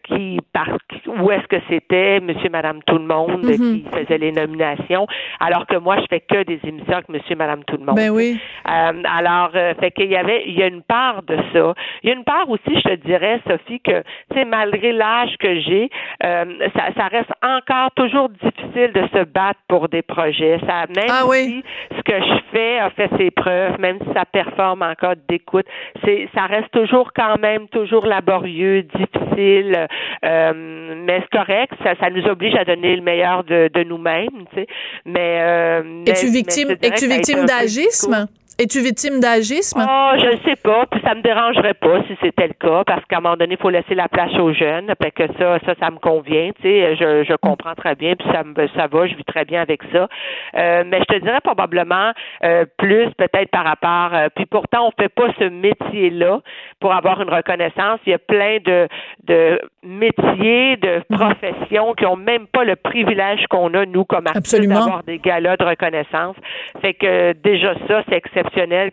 Qui 0.06 0.40
par 0.54 0.78
où 1.08 1.32
est-ce 1.32 1.48
que 1.48 1.62
c'était 1.70 2.20
monsieur 2.20 2.50
madame 2.50 2.82
tout 2.84 2.98
le 2.98 3.06
monde 3.06 3.44
mhm. 3.44 3.58
qui 3.58 3.86
faisait 3.92 4.18
les 4.18 4.32
nominations 4.32 5.08
alors 5.40 5.66
que 5.66 5.78
moi 5.78 5.98
je 5.98 6.06
fais 6.10 6.20
que 6.20 6.44
des 6.44 6.60
émissions 6.64 6.94
avec 6.94 7.10
monsieur 7.10 7.36
madame 7.36 7.64
tout 7.66 7.78
le 7.78 7.86
monde. 7.86 7.96
Ben 7.96 8.10
oui. 8.10 8.40
Euh, 8.68 9.04
alors 9.06 9.52
euh, 9.56 9.74
fait 9.76 9.92
qu'il 9.92 10.12
y 10.12 10.16
avait 10.16 10.44
il 10.48 10.58
y 10.58 10.64
a 10.64 10.68
une 10.68 10.84
part 10.84 11.24
de 11.24 11.38
ça. 11.54 11.74
Il 12.04 12.10
y 12.10 12.12
a 12.12 12.16
une 12.16 12.24
part 12.24 12.50
aussi 12.50 12.62
je 12.76 12.82
te 12.82 12.96
dirais 12.96 13.42
Sophie 13.48 13.80
que 13.80 14.02
tu 14.32 14.38
sais 14.38 14.46
malgré 14.46 14.92
l'âge 14.92 15.36
que 15.40 15.60
j'ai 15.62 15.90
ça, 16.22 16.94
ça 16.98 17.08
reste 17.08 17.32
encore 17.44 17.92
toujours 17.96 18.30
difficile 18.30 18.92
de 18.94 19.08
se 19.14 19.24
battre 19.26 19.60
pour 19.68 19.90
des 19.90 20.02
projets. 20.02 20.60
Ça 20.68 20.86
même 20.96 21.10
ah 21.10 21.24
si 21.34 21.64
ce 21.96 22.02
que 22.02 22.18
je 22.20 22.40
fais 22.52 22.80
a 22.80 22.90
fait 22.92 23.10
ses 23.18 23.32
preuves, 23.32 23.80
même 23.80 24.00
si 24.00 24.14
ça 24.14 24.26
performe 24.26 24.82
encore 24.82 25.16
d'écoute, 25.28 25.66
c'est 26.04 26.28
ça 26.34 26.46
reste 26.46 26.72
toujours 26.72 27.12
quand 27.14 27.38
même 27.40 27.68
toujours 27.70 28.06
laborieux, 28.06 28.84
difficile 28.84 29.88
euh, 30.24 30.95
mais 31.06 31.22
c'est 31.22 31.38
correct, 31.38 31.74
ça, 31.84 31.96
ça, 32.00 32.10
nous 32.10 32.26
oblige 32.26 32.56
à 32.56 32.66
donner 32.66 32.96
le 32.96 33.02
meilleur 33.02 33.44
de, 33.44 33.70
de 33.74 33.84
nous-mêmes, 33.84 34.46
tu 34.50 34.56
sais. 34.56 34.68
Mais, 35.06 35.40
euh, 35.42 36.04
es-tu 36.06 36.28
victime, 36.28 36.76
es-tu 36.82 37.08
victime 37.08 37.46
d'agisme? 37.46 38.28
Es-tu 38.58 38.80
victime 38.80 39.20
d'agisme? 39.20 39.84
Oh, 39.86 40.12
je 40.18 40.28
ne 40.28 40.38
sais 40.46 40.56
pas. 40.56 40.86
Puis 40.90 41.02
ça 41.04 41.14
me 41.14 41.22
dérangerait 41.22 41.74
pas 41.74 42.02
si 42.08 42.16
c'était 42.22 42.48
le 42.48 42.54
cas, 42.54 42.86
parce 42.86 43.04
qu'à 43.04 43.18
un 43.18 43.20
moment 43.20 43.36
donné, 43.36 43.56
il 43.56 43.62
faut 43.62 43.70
laisser 43.70 43.96
la 43.96 44.08
place 44.08 44.34
aux 44.40 44.54
jeunes. 44.54 44.94
Fait 45.02 45.12
que 45.12 45.28
ça, 45.38 45.60
ça, 45.66 45.76
ça 45.78 45.92
me 45.92 45.98
convient. 45.98 46.52
Tu 46.56 46.62
sais, 46.62 46.96
je, 46.96 47.26
je 47.28 47.36
comprends 47.36 47.76
très 47.76 47.96
bien, 47.96 48.16
puis 48.16 48.26
ça 48.32 48.44
me, 48.46 48.56
ça 48.70 48.88
va, 48.88 49.08
je 49.08 49.16
vis 49.16 49.26
très 49.26 49.44
bien 49.44 49.62
avec 49.62 49.82
ça. 49.92 50.08
Euh, 50.56 50.84
mais 50.88 51.00
je 51.00 51.16
te 51.16 51.20
dirais 51.20 51.42
probablement 51.44 52.14
euh, 52.46 52.64
plus 52.78 53.10
peut-être 53.18 53.52
par 53.52 53.66
rapport. 53.66 54.18
Euh, 54.18 54.30
puis 54.34 54.46
pourtant, 54.46 54.88
on 54.88 54.92
fait 55.02 55.10
pas 55.10 55.28
ce 55.38 55.50
métier-là 55.50 56.40
pour 56.80 56.94
avoir 56.94 57.22
une 57.22 57.30
reconnaissance. 57.30 58.00
Il 58.06 58.12
y 58.12 58.14
a 58.14 58.20
plein 58.20 58.60
de 58.64 58.88
de 59.26 59.60
métiers, 59.84 60.78
de 60.78 61.02
mhm. 61.10 61.18
professions 61.18 61.94
qui 61.96 62.06
ont 62.06 62.16
même 62.16 62.48
pas 62.48 62.64
le 62.64 62.76
privilège 62.78 63.48
qu'on 63.50 63.74
a 63.74 63.86
nous 63.86 64.06
comme 64.06 64.28
artistes 64.28 64.62
d'avoir 64.62 65.04
des 65.04 65.20
galas 65.20 65.58
de 65.58 65.66
reconnaissance. 65.66 66.38
Fait 66.82 66.94
que 66.94 67.34
déjà 67.34 67.74
ça, 67.88 68.04
c'est 68.08 68.16
exceptionnel 68.16 68.45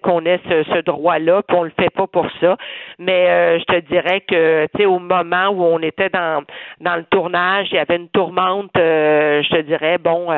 qu'on 0.02 0.24
ait 0.24 0.40
ce, 0.48 0.80
droit-là, 0.82 1.42
puis 1.46 1.56
on 1.56 1.62
le 1.64 1.72
fait 1.78 1.90
pas 1.90 2.06
pour 2.06 2.26
ça. 2.40 2.56
Mais 2.98 3.28
euh, 3.28 3.58
je 3.58 3.64
te 3.64 3.80
dirais 3.88 4.20
que, 4.22 4.66
tu 4.74 4.78
sais, 4.82 4.86
au 4.86 4.98
moment 4.98 5.48
où 5.48 5.62
on 5.64 5.78
était 5.80 6.08
dans 6.10 6.42
dans 6.80 6.96
le 6.96 7.04
tournage, 7.04 7.68
il 7.70 7.76
y 7.76 7.78
avait 7.78 7.96
une 7.96 8.08
tourmente 8.08 8.70
euh, 8.76 9.42
je 9.42 9.48
te 9.48 9.60
dirais, 9.62 9.98
bon, 9.98 10.28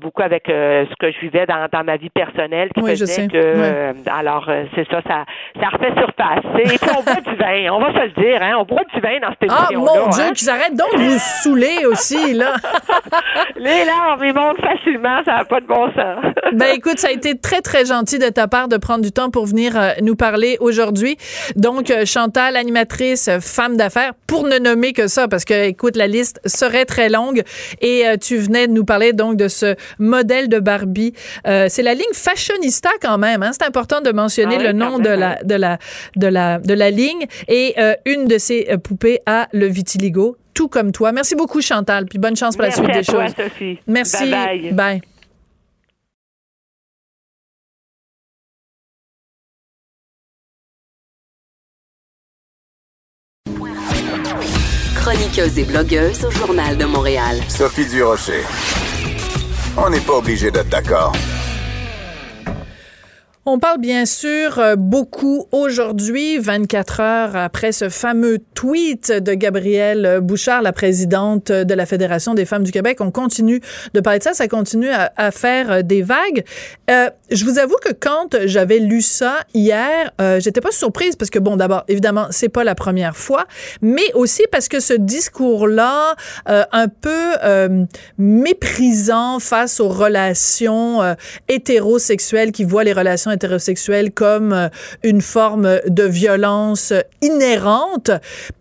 beaucoup 0.00 0.22
avec 0.22 0.44
ce 0.46 0.94
que 0.98 1.10
je 1.10 1.18
vivais 1.20 1.46
dans, 1.46 1.66
dans 1.72 1.84
ma 1.84 1.96
vie 1.96 2.10
personnelle 2.10 2.70
qui 2.74 2.82
Oui, 2.82 2.96
je 2.96 3.04
sais. 3.04 3.28
que, 3.28 3.36
euh, 3.36 3.92
alors, 4.06 4.46
euh, 4.48 4.64
c'est 4.74 4.88
ça, 4.90 5.00
ça, 5.06 5.24
ça 5.60 5.68
refait 5.68 5.92
surface. 5.96 6.44
Et 6.58 6.78
puis, 6.78 6.90
on 6.96 7.02
boit 7.02 7.20
du 7.20 7.34
vin, 7.36 7.72
on 7.72 7.80
va 7.80 7.92
se 7.92 8.04
le 8.06 8.10
dire, 8.22 8.42
hein, 8.42 8.54
on 8.58 8.64
boit 8.64 8.84
du 8.92 9.00
vin 9.00 9.18
dans 9.20 9.30
cette 9.40 9.50
Ah, 9.50 9.66
émission-là. 9.70 10.00
mon 10.04 10.08
Dieu, 10.08 10.24
hein. 10.24 10.32
qu'ils 10.32 10.50
arrêtent 10.50 10.76
donc 10.76 10.92
de 10.96 11.02
vous 11.04 11.18
saouler 11.18 11.86
aussi, 11.86 12.34
là. 12.34 12.54
Les 13.66 13.84
larmes, 13.84 14.22
ils 14.24 14.32
montent 14.32 14.60
facilement, 14.60 15.24
ça 15.24 15.38
n'a 15.38 15.44
pas 15.44 15.60
de 15.60 15.66
bon 15.66 15.86
sens. 15.92 16.24
Ben 16.52 16.74
écoute, 16.74 16.98
ça 16.98 17.08
a 17.08 17.10
été 17.10 17.36
très 17.36 17.60
très 17.60 17.84
gentil 17.84 18.18
de 18.18 18.28
ta 18.28 18.46
part 18.46 18.68
de 18.68 18.76
prendre 18.76 19.02
du 19.02 19.10
temps 19.10 19.30
pour 19.30 19.46
venir 19.46 19.76
euh, 19.76 19.90
nous 20.00 20.14
parler 20.14 20.56
aujourd'hui. 20.60 21.16
Donc 21.56 21.90
euh, 21.90 22.06
Chantal, 22.06 22.56
animatrice, 22.56 23.26
euh, 23.26 23.40
femme 23.40 23.76
d'affaires, 23.76 24.12
pour 24.28 24.44
ne 24.44 24.58
nommer 24.58 24.92
que 24.92 25.08
ça, 25.08 25.26
parce 25.26 25.44
que 25.44 25.66
écoute, 25.66 25.96
la 25.96 26.06
liste 26.06 26.40
serait 26.46 26.84
très 26.84 27.08
longue. 27.08 27.42
Et 27.80 28.06
euh, 28.06 28.16
tu 28.16 28.36
venais 28.36 28.68
de 28.68 28.72
nous 28.72 28.84
parler 28.84 29.12
donc 29.12 29.36
de 29.36 29.48
ce 29.48 29.74
modèle 29.98 30.48
de 30.48 30.60
Barbie. 30.60 31.12
Euh, 31.46 31.66
c'est 31.68 31.82
la 31.82 31.94
ligne 31.94 32.04
fashionista 32.12 32.90
quand 33.02 33.18
même. 33.18 33.42
Hein? 33.42 33.50
C'est 33.52 33.66
important 33.66 34.00
de 34.00 34.12
mentionner 34.12 34.56
Ah 34.56 34.60
oui, 34.60 34.66
le 34.66 34.72
nom 34.72 34.98
de 34.98 35.08
la 35.08 35.42
de 35.42 35.54
la 35.56 35.78
de 36.14 36.26
la 36.28 36.58
de 36.58 36.74
la 36.74 36.90
ligne. 36.90 37.26
Et 37.48 37.74
euh, 37.78 37.94
une 38.04 38.26
de 38.26 38.38
ces 38.38 38.68
poupées 38.82 39.20
a 39.26 39.48
le 39.52 39.66
vitiligo. 39.66 40.36
Tout 40.56 40.68
comme 40.68 40.90
toi. 40.90 41.12
Merci 41.12 41.36
beaucoup, 41.36 41.60
Chantal. 41.60 42.06
Puis 42.06 42.18
bonne 42.18 42.34
chance 42.34 42.56
pour 42.56 42.64
Merci 42.64 42.80
la 42.80 42.86
suite 42.86 42.96
à 42.96 43.00
des 43.00 43.04
toi, 43.04 43.26
choses. 43.26 43.34
Sophie. 43.36 43.78
Merci. 43.86 44.24
Bye-bye. 44.30 44.72
Bye. 44.74 45.02
Chroniqueuse 54.96 55.58
et 55.58 55.64
blogueuse 55.64 56.24
au 56.24 56.30
Journal 56.30 56.76
de 56.78 56.84
Montréal. 56.86 57.36
Sophie 57.48 57.86
Durocher. 57.86 58.42
On 59.76 59.90
n'est 59.90 60.00
pas 60.00 60.14
obligé 60.14 60.50
d'être 60.50 60.70
d'accord. 60.70 61.12
On 63.48 63.60
parle 63.60 63.78
bien 63.78 64.06
sûr 64.06 64.58
euh, 64.58 64.74
beaucoup 64.74 65.46
aujourd'hui, 65.52 66.36
24 66.36 67.00
heures 67.00 67.36
après 67.36 67.70
ce 67.70 67.88
fameux 67.88 68.38
tweet 68.54 69.12
de 69.12 69.34
Gabrielle 69.34 70.18
Bouchard, 70.20 70.62
la 70.62 70.72
présidente 70.72 71.52
de 71.52 71.74
la 71.74 71.86
Fédération 71.86 72.34
des 72.34 72.44
femmes 72.44 72.64
du 72.64 72.72
Québec. 72.72 72.98
On 73.00 73.12
continue 73.12 73.60
de 73.94 74.00
parler 74.00 74.18
de 74.18 74.24
ça, 74.24 74.34
ça 74.34 74.48
continue 74.48 74.90
à, 74.90 75.30
faire 75.30 75.70
euh, 75.70 75.82
des 75.82 76.02
vagues. 76.02 76.44
Euh, 76.90 77.08
je 77.30 77.44
vous 77.44 77.60
avoue 77.60 77.76
que 77.84 77.92
quand 77.92 78.36
j'avais 78.46 78.80
lu 78.80 79.00
ça 79.00 79.36
hier, 79.54 80.10
j'étais 80.38 80.60
pas 80.60 80.72
surprise 80.72 81.14
parce 81.14 81.30
que 81.30 81.38
bon, 81.38 81.56
d'abord, 81.56 81.84
évidemment, 81.86 82.26
c'est 82.30 82.48
pas 82.48 82.64
la 82.64 82.74
première 82.74 83.16
fois, 83.16 83.46
mais 83.80 84.12
aussi 84.14 84.42
parce 84.50 84.68
que 84.68 84.80
ce 84.80 84.94
discours-là, 84.94 86.14
un 86.46 86.88
peu 86.88 87.32
méprisant 88.16 89.40
face 89.40 89.80
aux 89.80 89.88
relations 89.88 91.00
hétérosexuelles 91.48 92.52
qui 92.52 92.62
voient 92.62 92.84
les 92.84 92.92
relations 92.92 93.32
hétérosexuelles 93.36 94.12
comme 94.12 94.52
euh, 94.52 94.68
une 95.02 95.20
forme 95.20 95.80
de 95.86 96.02
violence 96.02 96.92
inhérente. 97.22 98.10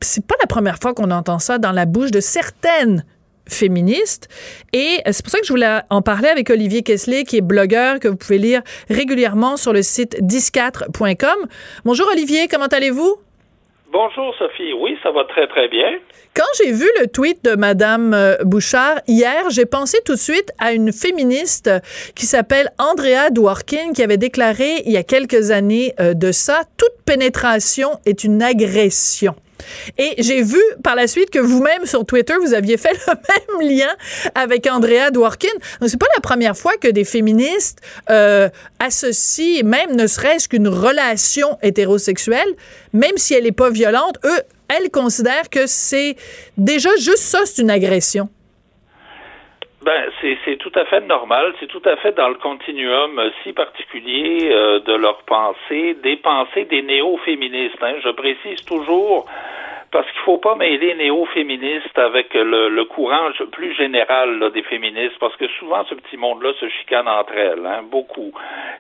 C'est 0.01 0.25
pas 0.25 0.35
la 0.39 0.47
première 0.47 0.77
fois 0.79 0.93
qu'on 0.93 1.11
entend 1.11 1.39
ça 1.39 1.57
dans 1.57 1.71
la 1.71 1.85
bouche 1.85 2.11
de 2.11 2.19
certaines 2.19 3.03
féministes. 3.47 4.27
Et 4.73 5.01
c'est 5.05 5.21
pour 5.21 5.31
ça 5.31 5.39
que 5.39 5.45
je 5.45 5.53
voulais 5.53 5.81
en 5.89 6.01
parler 6.01 6.29
avec 6.29 6.49
Olivier 6.49 6.83
Kessler, 6.83 7.23
qui 7.23 7.37
est 7.37 7.41
blogueur, 7.41 7.99
que 7.99 8.07
vous 8.07 8.15
pouvez 8.15 8.37
lire 8.37 8.61
régulièrement 8.89 9.57
sur 9.57 9.73
le 9.73 9.81
site 9.81 10.17
10 10.21 10.51
Bonjour 11.83 12.07
Olivier, 12.11 12.47
comment 12.47 12.65
allez-vous? 12.65 13.24
Bonjour 13.97 14.35
Sophie, 14.37 14.73
oui, 14.73 14.97
ça 15.01 15.11
va 15.11 15.23
très 15.23 15.47
très 15.47 15.69
bien. 15.69 15.87
Quand 16.35 16.43
j'ai 16.57 16.73
vu 16.73 16.85
le 16.99 17.07
tweet 17.07 17.45
de 17.45 17.55
Madame 17.55 18.13
euh, 18.13 18.35
Bouchard 18.43 18.99
hier, 19.07 19.49
j'ai 19.49 19.65
pensé 19.65 19.99
tout 20.03 20.15
de 20.15 20.19
suite 20.19 20.51
à 20.59 20.73
une 20.73 20.91
féministe 20.91 21.71
qui 22.13 22.25
s'appelle 22.25 22.67
Andrea 22.77 23.29
Dworkin 23.31 23.93
qui 23.93 24.03
avait 24.03 24.17
déclaré 24.17 24.83
il 24.85 24.91
y 24.91 24.97
a 24.97 25.03
quelques 25.03 25.51
années 25.51 25.93
euh, 26.01 26.13
de 26.13 26.33
ça 26.33 26.63
toute 26.75 27.05
pénétration 27.05 27.91
est 28.05 28.25
une 28.25 28.43
agression. 28.43 29.33
Et 29.97 30.15
j'ai 30.17 30.41
vu 30.41 30.61
par 30.83 30.95
la 30.95 31.07
suite 31.07 31.29
que 31.29 31.39
vous-même 31.39 31.85
sur 31.85 32.05
Twitter, 32.05 32.33
vous 32.41 32.53
aviez 32.53 32.77
fait 32.77 32.93
le 33.07 33.13
même 33.13 33.69
lien 33.69 33.93
avec 34.33 34.67
Andrea 34.67 35.11
Dworkin. 35.11 35.47
Donc 35.79 35.89
c'est 35.89 35.99
pas 35.99 36.07
la 36.15 36.21
première 36.21 36.57
fois 36.57 36.77
que 36.77 36.87
des 36.87 37.03
féministes 37.03 37.79
euh, 38.09 38.49
associent 38.79 39.63
même 39.63 39.95
ne 39.95 40.07
serait-ce 40.07 40.47
qu'une 40.47 40.67
relation 40.67 41.57
hétérosexuelle, 41.61 42.47
même 42.93 43.17
si 43.17 43.33
elle 43.33 43.45
est 43.45 43.51
pas 43.51 43.69
violente, 43.69 44.17
eux, 44.23 44.41
elles 44.67 44.89
considèrent 44.89 45.49
que 45.49 45.67
c'est 45.67 46.15
déjà 46.57 46.89
juste 46.97 47.23
ça, 47.23 47.39
c'est 47.45 47.61
une 47.61 47.69
agression. 47.69 48.29
Ben, 49.85 50.09
c'est, 50.19 50.57
tout 50.57 50.71
à 50.73 50.85
fait 50.85 51.01
normal, 51.01 51.53
c'est 51.59 51.67
tout 51.67 51.81
à 51.85 51.95
fait 51.97 52.11
dans 52.13 52.29
le 52.29 52.35
continuum 52.35 53.19
euh, 53.19 53.29
si 53.43 53.53
particulier 53.53 54.49
euh, 54.51 54.79
de 54.79 54.93
leur 54.93 55.21
pensée, 55.27 55.95
des 56.01 56.15
pensées 56.15 56.65
des 56.65 56.81
néo-féministes. 56.81 57.77
hein. 57.83 57.93
Je 58.03 58.09
précise 58.09 58.65
toujours, 58.65 59.27
parce 59.95 60.11
qu'il 60.11 60.19
faut 60.25 60.39
pas 60.39 60.55
mêler 60.55 60.93
néo-féministes 60.95 61.97
avec 61.97 62.33
le, 62.33 62.67
le 62.67 62.83
courant 62.83 63.29
plus 63.53 63.73
général 63.75 64.39
là, 64.39 64.49
des 64.49 64.61
féministes, 64.63 65.17
parce 65.21 65.33
que 65.37 65.47
souvent 65.57 65.85
ce 65.89 65.95
petit 65.95 66.17
monde-là 66.17 66.51
se 66.59 66.67
chicane 66.67 67.07
entre 67.07 67.31
elles, 67.33 67.65
hein, 67.65 67.81
beaucoup. 67.89 68.33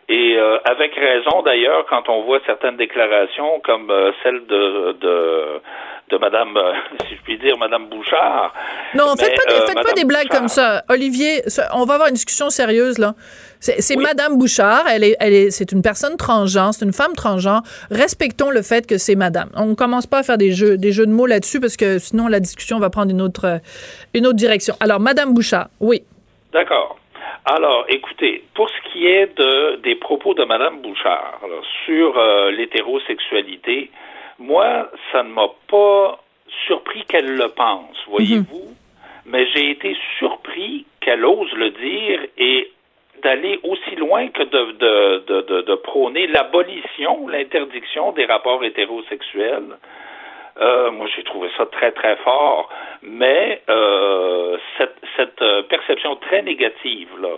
Et 0.09 0.35
euh, 0.37 0.57
avec 0.65 0.93
raison 0.93 1.41
d'ailleurs, 1.41 1.85
quand 1.85 2.09
on 2.09 2.23
voit 2.23 2.41
certaines 2.45 2.75
déclarations 2.75 3.61
comme 3.63 3.89
euh, 3.91 4.11
celle 4.23 4.45
de, 4.45 4.91
de 4.99 5.61
de 6.09 6.17
Madame, 6.17 6.55
euh, 6.57 6.73
si 7.07 7.15
je 7.15 7.21
puis 7.23 7.37
dire, 7.39 7.57
Madame 7.57 7.87
Bouchard. 7.87 8.53
Non, 8.93 9.15
faites 9.17 9.29
Mais, 9.31 9.35
pas, 9.35 9.59
des, 9.59 9.65
faites 9.73 9.83
pas 9.87 9.93
des 9.93 10.05
blagues 10.05 10.27
Bouchard- 10.27 10.39
comme 10.39 10.47
ça. 10.49 10.83
Olivier, 10.89 11.41
on 11.73 11.85
va 11.85 11.93
avoir 11.95 12.09
une 12.09 12.13
discussion 12.13 12.49
sérieuse, 12.49 12.99
là. 12.99 13.13
C'est 13.73 13.97
Oui. 13.97 14.03
Madame 14.03 14.37
Bouchard, 14.37 14.85
elle 14.87 15.03
est, 15.03 15.15
elle 15.19 15.33
est, 15.33 15.51
c'est 15.51 15.71
une 15.71 15.81
personne 15.81 16.17
transgenre, 16.17 16.73
c'est 16.73 16.85
une 16.85 16.93
femme 16.93 17.13
transgenre. 17.13 17.63
Respectons 17.89 18.51
le 18.51 18.61
fait 18.61 18.85
que 18.85 18.97
c'est 18.97 19.15
Madame. 19.15 19.49
On 19.55 19.75
commence 19.75 20.05
pas 20.05 20.19
à 20.19 20.23
faire 20.23 20.37
des 20.37 20.51
jeux, 20.51 20.77
des 20.77 20.91
jeux 20.91 21.05
de 21.05 21.11
mots 21.11 21.25
là-dessus 21.25 21.59
parce 21.59 21.77
que 21.77 21.97
sinon 21.97 22.27
la 22.27 22.39
discussion 22.39 22.79
va 22.79 22.89
prendre 22.89 23.11
une 23.11 23.21
autre, 23.21 23.45
euh, 23.45 23.57
une 24.13 24.27
autre 24.27 24.35
direction. 24.35 24.75
Alors, 24.79 24.99
Madame 24.99 25.33
Bouchard, 25.33 25.69
oui. 25.79 26.03
D'accord. 26.53 26.99
Alors, 27.45 27.85
écoutez, 27.89 28.43
pour 28.53 28.69
ce 28.69 28.91
qui 28.91 29.05
est 29.05 29.37
de, 29.37 29.77
des 29.83 29.95
propos 29.95 30.33
de 30.33 30.43
Madame 30.45 30.81
Bouchard 30.81 31.39
sur 31.85 32.17
euh, 32.17 32.51
l'hétérosexualité, 32.51 33.91
moi, 34.39 34.91
ça 35.11 35.23
ne 35.23 35.29
m'a 35.29 35.47
pas 35.69 36.19
surpris 36.67 37.03
qu'elle 37.05 37.35
le 37.35 37.49
pense, 37.49 37.95
voyez-vous, 38.09 38.73
mais 39.25 39.47
j'ai 39.53 39.71
été 39.71 39.95
surpris 40.17 40.85
qu'elle 41.01 41.25
ose 41.25 41.51
le 41.53 41.69
dire 41.71 42.19
et 42.37 42.71
d'aller 43.25 43.59
aussi 43.63 43.95
loin 43.95 44.27
que 44.27 44.43
de, 44.43 45.75
prôner 45.83 46.27
l'abolition, 46.27 47.27
l'interdiction 47.27 48.11
des 48.11 48.25
rapports 48.25 48.63
hétérosexuels. 48.63 49.77
Euh, 50.61 50.91
moi, 50.91 51.07
j'ai 51.13 51.23
trouvé 51.23 51.49
ça 51.57 51.65
très, 51.65 51.91
très 51.91 52.15
fort. 52.17 52.69
Mais 53.01 53.63
euh, 53.67 54.57
cette, 54.77 54.97
cette 55.17 55.41
euh, 55.41 55.63
perception 55.63 56.15
très 56.17 56.43
négative 56.43 57.09
là, 57.19 57.33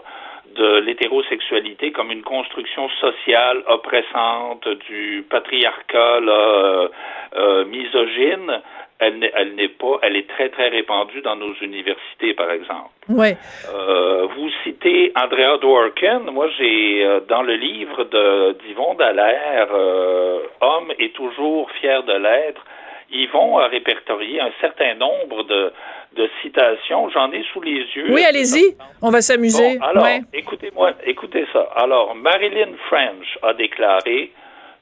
de 0.56 0.80
l'hétérosexualité 0.80 1.92
comme 1.92 2.12
une 2.12 2.24
construction 2.24 2.90
sociale 3.02 3.64
oppressante 3.68 4.68
du 4.88 5.26
patriarcat 5.30 6.20
là, 6.20 6.32
euh, 6.32 6.88
euh, 7.36 7.66
misogyne, 7.66 8.62
elle 9.00 9.20
n'est, 9.20 9.32
elle 9.36 9.56
n'est 9.56 9.68
pas, 9.68 10.00
elle 10.02 10.16
est 10.16 10.28
très, 10.28 10.50
très 10.50 10.70
répandue 10.70 11.22
dans 11.22 11.36
nos 11.36 11.54
universités, 11.56 12.34
par 12.34 12.50
exemple. 12.52 12.90
Ouais. 13.10 13.38
Euh, 13.72 14.28
vous 14.36 14.50
citez 14.64 15.12
Andrea 15.16 15.58
Dworkin. 15.62 16.20
Moi, 16.32 16.48
j'ai 16.58 17.08
dans 17.28 17.44
le 17.44 17.54
livre 17.56 18.06
de 18.06 18.58
d'Yvon 18.64 18.96
Dallaire, 18.96 19.68
euh, 19.72 20.40
Homme 20.62 20.92
est 20.98 21.14
toujours 21.14 21.70
fier 21.72 22.04
de 22.04 22.14
l'être. 22.14 22.64
Yvon 23.12 23.58
a 23.58 23.68
répertorié 23.68 24.40
un 24.42 24.52
certain 24.62 24.96
nombre 24.96 25.44
de, 25.44 25.72
de 26.16 26.30
citations. 26.42 27.10
J'en 27.10 27.32
ai 27.32 27.44
sous 27.54 27.62
les 27.62 27.80
yeux. 27.96 28.08
Oui, 28.10 28.24
allez-y. 28.24 28.76
On 29.02 29.10
va 29.10 29.22
s'amuser. 29.22 29.78
Bon, 29.78 29.86
alors, 29.86 30.04
Ouais. 30.04 30.22
écoutez-moi, 30.34 30.92
écoutez 31.06 31.46
ça. 31.54 31.68
Alors, 31.76 32.16
Marilyn 32.16 32.72
French 32.88 33.38
a 33.44 33.54
déclaré 33.54 34.32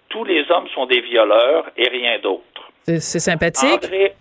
tous 0.10 0.24
les 0.24 0.50
hommes 0.52 0.68
sont 0.74 0.86
des 0.86 1.02
violeurs 1.02 1.66
et 1.78 1.88
rien 1.90 2.20
d'autre. 2.20 2.44
C'est 2.84 3.00
c'est 3.00 3.20
sympathique. 3.20 3.84
André... 3.84 4.14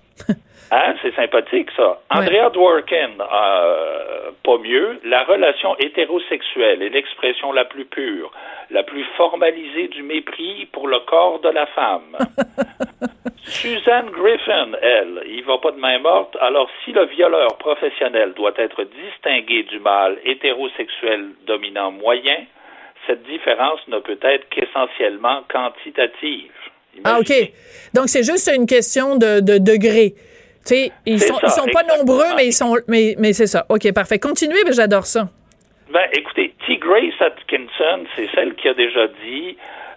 Hein, 0.70 0.94
c'est 1.02 1.14
sympathique, 1.14 1.68
ça. 1.76 2.00
Ouais. 2.14 2.20
Andrea 2.20 2.50
Dworkin, 2.50 3.10
euh, 3.20 4.30
pas 4.42 4.58
mieux, 4.58 4.98
la 5.04 5.24
relation 5.24 5.76
hétérosexuelle 5.78 6.82
est 6.82 6.88
l'expression 6.88 7.52
la 7.52 7.64
plus 7.64 7.84
pure, 7.84 8.32
la 8.70 8.82
plus 8.82 9.04
formalisée 9.16 9.88
du 9.88 10.02
mépris 10.02 10.66
pour 10.72 10.88
le 10.88 11.00
corps 11.00 11.40
de 11.40 11.50
la 11.50 11.66
femme. 11.66 12.16
Suzanne 13.46 14.10
Griffin, 14.10 14.72
elle, 14.80 15.22
il 15.26 15.44
va 15.44 15.58
pas 15.58 15.70
de 15.70 15.78
main 15.78 15.98
morte. 15.98 16.36
Alors, 16.40 16.68
si 16.84 16.92
le 16.92 17.04
violeur 17.06 17.58
professionnel 17.58 18.32
doit 18.34 18.54
être 18.56 18.84
distingué 18.84 19.64
du 19.64 19.78
mâle 19.80 20.18
hétérosexuel 20.24 21.26
dominant 21.46 21.90
moyen, 21.90 22.46
cette 23.06 23.22
différence 23.24 23.80
ne 23.88 23.98
peut 23.98 24.18
être 24.22 24.48
qu'essentiellement 24.48 25.42
quantitative. 25.52 26.52
Ah, 27.04 27.18
OK. 27.20 27.32
Donc, 27.92 28.08
c'est 28.08 28.22
juste 28.22 28.50
une 28.54 28.66
question 28.66 29.16
de, 29.16 29.40
de 29.40 29.58
degré. 29.58 30.14
Sais, 30.64 30.92
ils 31.04 31.20
sont, 31.20 31.34
ça, 31.38 31.46
ils 31.46 31.50
sont 31.50 31.66
pas 31.72 31.82
nombreux, 31.82 32.34
mais 32.36 32.46
ils 32.46 32.52
sont, 32.52 32.76
mais, 32.88 33.14
mais 33.18 33.32
c'est 33.34 33.46
ça. 33.46 33.66
OK, 33.68 33.92
parfait. 33.92 34.18
Continuez, 34.18 34.62
mais 34.64 34.72
j'adore 34.72 35.04
ça. 35.06 35.28
Ben, 35.92 36.04
écoutez, 36.12 36.54
T. 36.66 36.76
Grace 36.78 37.20
Atkinson, 37.20 38.04
c'est 38.16 38.28
celle 38.34 38.54
qui 38.54 38.68
a 38.68 38.74
déjà 38.74 39.06
dit 39.24 39.56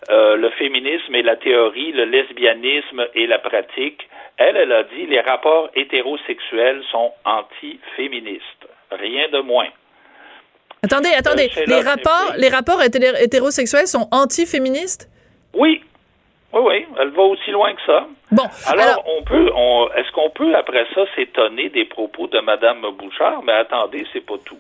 euh, 0.10 0.36
le 0.36 0.50
féminisme 0.52 1.16
et 1.16 1.24
la 1.24 1.36
théorie, 1.38 1.92
le 1.94 2.06
lesbianisme 2.06 3.06
et 3.16 3.28
la 3.28 3.40
pratique. 3.40 4.08
Elle, 4.38 4.58
elle 4.58 4.72
a 4.72 4.84
dit 4.84 5.06
les 5.08 5.22
rapports 5.22 5.70
hétérosexuels 5.74 6.82
sont 6.92 7.12
anti-féministes. 7.26 8.68
Rien 8.92 9.30
de 9.32 9.40
moins. 9.40 9.68
Attendez, 10.84 11.10
attendez. 11.18 11.50
c'est 11.54 11.66
les 11.66 11.82
rapports, 11.82 12.34
les 12.38 12.50
rapports 12.50 12.82
hété- 12.84 13.12
hétérosexuels 13.24 13.88
sont 13.88 14.08
anti-féministes? 14.12 15.10
Oui. 15.54 15.82
Oui, 16.58 16.64
oui, 16.66 16.86
elle 17.00 17.10
va 17.10 17.24
aussi 17.24 17.52
loin 17.52 17.74
que 17.74 17.82
ça. 17.86 18.08
Bon, 18.32 18.44
Alors, 18.66 18.86
alors, 18.86 19.04
on 19.18 19.24
peut, 19.24 19.52
on, 19.56 19.90
est-ce 19.96 20.12
qu'on 20.12 20.30
peut 20.30 20.56
après 20.56 20.86
ça 20.96 21.02
s'étonner 21.16 21.70
des 21.70 21.86
propos 21.86 22.28
de 22.28 22.40
Madame 22.40 22.82
Bouchard? 22.98 23.44
Mais 23.44 23.54
attendez, 23.54 24.06
c'est 24.12 24.26
pas 24.26 24.38
tout. 24.44 24.60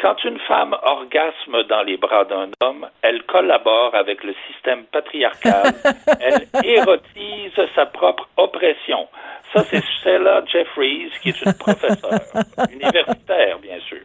Quand 0.00 0.22
une 0.24 0.38
femme 0.40 0.76
orgasme 0.82 1.62
dans 1.70 1.82
les 1.82 1.96
bras 1.96 2.24
d'un 2.26 2.50
homme, 2.60 2.86
elle 3.02 3.22
collabore 3.22 3.94
avec 3.94 4.22
le 4.24 4.34
système 4.46 4.84
patriarcal. 4.92 5.72
elle 6.20 6.46
érotise 6.64 7.52
sa 7.74 7.86
propre 7.86 8.28
oppression. 8.36 9.08
Ça, 9.54 9.64
c'est 9.70 9.82
Stella 10.00 10.42
Jeffries, 10.52 11.10
qui 11.22 11.30
est 11.30 11.42
une 11.46 11.54
professeure 11.54 12.20
universitaire, 12.72 13.58
bien 13.60 13.78
sûr. 13.88 14.00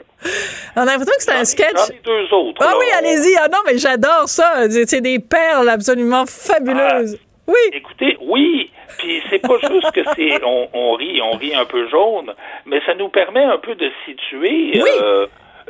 on 0.78 0.82
a 0.82 0.86
l'impression 0.86 1.14
que 1.18 1.24
c'est 1.24 1.34
un 1.34 1.44
sketch. 1.46 1.76
J'en 1.76 1.94
ai 1.94 2.00
deux 2.06 2.34
autres. 2.34 2.62
Ah 2.66 2.72
là. 2.72 2.78
oui, 2.80 2.86
allez-y. 2.98 3.36
Ah 3.44 3.48
non, 3.52 3.58
mais 3.66 3.78
j'adore 3.78 4.28
ça. 4.30 4.70
C'est 4.70 5.02
des 5.02 5.20
perles 5.20 5.68
absolument 5.70 6.26
fabuleuses. 6.26 7.20
Oui. 7.48 7.56
Écoutez, 7.74 8.18
oui, 8.22 8.72
puis 9.00 9.22
c'est 9.30 9.40
pas 9.40 9.58
juste 9.58 9.92
que 9.92 10.02
c'est 10.16 10.42
on, 10.46 10.70
on 10.74 10.94
rit, 10.94 11.22
on 11.22 11.32
rit 11.32 11.56
un 11.56 11.66
peu 11.66 11.90
jaune, 11.90 12.34
mais 12.66 12.80
ça 12.86 12.94
nous 12.94 13.10
permet 13.10 13.44
un 13.44 13.58
peu 13.58 13.76
de 13.76 13.92
situer 14.06 14.72
Oui. 14.76 14.90
euh, 15.02 15.26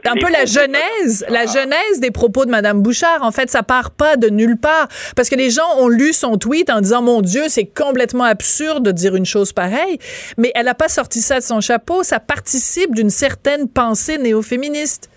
Un 0.05 0.15
peu 0.15 0.31
la 0.31 0.45
genèse, 0.45 1.25
la 1.29 1.45
genèse 1.45 1.99
des 1.99 2.11
propos 2.11 2.45
de 2.45 2.51
Madame 2.51 2.81
Bouchard. 2.81 3.23
En 3.23 3.31
fait, 3.31 3.49
ça 3.49 3.63
part 3.63 3.91
pas 3.91 4.17
de 4.17 4.29
nulle 4.29 4.57
part. 4.57 4.87
Parce 5.15 5.29
que 5.29 5.35
les 5.35 5.49
gens 5.49 5.77
ont 5.77 5.87
lu 5.87 6.13
son 6.13 6.37
tweet 6.37 6.69
en 6.69 6.81
disant, 6.81 7.01
mon 7.01 7.21
Dieu, 7.21 7.43
c'est 7.47 7.65
complètement 7.65 8.23
absurde 8.23 8.83
de 8.83 8.91
dire 8.91 9.15
une 9.15 9.25
chose 9.25 9.53
pareille. 9.53 9.97
Mais 10.37 10.51
elle 10.55 10.67
a 10.67 10.75
pas 10.75 10.89
sorti 10.89 11.19
ça 11.19 11.37
de 11.37 11.43
son 11.43 11.61
chapeau. 11.61 12.03
Ça 12.03 12.19
participe 12.19 12.95
d'une 12.95 13.09
certaine 13.09 13.69
pensée 13.69 14.17
néo-féministe. 14.17 15.09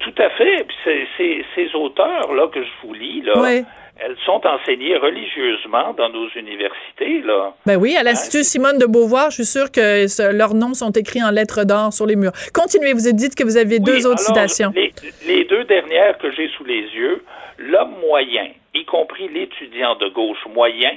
Tout 0.00 0.14
à 0.18 0.30
fait. 0.30 0.64
Puis 0.64 1.44
ces 1.54 1.74
auteurs-là 1.74 2.48
que 2.52 2.62
je 2.62 2.86
vous 2.86 2.94
lis, 2.94 3.22
là. 3.22 3.62
Elles 4.00 4.16
sont 4.24 4.40
enseignées 4.46 4.96
religieusement 4.96 5.92
dans 5.94 6.08
nos 6.10 6.28
universités, 6.30 7.20
là. 7.24 7.52
Ben 7.66 7.76
oui, 7.76 7.96
à 7.96 8.02
l'Institut 8.02 8.44
Simone 8.44 8.78
de 8.78 8.86
Beauvoir, 8.86 9.30
je 9.30 9.36
suis 9.42 9.44
sûre 9.44 9.70
que 9.72 10.06
ce- 10.06 10.32
leurs 10.32 10.54
noms 10.54 10.74
sont 10.74 10.90
écrits 10.92 11.22
en 11.22 11.30
lettres 11.30 11.64
d'or 11.64 11.92
sur 11.92 12.06
les 12.06 12.16
murs. 12.16 12.32
Continuez, 12.54 12.92
vous 12.92 13.10
dites 13.12 13.34
que 13.34 13.44
vous 13.44 13.56
avez 13.56 13.78
deux 13.80 14.06
autres 14.06 14.22
alors, 14.30 14.48
citations. 14.48 14.72
Les, 14.74 14.92
les 15.26 15.44
deux 15.44 15.64
dernières 15.64 16.16
que 16.18 16.30
j'ai 16.30 16.48
sous 16.56 16.64
les 16.64 16.82
yeux, 16.94 17.22
l'homme 17.58 17.94
moyen, 18.00 18.48
y 18.74 18.84
compris 18.84 19.28
l'étudiant 19.28 19.96
de 19.96 20.08
gauche 20.08 20.44
moyen, 20.54 20.92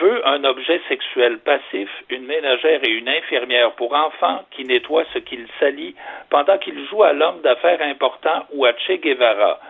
veut 0.00 0.26
un 0.26 0.42
objet 0.44 0.80
sexuel 0.88 1.38
passif, 1.38 1.88
une 2.10 2.26
ménagère 2.26 2.80
et 2.82 2.90
une 2.90 3.08
infirmière 3.08 3.72
pour 3.72 3.94
enfants 3.94 4.42
qui 4.50 4.64
nettoie 4.64 5.04
ce 5.14 5.18
qu'il 5.20 5.46
salit 5.60 5.94
pendant 6.28 6.58
qu'il 6.58 6.74
joue 6.88 7.02
à 7.04 7.12
l'homme 7.12 7.40
d'affaires 7.42 7.80
important 7.82 8.44
ou 8.52 8.64
à 8.66 8.72
Che 8.72 9.00
Guevara. 9.00 9.60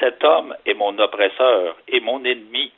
Cet 0.00 0.24
homme 0.24 0.54
est 0.66 0.74
mon 0.74 0.98
oppresseur 0.98 1.76
et 1.88 2.00
mon 2.00 2.24
ennemi. 2.24 2.72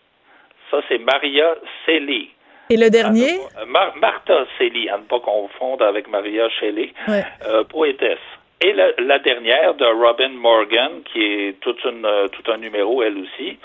Ça, 0.70 0.80
c'est 0.88 0.98
Maria 0.98 1.54
Celli. 1.86 2.30
Et 2.70 2.76
le 2.76 2.90
dernier? 2.90 3.38
Euh, 3.60 3.66
Mar- 3.66 3.94
Martha 3.96 4.44
Celli, 4.58 4.88
à 4.88 4.98
ne 4.98 5.02
pas 5.04 5.20
confondre 5.20 5.84
avec 5.84 6.08
Maria 6.08 6.48
Shelley, 6.50 6.92
Ouais. 7.08 7.24
euh, 7.46 7.64
poétesse. 7.64 8.18
Et 8.60 8.72
la, 8.72 8.92
la 8.98 9.18
dernière 9.18 9.74
de 9.74 9.84
Robin 9.84 10.30
Morgan, 10.30 11.02
qui 11.04 11.22
est 11.22 11.60
toute 11.60 11.84
une, 11.84 12.04
euh, 12.06 12.28
tout 12.28 12.50
un 12.50 12.56
numéro 12.58 13.02
elle 13.02 13.18
aussi. 13.18 13.58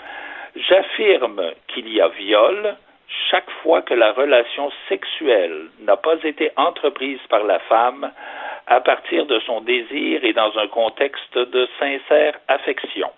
J'affirme 0.56 1.52
qu'il 1.68 1.88
y 1.92 2.00
a 2.00 2.08
viol 2.08 2.76
chaque 3.30 3.50
fois 3.62 3.82
que 3.82 3.94
la 3.94 4.12
relation 4.12 4.70
sexuelle 4.88 5.66
n'a 5.80 5.96
pas 5.96 6.16
été 6.24 6.50
entreprise 6.56 7.20
par 7.28 7.44
la 7.44 7.58
femme 7.60 8.10
à 8.66 8.80
partir 8.80 9.24
de 9.26 9.38
son 9.40 9.60
désir 9.62 10.24
et 10.24 10.32
dans 10.32 10.56
un 10.58 10.66
contexte 10.68 11.38
de 11.38 11.68
sincère 11.78 12.34
affection. 12.48 13.08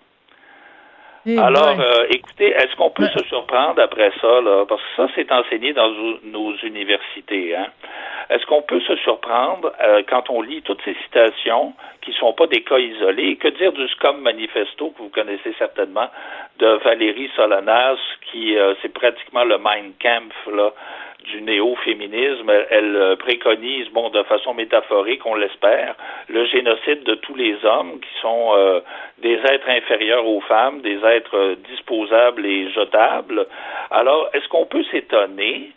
Eh 1.27 1.37
Alors, 1.39 1.79
euh, 1.79 2.07
écoutez, 2.11 2.49
est-ce 2.49 2.75
qu'on 2.77 2.91
peut 2.91 3.03
Ouais. 3.03 3.12
se 3.14 3.25
surprendre 3.25 3.81
après 3.83 4.11
ça, 4.23 4.41
là? 4.41 4.64
Parce 4.66 4.81
que 4.81 4.89
ça, 4.97 5.09
c'est 5.14 5.31
enseigné 5.31 5.73
dans 5.75 5.91
nos- 6.25 6.55
universités, 6.62 7.55
hein? 7.57 7.66
Est-ce 8.31 8.47
qu'on 8.47 8.62
peut 8.62 8.81
se 8.81 8.97
surprendre 8.97 9.73
euh, 9.83 10.03
quand 10.09 10.31
on 10.31 10.41
lit 10.41 10.62
toutes 10.62 10.81
ces 10.85 10.95
citations 11.05 11.75
qui 12.03 12.12
sont 12.14 12.33
pas 12.33 12.47
des 12.47 12.62
cas 12.62 12.79
isolés? 12.79 13.37
Que 13.37 13.49
dire 13.49 13.73
du 13.73 13.87
SCOM 13.89 14.21
Manifesto, 14.21 14.91
que 14.91 14.99
vous 15.03 15.09
connaissez 15.11 15.53
certainement, 15.59 16.09
de 16.59 16.66
Valérie 16.85 17.31
Solanas, 17.37 17.99
qui, 18.31 18.57
euh, 18.57 18.75
c'est 18.81 18.93
pratiquement 18.93 19.45
le 19.45 19.59
Mein 19.59 19.93
Kampf, 20.01 20.35
là, 20.53 20.71
du 21.25 21.43
néo-féminisme. 21.43 22.51
Elle, 22.71 22.97
euh, 22.97 23.16
préconise, 23.16 23.89
bon, 23.91 24.11
de 24.11 24.23
façon 24.25 24.55
métaphorique, 24.55 25.25
on 25.27 25.35
l'espère, 25.35 25.95
le 26.29 26.45
génocide 26.47 27.03
de 27.05 27.14
tous 27.14 27.35
les 27.35 27.57
hommes 27.64 28.01
qui 28.01 28.21
sont 28.21 28.51
euh, 28.55 28.81
des 29.18 29.35
êtres 29.35 29.68
inférieurs 29.68 30.27
aux 30.27 30.41
femmes, 30.41 30.81
des 30.81 30.99
êtres 31.05 31.37
euh, 31.37 31.57
disposables 31.68 32.45
et 32.47 32.71
jetables. 32.71 33.45
Alors, 33.91 34.29
est-ce 34.33 34.49
qu'on 34.49 34.66
peut 34.66 34.85
s'étonner 34.91 35.73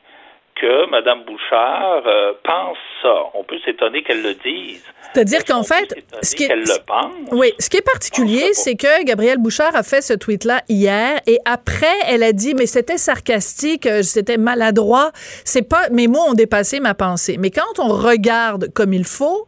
que 0.59 0.89
Mme 0.89 1.23
Bouchard 1.25 2.03
euh, 2.05 2.33
pense 2.43 2.77
ça? 3.01 3.13
On 3.33 3.43
peut 3.43 3.57
s'étonner 3.65 4.03
qu'elle 4.03 4.21
le 4.21 4.33
dise. 4.35 4.83
C'est-à-dire 5.13 5.43
qu'en 5.45 5.63
fait, 5.63 5.93
ce 6.21 6.35
qui 6.35 6.43
est- 6.43 6.47
qu'elle 6.47 6.61
le 6.61 6.85
pense? 6.87 7.11
Oui, 7.31 7.53
ce 7.59 7.69
qui 7.69 7.77
est 7.77 7.81
particulier, 7.85 8.53
c'est 8.53 8.75
que 8.75 9.03
Gabrielle 9.03 9.37
Bouchard 9.37 9.75
a 9.75 9.83
fait 9.83 10.01
ce 10.01 10.13
tweet-là 10.13 10.61
hier 10.69 11.19
et 11.27 11.37
après, 11.45 11.93
elle 12.07 12.23
a 12.23 12.31
dit 12.33 12.53
mais 12.55 12.65
c'était 12.65 12.97
sarcastique, 12.97 13.85
euh, 13.85 14.01
c'était 14.01 14.37
maladroit, 14.37 15.11
c'est 15.43 15.67
pas 15.67 15.89
mes 15.91 16.07
mots 16.07 16.23
ont 16.29 16.33
dépassé 16.33 16.79
ma 16.79 16.93
pensée. 16.93 17.37
Mais 17.39 17.51
quand 17.51 17.79
on 17.79 17.89
regarde 17.89 18.71
comme 18.73 18.93
il 18.93 19.05
faut, 19.05 19.47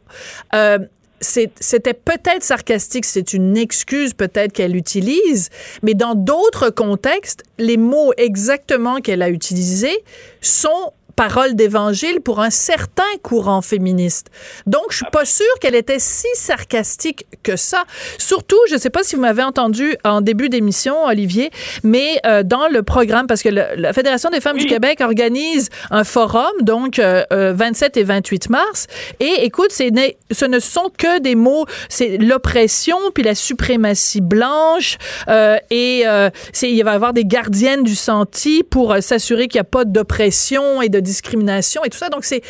euh, 0.54 0.78
c'était 1.20 1.94
peut-être 1.94 2.42
sarcastique, 2.42 3.04
c'est 3.04 3.32
une 3.32 3.56
excuse 3.56 4.12
peut-être 4.12 4.52
qu'elle 4.52 4.76
utilise, 4.76 5.48
mais 5.82 5.94
dans 5.94 6.14
d'autres 6.14 6.70
contextes, 6.70 7.44
les 7.58 7.76
mots 7.76 8.12
exactement 8.16 9.00
qu'elle 9.00 9.22
a 9.22 9.30
utilisés 9.30 10.04
sont 10.40 10.92
paroles 11.16 11.54
d'évangile 11.54 12.20
pour 12.20 12.40
un 12.40 12.50
certain 12.50 13.02
courant 13.22 13.62
féministe. 13.62 14.28
Donc, 14.66 14.84
je 14.90 14.96
suis 14.96 15.06
pas 15.10 15.24
sûre 15.24 15.46
qu'elle 15.60 15.74
était 15.74 15.98
si 15.98 16.26
sarcastique 16.34 17.26
que 17.42 17.56
ça. 17.56 17.84
Surtout, 18.18 18.58
je 18.70 18.76
sais 18.76 18.90
pas 18.90 19.02
si 19.02 19.16
vous 19.16 19.22
m'avez 19.22 19.42
entendu 19.42 19.96
en 20.04 20.20
début 20.20 20.48
d'émission, 20.48 21.04
Olivier, 21.04 21.50
mais 21.82 22.20
euh, 22.26 22.42
dans 22.42 22.68
le 22.68 22.82
programme, 22.82 23.26
parce 23.26 23.42
que 23.42 23.48
le- 23.48 23.66
la 23.76 23.92
Fédération 23.92 24.30
des 24.30 24.40
femmes 24.40 24.58
du. 24.58 24.66
Québec 24.66 25.00
organise 25.00 25.70
un 25.92 26.02
forum, 26.02 26.50
donc 26.60 26.98
euh, 26.98 27.22
euh, 27.32 27.52
27 27.54 27.96
et 27.98 28.02
28 28.02 28.50
mars, 28.50 28.88
et 29.20 29.44
écoute, 29.44 29.70
ce 29.70 30.44
ne 30.44 30.58
sont 30.58 30.90
que 30.98 31.20
des 31.20 31.36
mots, 31.36 31.66
c'est 31.88 32.18
l'oppression, 32.18 32.98
puis 33.14 33.22
la 33.22 33.36
suprématie 33.36 34.20
blanche, 34.20 34.98
euh, 35.28 35.56
et 35.70 36.02
euh, 36.06 36.30
il 36.62 36.82
va 36.82 36.92
y 36.92 36.94
avoir 36.94 37.12
des 37.12 37.24
gardiennes 37.24 37.84
du 37.84 37.94
senti 37.94 38.64
pour 38.64 38.92
euh, 38.92 39.00
s'assurer 39.00 39.46
qu'il 39.48 39.58
n'y 39.60 39.62
a 39.62 39.70
pas 39.70 39.84
d'oppression 39.84 40.82
et 40.82 40.88
de 40.88 40.98
discrimination 41.06 41.82
et 41.84 41.90
tout 41.90 41.98
ça. 41.98 42.08
Donc, 42.10 42.24
c'est 42.24 42.42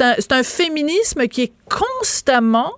un, 0.00 0.14
c'est 0.18 0.32
un 0.32 0.42
féminisme 0.42 1.26
qui 1.28 1.42
est 1.42 1.52
constamment 1.68 2.72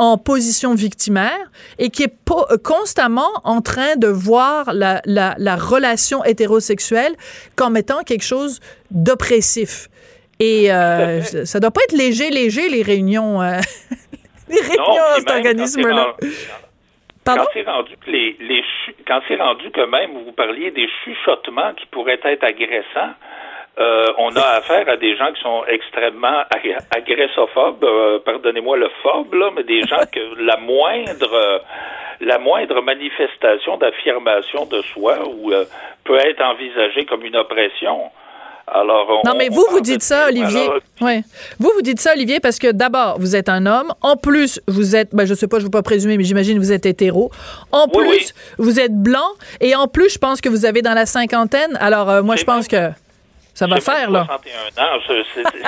en 0.00 0.16
position 0.16 0.74
victimaire 0.74 1.50
et 1.78 1.90
qui 1.90 2.04
est 2.04 2.14
euh, 2.30 2.56
constamment 2.64 3.30
en 3.44 3.60
train 3.60 3.96
de 3.96 4.06
voir 4.06 4.72
la, 4.72 5.02
la, 5.04 5.34
la 5.36 5.56
relation 5.56 6.24
hétérosexuelle 6.24 7.14
comme 7.54 7.76
étant 7.76 8.02
quelque 8.02 8.24
chose 8.24 8.60
d'oppressif. 8.90 9.88
Et 10.38 10.72
euh, 10.72 11.20
ça 11.44 11.60
doit 11.60 11.70
pas 11.70 11.82
être 11.84 11.96
léger, 11.96 12.30
léger, 12.30 12.70
les 12.70 12.82
réunions, 12.82 13.42
euh, 13.42 13.58
les 14.48 14.60
réunions 14.60 14.84
Non, 14.86 15.18
cet 15.18 15.30
organisme-là. 15.30 16.16
quand 16.18 16.26
c'est 16.28 16.38
Pardon? 17.22 17.42
Quand 17.44 17.50
c'est 17.52 17.62
rendu 17.70 17.92
que 18.04 18.10
les, 18.10 18.36
les 18.40 18.64
quand 19.06 19.20
c'est 19.28 19.36
rendu 19.36 19.70
que 19.70 19.82
même 19.82 20.12
vous 20.24 20.32
parliez 20.32 20.70
des 20.70 20.88
chuchotements 21.04 21.74
qui 21.74 21.84
pourraient 21.86 22.20
être 22.24 22.44
agressants, 22.44 23.12
euh, 23.78 24.06
on 24.18 24.34
a 24.36 24.42
affaire 24.58 24.88
à 24.88 24.96
des 24.96 25.16
gens 25.16 25.32
qui 25.32 25.40
sont 25.42 25.62
extrêmement 25.68 26.40
ag- 26.50 26.76
agressophobes, 26.96 27.84
euh, 27.84 28.18
pardonnez-moi 28.24 28.76
le 28.76 28.88
phobe, 29.02 29.32
là, 29.34 29.50
mais 29.54 29.62
des 29.62 29.82
gens 29.82 30.02
que 30.12 30.42
la 30.44 30.56
moindre 30.58 31.32
euh, 31.32 31.58
la 32.22 32.38
moindre 32.38 32.82
manifestation 32.82 33.78
d'affirmation 33.78 34.66
de 34.66 34.82
soi 34.92 35.16
ou 35.26 35.52
peut 36.04 36.18
être 36.18 36.42
envisagée 36.42 37.06
comme 37.06 37.24
une 37.24 37.36
oppression. 37.36 37.98
Alors, 38.72 39.06
on- 39.24 39.28
Non, 39.28 39.34
mais 39.36 39.48
vous, 39.48 39.64
vous 39.70 39.80
de- 39.80 39.84
dites 39.84 40.02
ça, 40.02 40.26
Olivier. 40.28 40.60
Alors, 40.64 40.78
Ouais. 41.00 41.22
Vous, 41.58 41.70
vous 41.74 41.80
dites 41.82 41.98
ça, 41.98 42.12
Olivier, 42.12 42.38
parce 42.38 42.58
que 42.58 42.70
d'abord, 42.70 43.18
vous 43.18 43.34
êtes 43.34 43.48
un 43.48 43.64
homme. 43.66 43.92
En 44.02 44.16
plus, 44.16 44.60
vous 44.68 44.94
êtes, 44.94 45.14
ben, 45.14 45.24
je 45.24 45.32
sais 45.34 45.48
pas, 45.48 45.58
je 45.58 45.64
veux 45.64 45.70
pas 45.70 45.82
présumer, 45.82 46.18
mais 46.18 46.24
j'imagine 46.24 46.54
que 46.56 46.60
vous 46.62 46.72
êtes 46.72 46.84
hétéro. 46.86 47.30
En 47.72 47.86
Oui, 47.86 48.04
plus, 48.04 48.08
oui. 48.10 48.32
vous 48.58 48.78
êtes 48.78 48.94
blanc. 48.94 49.26
Et 49.60 49.74
en 49.74 49.88
plus, 49.88 50.12
je 50.12 50.18
pense 50.18 50.40
que 50.42 50.48
vous 50.50 50.66
avez 50.66 50.82
dans 50.82 50.92
la 50.94 51.06
cinquantaine. 51.06 51.76
Alors, 51.80 52.10
euh, 52.10 52.22
moi, 52.22 52.36
je 52.36 52.44
pense 52.44 52.68
que 52.68 52.90
Ça 53.60 53.66
va 53.66 53.80
faire, 53.80 54.10
là. 54.10 54.24
61 54.26 54.84
ans, 54.84 54.98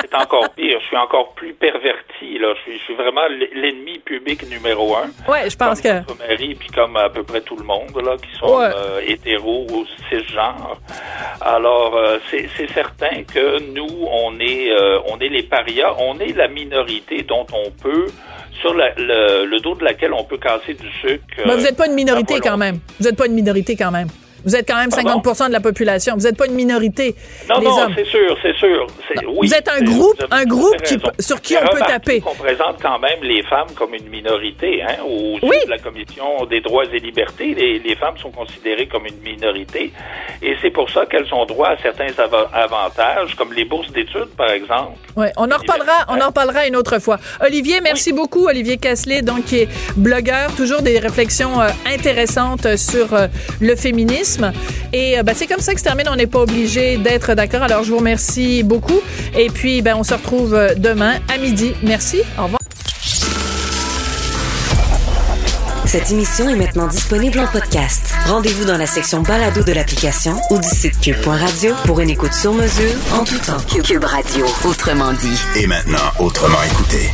c'est 0.03 0.14
encore 0.14 0.49
pire. 0.55 0.78
Je 0.80 0.86
suis 0.86 0.97
encore 0.97 1.32
plus 1.34 1.53
perverti. 1.53 2.38
Là. 2.38 2.55
Je, 2.57 2.61
suis, 2.70 2.78
je 2.78 2.84
suis 2.84 2.95
vraiment 2.95 3.26
l'ennemi 3.55 3.99
public 3.99 4.49
numéro 4.49 4.97
un. 4.97 5.11
Ouais, 5.30 5.51
je 5.51 5.57
pense 5.57 5.80
comme 5.82 6.01
que. 6.03 6.09
votre 6.09 6.26
mari, 6.26 6.55
puis 6.55 6.68
comme 6.68 6.97
à 6.97 7.11
peu 7.11 7.22
près 7.22 7.43
tout 7.43 7.57
le 7.57 7.64
monde 7.64 7.90
là, 8.03 8.16
qui 8.16 8.38
sont 8.38 8.59
Ouais. 8.59 8.70
euh, 8.74 9.01
hétéros 9.07 9.66
ou 9.70 9.84
cisgenres. 10.09 10.78
Alors, 11.40 11.95
euh, 11.97 12.18
c'est 12.30 12.49
certain 12.72 13.24
que 13.24 13.61
nous, 13.74 14.07
on 14.11 14.38
est, 14.40 14.70
euh, 14.72 14.99
on 15.09 15.18
est 15.18 15.28
les 15.28 15.43
parias, 15.43 15.95
on 15.99 16.18
est 16.18 16.34
la 16.36 16.49
minorité 16.49 17.22
dont 17.22 17.47
on 17.53 17.70
peut, 17.70 18.07
sur 18.61 18.74
la- 18.74 18.95
le, 18.97 19.45
le 19.45 19.61
dos 19.61 19.74
de 19.74 19.84
laquelle 19.84 20.12
on 20.12 20.24
peut 20.24 20.38
casser 20.38 20.74
du 20.74 20.88
sucre. 21.01 21.22
Ben, 21.45 21.57
vous 21.57 21.62
n'êtes 21.62 21.76
pas 21.76 21.86
une 21.86 21.95
minorité 21.95 22.40
quand 22.40 22.57
même. 22.57 22.78
Vous 22.99 23.05
n'êtes 23.07 23.18
pas 23.18 23.26
une 23.26 23.34
minorité 23.34 23.76
quand 23.76 23.90
même. 23.90 24.09
Vous 24.45 24.57
êtes 24.57 24.68
quand 24.68 24.76
même 24.76 24.90
Pardon? 24.90 25.20
50% 25.24 25.49
de 25.49 25.53
la 25.53 25.61
population. 25.61 26.14
Vous 26.16 26.22
n'êtes 26.22 26.36
pas 26.36 26.47
une 26.47 26.55
minorité, 26.55 27.14
Non, 27.49 27.59
les 27.61 27.66
non, 27.66 27.86
c'est 27.97 28.07
sûr, 28.07 28.36
c'est 28.43 28.57
sûr. 28.57 28.86
Oui, 29.28 29.49
vous 29.49 29.55
êtes 29.55 29.68
un 29.68 29.80
groupe- 29.82 30.24
un 30.30 30.45
groupe 30.45 30.80
qui- 30.82 30.99
sur 31.20 31.40
qui 31.40 31.57
on 31.57 31.66
peut 31.68 31.80
taper. 31.86 32.20
qu'on 32.20 32.34
présente 32.34 32.76
quand 32.82 32.99
même 32.99 33.22
les 33.22 33.43
femmes 33.45 33.68
comme 33.76 33.95
une 33.95 34.09
minorité, 34.09 34.82
hein, 34.82 34.97
au 35.07 35.38
sein 35.40 35.47
Oui. 35.49 35.57
de 35.66 35.70
la 35.70 35.78
Commission 35.78 36.45
des 36.51 36.61
droits 36.61 36.84
et 36.93 36.99
libertés. 36.99 37.55
Les, 37.55 37.78
les 37.78 37.95
femmes 37.97 38.16
sont 38.18 38.30
considérées 38.30 38.86
comme 38.86 39.07
une 39.07 39.20
minorité. 39.22 39.93
Et 40.43 40.57
c'est 40.62 40.70
pour 40.70 40.90
ça 40.90 41.07
qu'elles 41.07 41.32
ont 41.32 41.45
droit 41.47 41.68
à 41.68 41.76
certains 41.82 42.09
ava- 42.18 42.49
avantages, 42.53 43.34
comme 43.36 43.53
les 43.53 43.64
bourses 43.64 43.90
d'études, 43.93 44.30
par 44.36 44.51
exemple. 44.51 44.99
Ouais, 45.16 45.32
on 45.36 45.51
en 45.51 45.57
reparlera, 45.59 46.07
on 46.09 46.20
en 46.20 46.26
reparlera 46.28 46.66
une 46.66 46.76
autre 46.76 46.99
fois. 46.99 47.18
Olivier, 47.45 47.80
merci 47.82 48.12
beaucoup, 48.12 48.47
Olivier 48.47 48.78
Casselet, 48.78 49.22
donc 49.22 49.45
qui 49.45 49.59
est 49.61 49.68
blogueur, 49.97 50.55
toujours 50.57 50.80
des 50.82 50.99
réflexions 50.99 51.61
euh, 51.61 51.68
intéressantes 51.86 52.76
sur 52.76 53.12
euh, 53.14 53.26
le 53.61 53.76
féminisme. 53.76 54.32
Et 54.93 55.18
euh, 55.18 55.22
ben, 55.22 55.35
c'est 55.37 55.47
comme 55.47 55.61
ça 55.61 55.72
que 55.72 55.80
se 55.80 55.85
termine. 55.85 56.07
On 56.11 56.16
n'est 56.16 56.26
pas 56.26 56.41
obligé 56.41 56.97
d'être 56.97 57.35
d'accord. 57.35 57.62
Alors 57.62 57.85
je 57.85 57.91
vous 57.91 57.99
remercie 57.99 58.62
beaucoup. 58.62 59.01
Et 59.37 59.49
puis 59.49 59.83
ben 59.83 59.97
on 59.97 60.05
se 60.05 60.14
retrouve 60.14 60.55
euh, 60.55 60.74
demain 60.76 61.14
à 61.33 61.39
midi. 61.39 61.72
Merci. 61.83 62.20
Au 62.39 62.45
revoir. 62.45 62.59
Cette 65.93 66.11
émission 66.11 66.49
est 66.49 66.57
maintenant 66.57 66.87
disponible 66.87 67.39
en 67.39 67.47
podcast. 67.47 68.14
Rendez-vous 68.26 68.64
dans 68.64 68.78
la 68.78 68.87
section 68.87 69.20
balado 69.20 69.62
de 69.62 69.72
l'application 69.72 70.41
ou 70.51 70.59
du 70.59 70.66
site 70.68 70.99
cube.radio 71.01 71.74
pour 71.85 72.01
une 72.01 72.09
écoute 72.09 72.33
sur 72.33 72.55
mesure 72.55 72.95
en 73.12 73.24
tout 73.24 73.39
temps. 73.39 73.59
Cube 73.83 74.05
Radio, 74.05 74.47
autrement 74.64 75.12
dit. 75.12 75.39
Et 75.57 75.66
maintenant, 75.66 75.99
autrement 76.18 76.62
écouté. 76.62 77.11